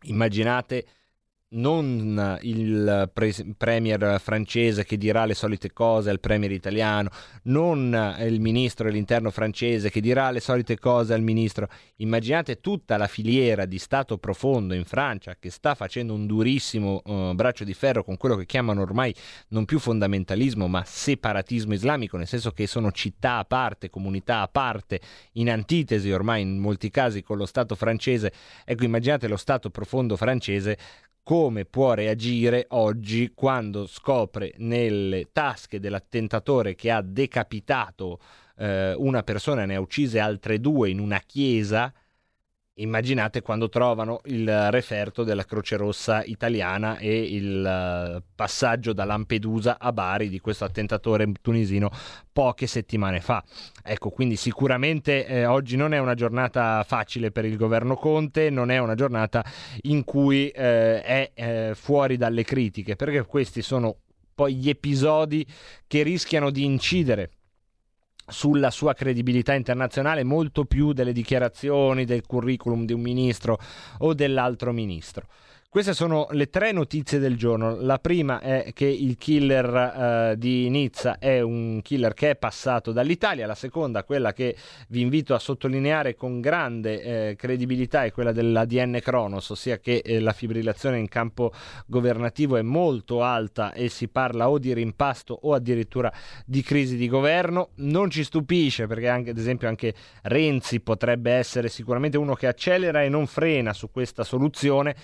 [0.02, 0.86] immaginate
[1.48, 7.08] non il pre- premier francese che dirà le solite cose al premier italiano,
[7.44, 11.68] non il ministro dell'interno francese che dirà le solite cose al ministro.
[11.96, 17.34] Immaginate tutta la filiera di Stato profondo in Francia che sta facendo un durissimo uh,
[17.34, 19.14] braccio di ferro con quello che chiamano ormai
[19.48, 24.48] non più fondamentalismo ma separatismo islamico, nel senso che sono città a parte, comunità a
[24.48, 25.00] parte,
[25.32, 28.32] in antitesi ormai in molti casi con lo Stato francese.
[28.64, 30.76] Ecco, immaginate lo Stato profondo francese
[31.26, 38.20] come può reagire oggi quando scopre nelle tasche dell'attentatore che ha decapitato
[38.56, 41.92] eh, una persona e ne ha uccise altre due in una chiesa
[42.78, 49.78] Immaginate quando trovano il referto della Croce Rossa italiana e il uh, passaggio da Lampedusa
[49.78, 51.90] a Bari di questo attentatore tunisino
[52.30, 53.42] poche settimane fa.
[53.82, 58.70] Ecco, quindi sicuramente eh, oggi non è una giornata facile per il governo Conte, non
[58.70, 59.42] è una giornata
[59.84, 64.00] in cui eh, è eh, fuori dalle critiche, perché questi sono
[64.34, 65.46] poi gli episodi
[65.86, 67.30] che rischiano di incidere
[68.26, 73.58] sulla sua credibilità internazionale molto più delle dichiarazioni del curriculum di un ministro
[73.98, 75.26] o dell'altro ministro.
[75.68, 77.76] Queste sono le tre notizie del giorno.
[77.80, 82.92] La prima è che il killer uh, di Nizza è un killer che è passato
[82.92, 83.46] dall'Italia.
[83.46, 84.56] La seconda, quella che
[84.88, 90.20] vi invito a sottolineare con grande eh, credibilità, è quella dell'ADN Kronos, ossia che eh,
[90.20, 91.52] la fibrillazione in campo
[91.86, 96.10] governativo è molto alta e si parla o di rimpasto o addirittura
[96.46, 97.70] di crisi di governo.
[97.76, 103.02] Non ci stupisce perché anche, ad esempio anche Renzi potrebbe essere sicuramente uno che accelera
[103.02, 104.94] e non frena su questa soluzione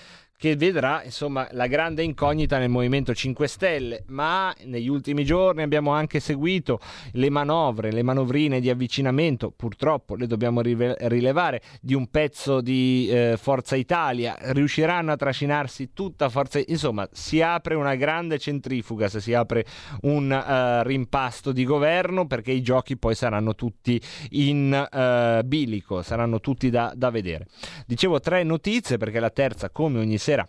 [0.42, 5.92] che vedrà insomma la grande incognita nel Movimento 5 Stelle, ma negli ultimi giorni abbiamo
[5.92, 6.80] anche seguito
[7.12, 13.36] le manovre, le manovrine di avvicinamento, purtroppo le dobbiamo rilevare, di un pezzo di eh,
[13.40, 19.34] Forza Italia, riusciranno a trascinarsi tutta Forza insomma si apre una grande centrifuga se si
[19.34, 19.64] apre
[20.00, 24.00] un uh, rimpasto di governo perché i giochi poi saranno tutti
[24.30, 27.46] in uh, bilico, saranno tutti da, da vedere.
[27.86, 30.48] Dicevo tre notizie perché la terza come ogni sera sera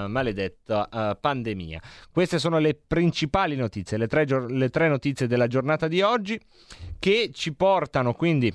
[0.07, 1.81] maledetta pandemia.
[2.11, 6.39] Queste sono le principali notizie, le tre, le tre notizie della giornata di oggi
[7.02, 8.53] che ci portano quindi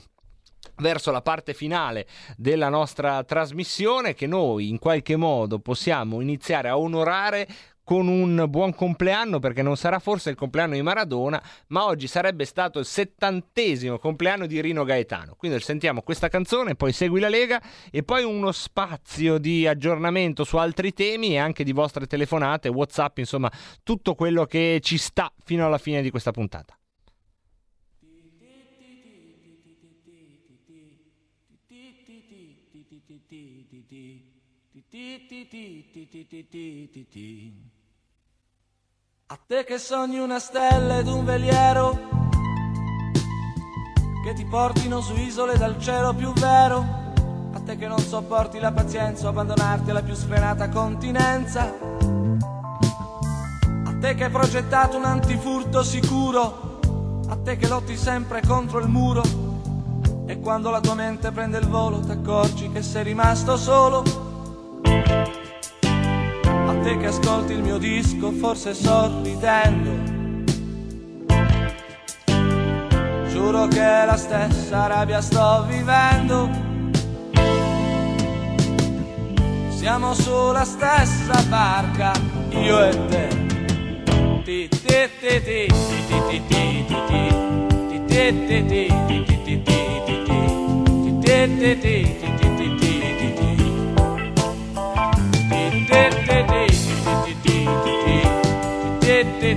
[0.77, 2.07] verso la parte finale
[2.37, 7.49] della nostra trasmissione che noi in qualche modo possiamo iniziare a onorare
[7.83, 12.45] con un buon compleanno perché non sarà forse il compleanno di Maradona, ma oggi sarebbe
[12.45, 15.35] stato il settantesimo compleanno di Rino Gaetano.
[15.37, 17.61] Quindi sentiamo questa canzone, poi segui la Lega
[17.91, 23.19] e poi uno spazio di aggiornamento su altri temi e anche di vostre telefonate, WhatsApp,
[23.19, 23.51] insomma,
[23.83, 26.77] tutto quello che ci sta fino alla fine di questa puntata.
[39.29, 41.99] A te che sogni una stella ed un veliero
[44.23, 46.85] che ti portino su isole dal cielo più vero.
[47.55, 51.63] A te che non sopporti la pazienza o abbandonarti alla più sfrenata continenza.
[53.85, 56.79] A te che hai progettato un antifurto sicuro.
[57.29, 59.23] A te che lotti sempre contro il muro.
[60.27, 64.26] E quando la tua mente prende il volo ti accorgi che sei rimasto solo.
[66.67, 70.15] A te che ascolti il mio disco forse sorridendo
[73.37, 76.49] Giuro che la stessa rabbia sto vivendo.
[79.69, 82.13] Siamo sulla stessa barca,
[82.49, 83.29] io e te.
[84.43, 87.15] Ti ti ti ti ti ti ti ti ti
[88.47, 90.23] ti ti ti ti ti
[91.03, 92.26] ti ti ti ti
[99.49, 99.53] A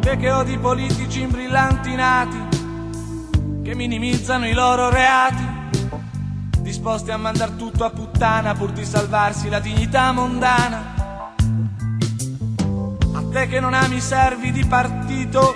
[0.00, 2.38] te che odi politici imbrillanti nati,
[3.62, 5.44] che minimizzano i loro reati,
[6.60, 11.34] disposti a mandar tutto a puttana pur di salvarsi la dignità mondana.
[13.12, 15.54] A te che non ami servi di partito,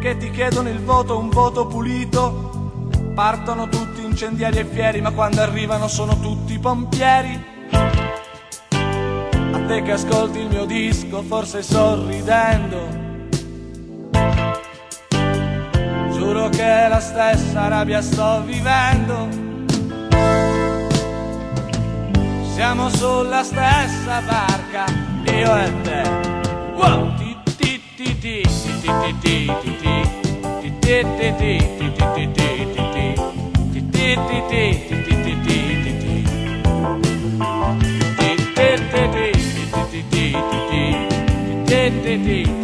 [0.00, 2.78] che ti chiedono il voto, un voto pulito,
[3.16, 7.52] partono tutti incendiari e fieri, ma quando arrivano sono tutti pompieri
[9.66, 13.02] te che ascolti il mio disco, forse sorridendo.
[16.12, 19.28] Giuro che la stessa rabbia sto vivendo.
[22.52, 24.84] Siamo sulla stessa barca,
[25.24, 26.02] io e te.
[26.74, 27.14] Wow!
[27.16, 30.02] Ti ti ti ti ti ti ti ti
[30.80, 32.93] ti ti ti ti ti ti ti ti
[34.04, 34.16] Dee
[42.04, 42.63] dee dee.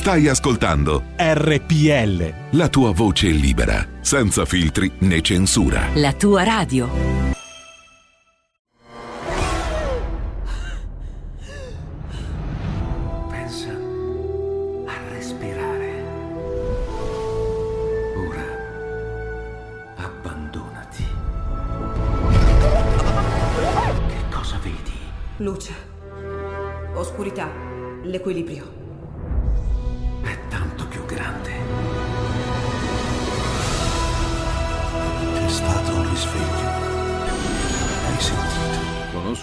[0.00, 2.56] Stai ascoltando RPL.
[2.56, 5.88] La tua voce libera, senza filtri né censura.
[5.92, 6.88] La tua radio.
[13.28, 13.68] Pensa
[14.86, 16.04] a respirare.
[18.26, 18.46] Ora
[19.96, 21.04] abbandonati.
[24.08, 24.98] Che cosa vedi?
[25.36, 25.74] Luce.
[26.94, 27.50] Oscurità.
[28.04, 28.79] L'equilibrio.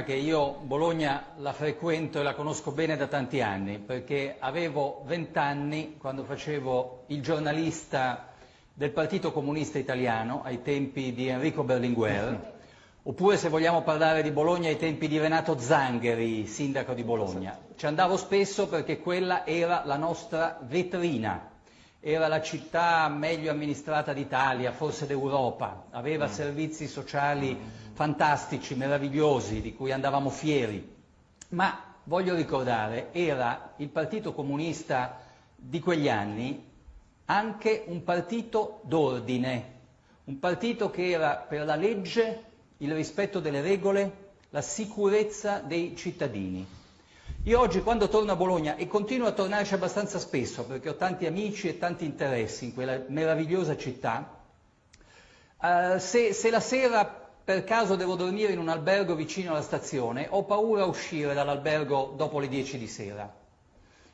[0.00, 5.02] Prima che io Bologna la frequento e la conosco bene da tanti anni, perché avevo
[5.04, 8.28] vent'anni quando facevo il giornalista
[8.72, 12.52] del Partito Comunista Italiano ai tempi di Enrico Berlinguer,
[13.02, 17.58] oppure se vogliamo parlare di Bologna ai tempi di Renato Zangheri, sindaco di Bologna.
[17.76, 21.50] Ci andavo spesso perché quella era la nostra vetrina
[22.02, 26.30] era la città meglio amministrata d'Italia, forse d'Europa, aveva mm.
[26.30, 27.54] servizi sociali
[28.00, 30.90] fantastici, meravigliosi, di cui andavamo fieri.
[31.50, 35.20] Ma voglio ricordare, era il Partito Comunista
[35.54, 36.66] di quegli anni
[37.26, 39.72] anche un partito d'ordine,
[40.24, 42.44] un partito che era per la legge,
[42.78, 46.66] il rispetto delle regole, la sicurezza dei cittadini.
[47.42, 51.26] Io oggi quando torno a Bologna, e continuo a tornarci abbastanza spesso perché ho tanti
[51.26, 54.38] amici e tanti interessi in quella meravigliosa città,
[55.62, 60.26] eh, se, se la sera per caso devo dormire in un albergo vicino alla stazione,
[60.30, 63.32] ho paura a uscire dall'albergo dopo le 10 di sera.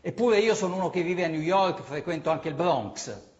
[0.00, 3.34] Eppure io sono uno che vive a New York, frequento anche il Bronx.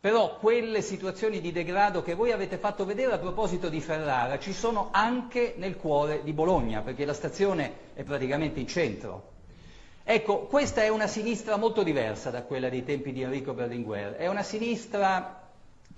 [0.00, 4.52] Però quelle situazioni di degrado che voi avete fatto vedere a proposito di Ferrara ci
[4.52, 9.30] sono anche nel cuore di Bologna, perché la stazione è praticamente in centro.
[10.04, 14.14] Ecco, questa è una sinistra molto diversa da quella dei tempi di Enrico Berlinguer.
[14.14, 15.47] È una sinistra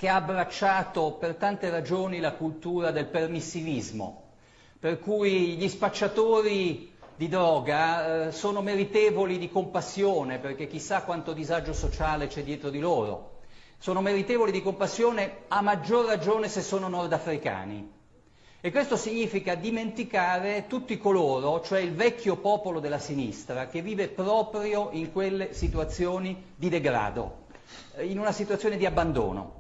[0.01, 4.31] che ha abbracciato per tante ragioni la cultura del permissivismo,
[4.78, 11.74] per cui gli spacciatori di droga eh, sono meritevoli di compassione, perché chissà quanto disagio
[11.74, 13.40] sociale c'è dietro di loro.
[13.77, 17.93] Sono meritevoli di compassione a maggior ragione se sono nordafricani.
[18.62, 24.89] E questo significa dimenticare tutti coloro, cioè il vecchio popolo della sinistra, che vive proprio
[24.93, 27.48] in quelle situazioni di degrado,
[27.98, 29.59] in una situazione di abbandono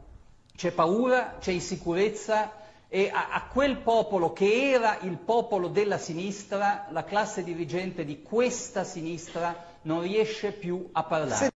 [0.60, 2.52] c'è paura, c'è insicurezza
[2.86, 8.20] e a, a, quel popolo che era il popolo della sinistra, la classe dirigente di
[8.20, 11.50] questa sinistra non riesce più a parlare.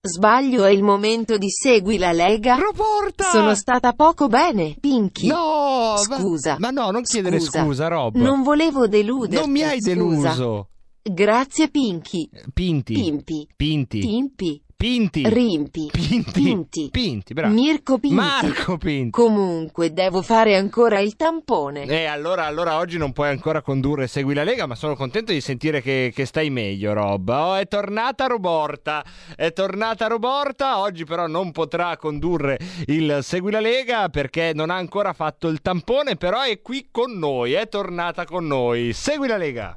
[0.00, 2.56] Sbaglio è il momento di segui la Lega.
[2.56, 3.24] Proporta!
[3.24, 5.26] Sono stata poco bene, Pinky.
[5.26, 5.96] No!
[5.98, 6.52] Scusa.
[6.52, 8.14] Ma, ma no, non chiedere scusa, scusa Rob.
[8.14, 9.34] Non volevo deluderti.
[9.34, 9.92] Non mi hai scusa.
[9.92, 10.68] deluso.
[11.02, 12.30] Grazie, Pinky.
[12.54, 12.94] Pinti.
[12.94, 13.48] Pimpi.
[13.54, 14.00] Pinti.
[14.00, 14.62] Timpi.
[14.80, 15.28] Pinti.
[15.28, 15.90] Rimpi.
[15.90, 16.30] Pinti.
[16.30, 16.88] Pinti.
[16.92, 17.52] Pinti, bravo.
[17.52, 18.14] Mirko Pinti.
[18.14, 19.10] Marco Pinti.
[19.10, 21.82] Comunque, devo fare ancora il tampone.
[21.82, 25.40] Eh, allora, allora oggi non puoi ancora condurre Segui la Lega, ma sono contento di
[25.40, 27.28] sentire che, che stai meglio, Rob.
[27.28, 29.04] Oh, è tornata Roborta.
[29.34, 30.78] È tornata Roborta.
[30.78, 32.56] Oggi però non potrà condurre
[32.86, 37.18] il Segui la Lega perché non ha ancora fatto il tampone, però è qui con
[37.18, 38.92] noi, è tornata con noi.
[38.92, 39.76] Segui la Lega.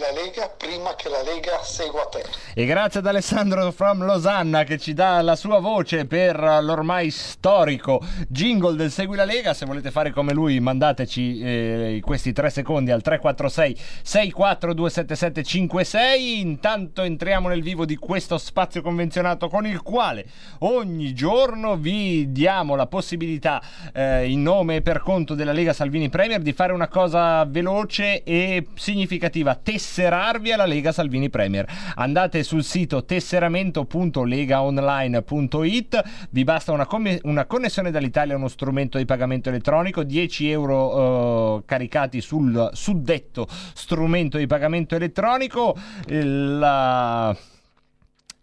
[0.00, 2.24] la Lega prima che la Lega segua te.
[2.54, 8.02] E grazie ad Alessandro from Losanna che ci dà la sua voce per l'ormai storico
[8.26, 9.52] jingle del Segui la Lega.
[9.52, 16.38] Se volete fare come lui, mandateci eh, questi tre secondi al 346 6427756.
[16.38, 20.24] Intanto entriamo nel vivo di questo spazio convenzionato con il quale
[20.60, 23.60] ogni giorno vi diamo la possibilità,
[23.92, 28.22] eh, in nome e per conto della Lega Salvini Premier, di fare una cosa veloce
[28.22, 29.54] e significativa
[30.00, 31.66] tesserarvi alla Lega Salvini Premier.
[31.96, 39.50] Andate sul sito tesseramento.legaonline.it, vi basta una, com- una connessione dall'Italia uno strumento di pagamento
[39.50, 45.76] elettronico, 10 euro eh, caricati sul suddetto strumento di pagamento elettronico.
[46.06, 47.36] La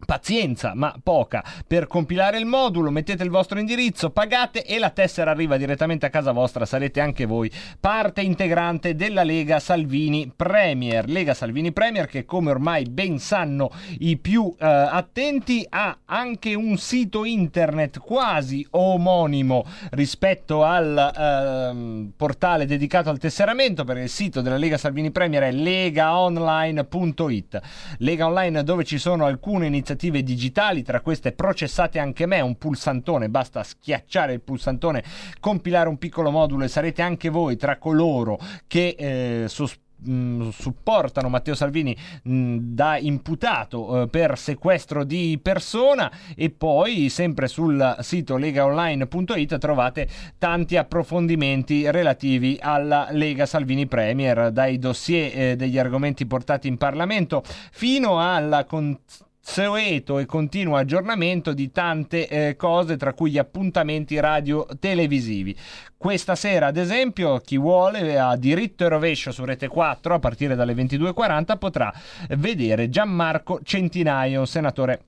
[0.05, 5.31] Pazienza, ma poca, per compilare il modulo, mettete il vostro indirizzo, pagate e la tessera
[5.31, 11.09] arriva direttamente a casa vostra, sarete anche voi parte integrante della Lega Salvini Premier.
[11.09, 16.77] Lega Salvini Premier che come ormai ben sanno i più eh, attenti ha anche un
[16.77, 24.57] sito internet quasi omonimo rispetto al eh, portale dedicato al tesseramento perché il sito della
[24.57, 27.61] Lega Salvini Premier è legaonline.it.
[27.97, 32.57] Lega Online dove ci sono alcune iniziative iniziative digitali, tra queste processate anche me, un
[32.57, 35.03] pulsantone, basta schiacciare il pulsantone,
[35.39, 38.37] compilare un piccolo modulo e sarete anche voi tra coloro
[38.67, 39.85] che eh, sospettate
[40.51, 47.97] supportano Matteo Salvini mh, da imputato eh, per sequestro di persona e poi sempre sul
[48.01, 50.07] sito legaonline.it trovate
[50.37, 57.43] tanti approfondimenti relativi alla Lega Salvini Premier dai dossier eh, degli argomenti portati in Parlamento
[57.71, 58.99] fino alla con-
[59.47, 65.55] consueto e continuo aggiornamento di tante eh, cose, tra cui gli appuntamenti radio televisivi.
[65.95, 70.53] Questa sera, ad esempio, chi vuole ha diritto e rovescio su Rete 4 a partire
[70.53, 71.91] dalle 22.40 potrà
[72.35, 75.01] vedere Gianmarco Centinaio, senatore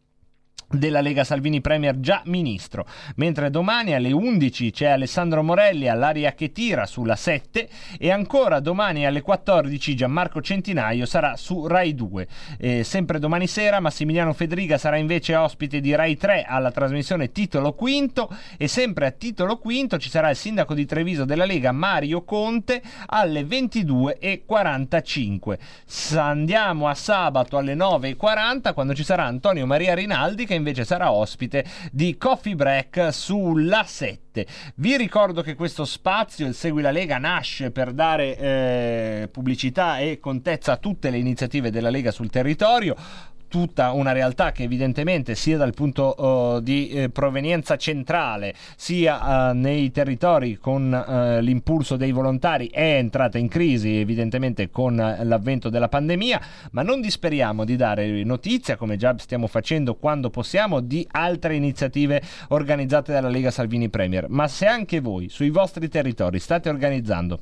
[0.72, 2.86] della Lega Salvini Premier già ministro,
[3.16, 7.68] mentre domani alle 11 c'è Alessandro Morelli all'aria che tira sulla 7
[7.98, 12.28] e ancora domani alle 14 Gianmarco Centinaio sarà su Rai 2.
[12.58, 17.74] E sempre domani sera Massimiliano Federiga sarà invece ospite di Rai 3 alla trasmissione Titolo
[17.74, 22.24] Quinto e sempre a Titolo Quinto ci sarà il sindaco di Treviso della Lega Mario
[22.24, 25.58] Conte alle 22.45.
[26.18, 31.66] Andiamo a sabato alle 9.40 quando ci sarà Antonio Maria Rinaldi che invece sarà ospite
[31.92, 34.46] di Coffee Break sulla 7.
[34.76, 40.20] Vi ricordo che questo spazio, il Segui la Lega, nasce per dare eh, pubblicità e
[40.20, 42.96] contezza a tutte le iniziative della Lega sul territorio
[43.50, 49.54] tutta una realtà che evidentemente sia dal punto uh, di eh, provenienza centrale sia uh,
[49.54, 55.90] nei territori con uh, l'impulso dei volontari è entrata in crisi evidentemente con l'avvento della
[55.90, 61.56] pandemia ma non disperiamo di dare notizia come già stiamo facendo quando possiamo di altre
[61.56, 64.28] iniziative organizzate dalla Lega Salvini Premier.
[64.30, 67.40] Ma se anche voi sui vostri territori state organizzando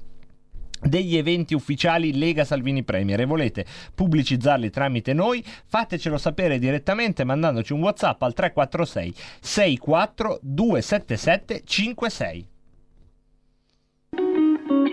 [0.82, 7.74] degli eventi ufficiali Lega Salvini Premier e volete pubblicizzarli tramite noi, fatecelo sapere direttamente mandandoci
[7.74, 12.48] un WhatsApp al 346 64 277 56.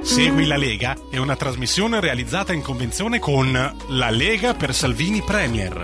[0.02, 3.52] Segui la Lega è una trasmissione realizzata in convenzione con
[3.89, 5.82] La Lega per Salvini Premier.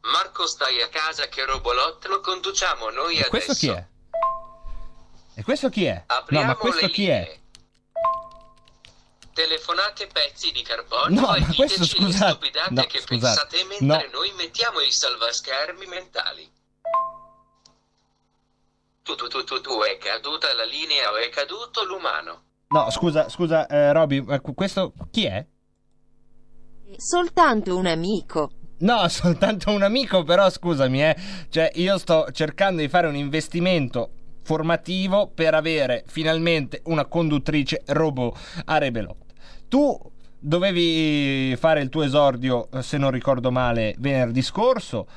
[0.00, 3.28] Marco stai a casa che Robolot lo conduciamo noi adesso.
[3.28, 3.86] Questo chi è?
[5.34, 6.02] E questo chi è?
[6.06, 7.38] Apriamo no, ma questo le chi è?
[9.32, 12.30] Telefonate pezzi di carbonio No, e ma questo, scusate.
[12.30, 13.46] stupidate No, che scusate.
[13.48, 14.18] pensate mentre No.
[14.20, 16.48] noi mettiamo i salvaschermi mentali.
[19.02, 22.42] Tu, tu, tu, tu, tu, è caduta la linea o è caduto l'umano?
[22.68, 24.24] No, scusa, scusa, eh, Roby,
[24.54, 25.44] questo chi è?
[26.96, 28.50] Soltanto un amico.
[28.78, 31.16] No, soltanto un amico, però scusami, eh.
[31.50, 34.10] Cioè, io sto cercando di fare un investimento
[34.44, 39.16] formativo per avere finalmente una conduttrice robot a Rebelot.
[39.68, 45.08] Tu dovevi fare il tuo esordio, se non ricordo male, venerdì scorso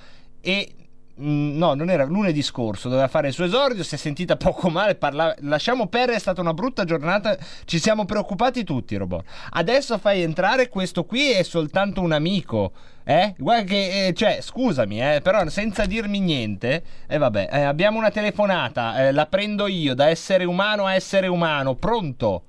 [0.42, 0.74] e
[1.18, 4.96] no, non era lunedì scorso, doveva fare il suo esordio, si è sentita poco male,
[4.96, 9.26] parlava, lasciamo perdere, è stata una brutta giornata, ci siamo preoccupati tutti, robot.
[9.52, 12.72] Adesso fai entrare questo qui è soltanto un amico.
[13.04, 13.34] Eh?
[13.38, 17.98] Guarda che, eh, cioè, scusami, eh, però senza dirmi niente, e eh, vabbè, eh, abbiamo
[17.98, 22.44] una telefonata, eh, la prendo io, da essere umano a essere umano, pronto?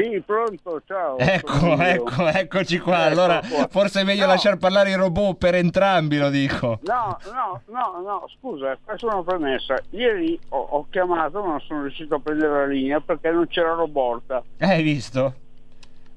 [0.00, 1.18] Sì, pronto, ciao.
[1.18, 3.06] Ecco, ecco, eccoci qua.
[3.06, 3.66] Ecco allora, qua.
[3.68, 4.28] forse è meglio No.
[4.28, 6.78] lasciar parlare i robot per entrambi, lo dico.
[6.82, 9.76] No, no, no, no, scusa, questa è una premessa.
[9.90, 13.72] Ieri ho, ho chiamato, ma non sono riuscito a prendere la linea perché non c'era
[13.74, 14.40] Roborta.
[14.58, 15.34] Eh, Hai visto?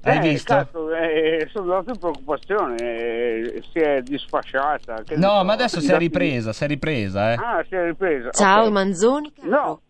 [0.04, 0.54] Hai Eh, visto?
[0.54, 5.02] cazzo, eh, sono andato in preoccupazione, eh, si è disfasciata.
[5.16, 7.34] No, ma adesso si è ripresa, si è ripresa, eh.
[7.34, 8.30] Ah, si è ripresa.
[8.30, 8.70] Ciao ok.
[8.70, 9.32] Manzoni.
[9.42, 9.80] No,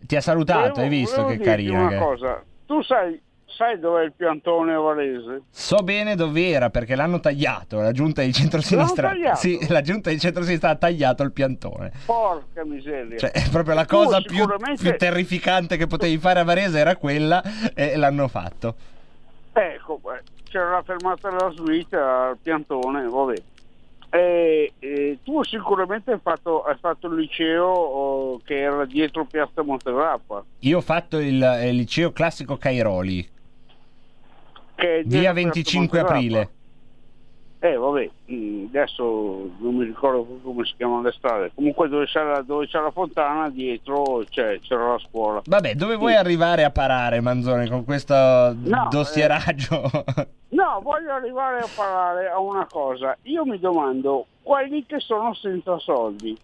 [0.00, 4.02] Ti ha salutato, volevo- hai visto che carina una che cosa, tu sai, sai dov'è
[4.04, 5.42] il piantone a Varese?
[5.50, 7.80] So bene dove era perché l'hanno tagliato.
[7.80, 9.12] La giunta di centrosinistra.
[9.34, 11.92] Sì, la giunta di centrosinistra ha tagliato il piantone.
[12.04, 13.18] Porca miseria.
[13.18, 16.78] Cioè, è proprio la Tu cosa più, sicuramente- più terrificante che potevi fare a Varese
[16.78, 17.42] era quella
[17.74, 18.74] e l'hanno fatto.
[19.52, 20.00] Ecco,
[20.48, 23.34] c'era la fermata della suite al piantone, vabbè.
[24.14, 29.64] E, e tu sicuramente hai fatto, hai fatto il liceo oh, che era dietro Piazza
[29.64, 30.44] Montegrappa.
[30.60, 33.28] Io ho fatto il, eh, liceo classico Cairoli,
[34.76, 36.14] Che è via Piazza 25 Montegrappa.
[36.14, 36.50] aprile.
[37.64, 39.02] Eh, vabbè, mm, adesso
[39.56, 41.50] non mi ricordo come si chiamano le strade.
[41.54, 45.40] Comunque dove c'è la, dove c'è la fontana, dietro c'è, c'era la scuola.
[45.46, 46.18] Vabbè, dove vuoi Sì.
[46.18, 49.90] arrivare a parare, Manzone, con questo No, dossieraggio?
[50.50, 53.16] No, voglio arrivare a parlare a una cosa.
[53.22, 56.36] Io mi domando, quelli che sono senza soldi,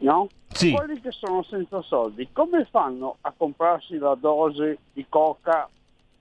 [0.00, 0.28] no?
[0.48, 0.72] Sì.
[0.72, 5.66] Quelli che sono senza soldi, come fanno a comprarsi la dose di coca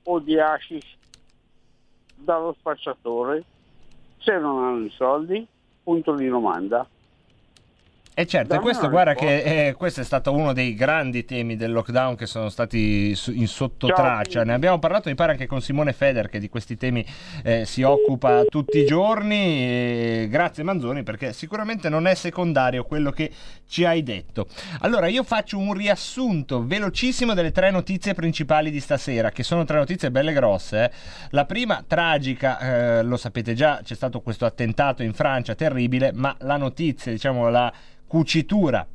[0.04, 0.96] o di hashish
[2.16, 3.44] dallo spacciatore
[4.24, 5.46] se non hanno i soldi?
[5.84, 6.88] Punto di domanda.
[8.16, 11.72] E certo, e questo guarda che eh, questo è stato uno dei grandi temi del
[11.72, 14.44] lockdown che sono stati su- in sottotraccia.
[14.44, 17.04] Ne abbiamo parlato, mi pare, anche con Simone Feder che di questi temi
[17.44, 19.36] eh, si occupa tutti i giorni.
[19.36, 23.32] E grazie Manzoni perché sicuramente non è secondario quello che
[23.68, 24.46] ci hai detto.
[24.82, 29.78] Allora io faccio un riassunto velocissimo delle tre notizie principali di stasera, che sono tre
[29.78, 30.84] notizie belle grosse.
[30.84, 30.92] eh.
[31.32, 36.36] La prima, tragica, eh, lo sapete già, c'è stato questo attentato in Francia terribile, ma
[36.42, 37.74] la notizia, diciamo la
[38.14, 38.88] cucitura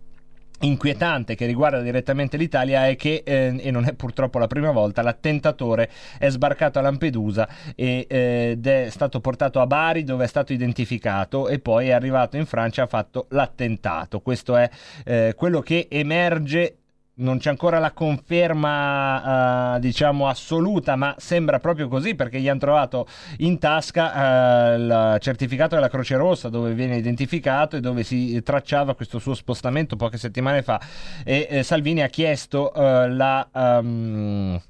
[0.60, 5.02] inquietante che riguarda direttamente l'Italia è che, eh, e non è purtroppo la prima volta,
[5.02, 5.90] l'attentatore
[6.20, 10.52] è sbarcato a Lampedusa e, eh, ed è stato portato a Bari dove è stato
[10.52, 14.20] identificato e poi è arrivato in Francia e ha fatto l'attentato.
[14.20, 14.70] Questo è
[15.04, 16.76] eh, quello che emerge
[17.18, 22.58] non c'è ancora la conferma, uh, diciamo, assoluta, ma sembra proprio così perché gli hanno
[22.58, 23.06] trovato
[23.38, 28.94] in tasca uh, il certificato della Croce Rossa dove viene identificato e dove si tracciava
[28.94, 30.80] questo suo spostamento poche settimane fa.
[31.24, 33.48] E eh, Salvini ha chiesto uh, la.
[33.52, 34.60] Um,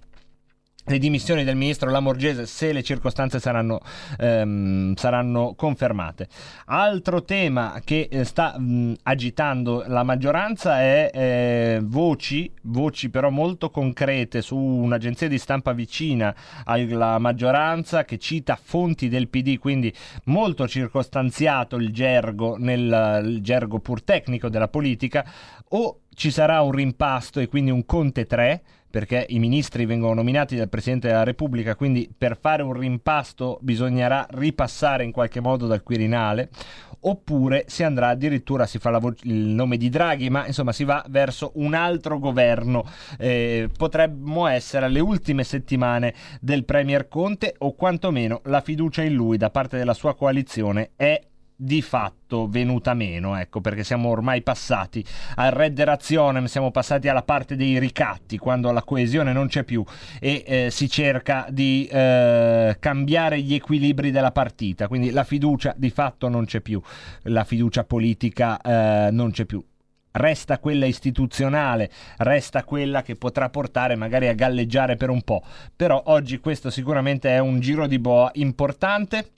[0.88, 3.80] le dimissioni del ministro Lamorgese se le circostanze saranno,
[4.18, 6.28] ehm, saranno confermate.
[6.66, 13.70] Altro tema che eh, sta mh, agitando la maggioranza è eh, voci, voci però molto
[13.70, 16.34] concrete su un'agenzia di stampa vicina
[16.64, 19.92] alla maggioranza che cita fonti del PD, quindi
[20.24, 25.24] molto circostanziato il gergo, nel il gergo pur tecnico della politica,
[25.70, 30.56] o ci sarà un rimpasto e quindi un Conte 3 perché i ministri vengono nominati
[30.56, 35.82] dal Presidente della Repubblica, quindi per fare un rimpasto bisognerà ripassare in qualche modo dal
[35.82, 36.48] Quirinale,
[37.00, 41.04] oppure si andrà addirittura, si fa vo- il nome di Draghi, ma insomma si va
[41.08, 42.84] verso un altro governo.
[43.18, 49.36] Eh, potremmo essere alle ultime settimane del Premier Conte o quantomeno la fiducia in lui
[49.36, 51.20] da parte della sua coalizione è
[51.60, 55.04] di fatto venuta meno, ecco, perché siamo ormai passati
[55.34, 59.84] al red razionem, siamo passati alla parte dei ricatti, quando la coesione non c'è più
[60.20, 65.90] e eh, si cerca di eh, cambiare gli equilibri della partita, quindi la fiducia di
[65.90, 66.80] fatto non c'è più,
[67.22, 69.60] la fiducia politica eh, non c'è più.
[70.10, 75.42] Resta quella istituzionale, resta quella che potrà portare magari a galleggiare per un po'.
[75.74, 79.32] Però oggi questo sicuramente è un giro di boa importante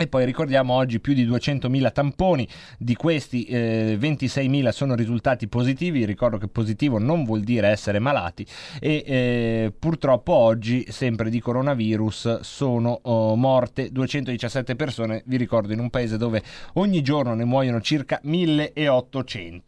[0.00, 2.48] e poi ricordiamo oggi più di 200.000 tamponi,
[2.78, 8.46] di questi eh, 26.000 sono risultati positivi, ricordo che positivo non vuol dire essere malati.
[8.80, 15.80] E eh, purtroppo oggi sempre di coronavirus sono oh, morte 217 persone, vi ricordo in
[15.80, 16.42] un paese dove
[16.74, 19.60] ogni giorno ne muoiono circa 1.800.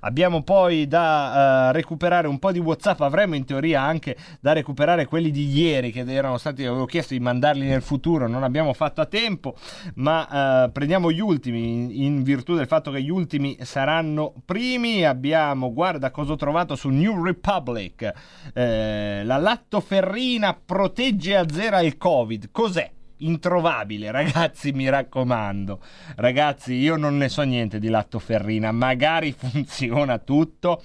[0.00, 5.06] Abbiamo poi da uh, recuperare un po' di Whatsapp, avremo in teoria anche da recuperare
[5.06, 9.00] quelli di ieri che erano stati, avevo chiesto di mandarli nel futuro, non abbiamo fatto
[9.00, 9.56] a tempo
[9.94, 15.04] ma eh, prendiamo gli ultimi in, virtù del fatto che gli ultimi saranno primi.
[15.04, 18.12] Abbiamo, guarda cosa ho trovato su New Republic,
[18.54, 22.48] eh, la lattoferrina protegge a zero il Covid.
[22.50, 22.90] Cos'è?
[23.18, 25.80] Introvabile, ragazzi, mi raccomando.
[26.16, 30.82] Ragazzi, io non ne so niente di lattoferrina, magari funziona tutto,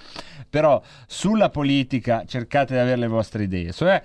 [0.48, 3.72] però sulla politica cercate di avere le vostre idee.
[3.72, 4.02] Cioè,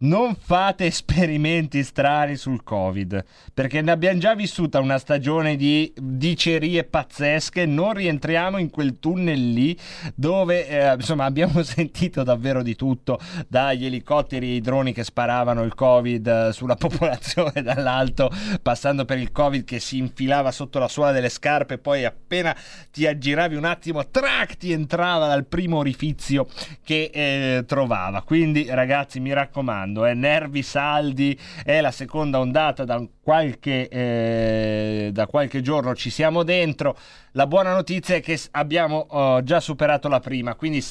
[0.00, 6.84] non fate esperimenti strani sul Covid, perché ne abbiamo già vissuta una stagione di dicerie
[6.84, 9.76] pazzesche, non rientriamo in quel tunnel lì
[10.14, 13.18] dove eh, insomma abbiamo sentito davvero di tutto,
[13.48, 18.30] dagli elicotteri e i droni che sparavano il Covid eh, sulla popolazione dall'alto,
[18.62, 22.56] passando per il Covid che si infilava sotto la suola delle scarpe, poi appena
[22.92, 26.46] ti aggiravi un attimo, track, ti entrava dal primo orifizio
[26.84, 28.22] che eh, trovava.
[28.22, 35.10] Quindi ragazzi mi raccomando, parlando, eh, nervi saldi, è la seconda ondata da qualche, eh,
[35.12, 36.96] da qualche giorno, ci siamo dentro.
[37.32, 40.84] La buona notizia è che abbiamo oh, già superato la prima, quindi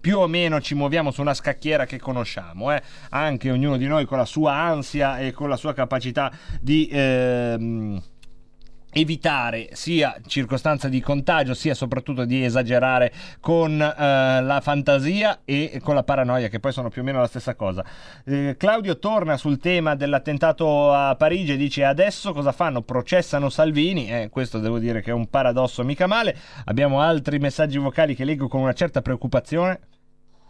[0.00, 2.82] più o meno ci muoviamo su una scacchiera che conosciamo, eh?
[3.10, 6.30] anche ognuno di noi con la sua ansia e con la sua capacità
[6.60, 6.88] di...
[6.90, 8.02] Ehm,
[8.96, 15.94] evitare sia circostanza di contagio sia soprattutto di esagerare con eh, la fantasia e con
[15.94, 17.84] la paranoia che poi sono più o meno la stessa cosa.
[18.24, 22.80] Eh, Claudio torna sul tema dell'attentato a Parigi e dice adesso cosa fanno?
[22.80, 24.10] processano Salvini?
[24.10, 26.34] Eh, questo devo dire che è un paradosso mica male.
[26.64, 29.80] Abbiamo altri messaggi vocali che leggo con una certa preoccupazione.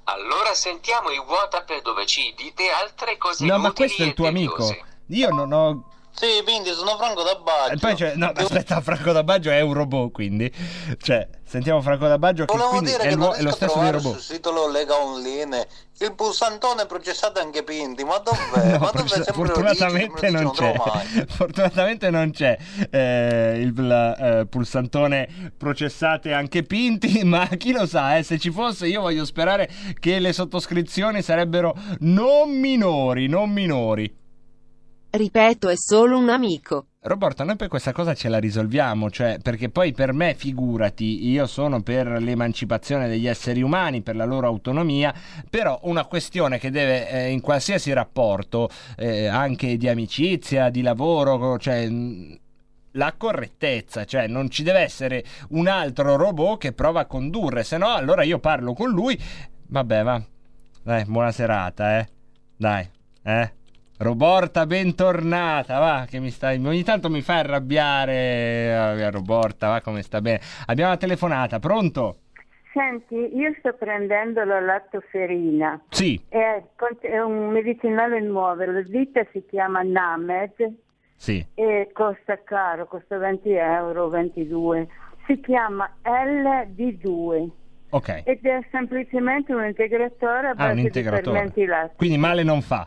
[0.04, 4.28] Allora sentiamo i WhatsApp dove ci dite altre cose no ma questo è il tuo
[4.28, 4.72] amico.
[5.08, 5.84] io non ho
[6.18, 7.74] sì, quindi sono Franco da Baggio.
[7.74, 10.50] E poi c'è, no, aspetta, Franco da Baggio è un robot, quindi.
[10.98, 13.90] Cioè, sentiamo Franco da Baggio che Volevo dire è, che il, è lo stesso di
[13.90, 14.12] robot.
[14.12, 15.66] sul sito Lega Online
[15.98, 18.72] il pulsantone processato anche Pinti, ma dov'è?
[18.76, 18.90] No, ma dov'è?
[18.92, 20.74] proce- Sempre fortunatamente non c'è.
[21.28, 22.56] Fortunatamente non c'è
[22.90, 28.86] eh, il eh, pulsantone processate anche Pinti, ma chi lo sa, eh, se ci fosse
[28.86, 34.24] io voglio sperare che le sottoscrizioni sarebbero non minori, non minori.
[35.16, 36.88] Ripeto, è solo un amico.
[37.00, 41.46] Roberto, noi per questa cosa ce la risolviamo, cioè perché poi per me, figurati, io
[41.46, 45.14] sono per l'emancipazione degli esseri umani, per la loro autonomia,
[45.48, 48.68] però una questione che deve eh, in qualsiasi rapporto,
[48.98, 51.88] eh, anche di amicizia, di lavoro, cioè
[52.90, 57.78] la correttezza, cioè non ci deve essere un altro robot che prova a condurre, se
[57.78, 59.18] no allora io parlo con lui.
[59.68, 60.22] Vabbè, va.
[60.82, 62.08] Dai, buona serata, eh.
[62.54, 62.86] Dai,
[63.22, 63.55] eh.
[63.98, 66.62] Roborta, bentornata, va, che mi stai...
[66.64, 70.40] Ogni tanto mi fai arrabbiare, eh, Roborta, va come sta bene.
[70.66, 72.18] Abbiamo una telefonata, pronto?
[72.74, 75.80] Senti, io sto prendendo la lattoferina.
[75.88, 76.20] Sì.
[76.28, 76.62] È,
[77.00, 80.74] è un medicinale nuovo, la ditta si chiama Named
[81.16, 81.42] Sì.
[81.54, 84.88] e costa caro, costa 20 euro, 22.
[85.26, 87.48] Si chiama LD2
[87.90, 88.22] Ok.
[88.26, 91.52] ed è semplicemente un integratore a Ah, base un integratore.
[91.96, 92.86] Quindi male non fa.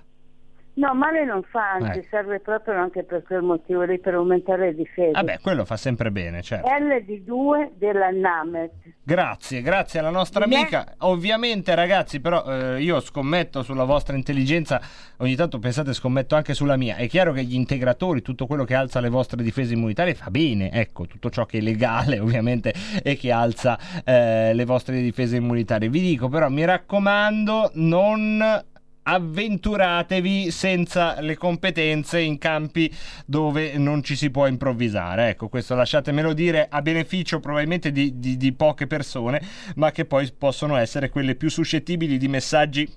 [0.79, 2.07] No, male non fa, anzi Eh.
[2.09, 5.11] serve proprio anche per quel motivo lì, per aumentare le difese.
[5.11, 6.69] Vabbè, quello fa sempre bene, certo.
[6.69, 8.71] LD2 della Named.
[9.03, 10.93] Grazie, grazie alla nostra amica.
[10.99, 14.79] Ovviamente, ragazzi, però eh, io scommetto sulla vostra intelligenza.
[15.17, 16.95] Ogni tanto pensate, scommetto anche sulla mia.
[16.95, 20.71] È chiaro che gli integratori, tutto quello che alza le vostre difese immunitarie, fa bene.
[20.71, 22.73] Ecco, tutto ciò che è legale, ovviamente,
[23.03, 25.89] e che alza eh, le vostre difese immunitarie.
[25.89, 28.63] Vi dico, però, mi raccomando, non
[29.09, 32.93] avventuratevi senza le competenze in campi
[33.25, 35.29] dove non ci si può improvvisare.
[35.29, 39.41] Ecco, questo lasciatemelo dire a beneficio probabilmente di, di- di poche persone,
[39.75, 42.87] ma che poi possono essere quelle più suscettibili di messaggi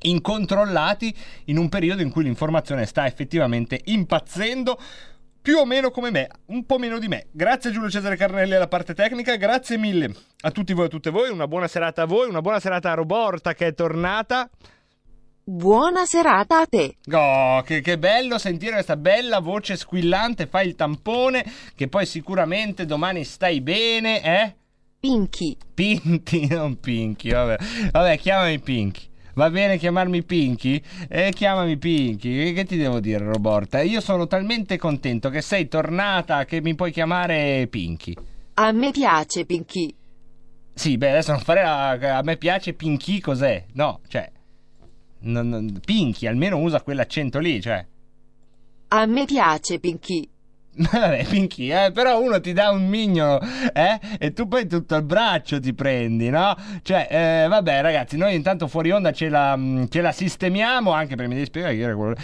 [0.00, 1.14] incontrollati
[1.46, 4.80] in un periodo in cui l'informazione sta effettivamente impazzendo.
[5.40, 7.26] Più o meno come me, un po' meno di me.
[7.30, 11.10] Grazie Giulio Cesare Carnelli alla parte tecnica, grazie mille a tutti voi e a tutte
[11.10, 14.50] voi, una buona serata a voi, una buona serata a Roborta che è tornata.
[15.50, 16.96] Buona serata a te.
[17.10, 21.42] Oh, che, che bello sentire questa bella voce squillante, fai il tampone,
[21.74, 24.54] che poi sicuramente domani stai bene, eh?
[25.00, 25.56] Pinky.
[25.72, 27.56] Pinti, non Pinky, vabbè.
[27.92, 29.08] Vabbè, chiamami Pinky.
[29.32, 30.82] Va bene chiamarmi Pinky?
[31.08, 32.52] Eh, chiamami Pinky.
[32.52, 33.80] Che ti devo dire, Roborta?
[33.80, 38.14] Io sono talmente contento che sei tornata che mi puoi chiamare Pinky.
[38.54, 39.94] A me piace Pinky.
[40.74, 43.64] Sì, beh, adesso non fare la- a me piace Pinky cos'è?
[43.72, 44.30] No, cioè
[45.20, 47.84] Pinky almeno usa quell'accento lì, cioè
[48.88, 50.28] A me piace Pinky.
[50.92, 53.40] Vabbè, Pinky, eh, però uno ti dà un mignolo,
[53.72, 53.98] eh?
[54.18, 56.54] E tu poi tutto il braccio ti prendi, no?
[56.82, 61.16] Cioè, eh, vabbè, ragazzi, noi intanto fuori onda ce la, mm, ce la sistemiamo, anche
[61.16, 62.14] perché mi devi spiegare chi era quello.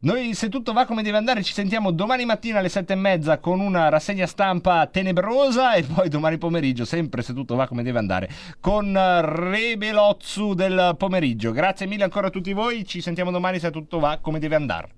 [0.00, 3.38] Noi, se tutto va come deve andare, ci sentiamo domani mattina alle sette e mezza
[3.38, 7.98] con una rassegna stampa tenebrosa e poi domani pomeriggio, sempre se tutto va come deve
[7.98, 8.28] andare,
[8.60, 11.50] con eh, Rebelozzu del pomeriggio.
[11.50, 14.88] Grazie mille ancora a tutti voi, ci sentiamo domani se tutto va come deve andare.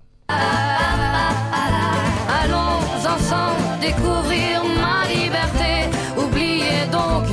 [2.41, 2.79] Allons
[3.15, 5.89] ensemble découvrir ma liberté.
[6.17, 7.25] Oubliez donc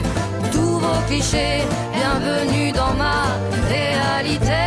[0.52, 1.62] tous vos clichés.
[1.94, 3.22] Bienvenue dans ma
[3.68, 4.65] réalité.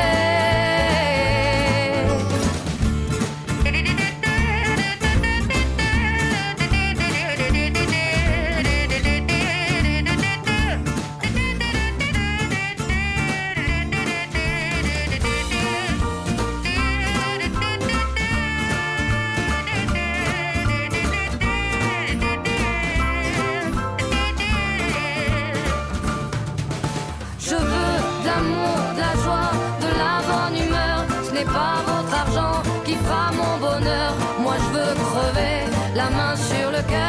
[36.81, 37.09] look at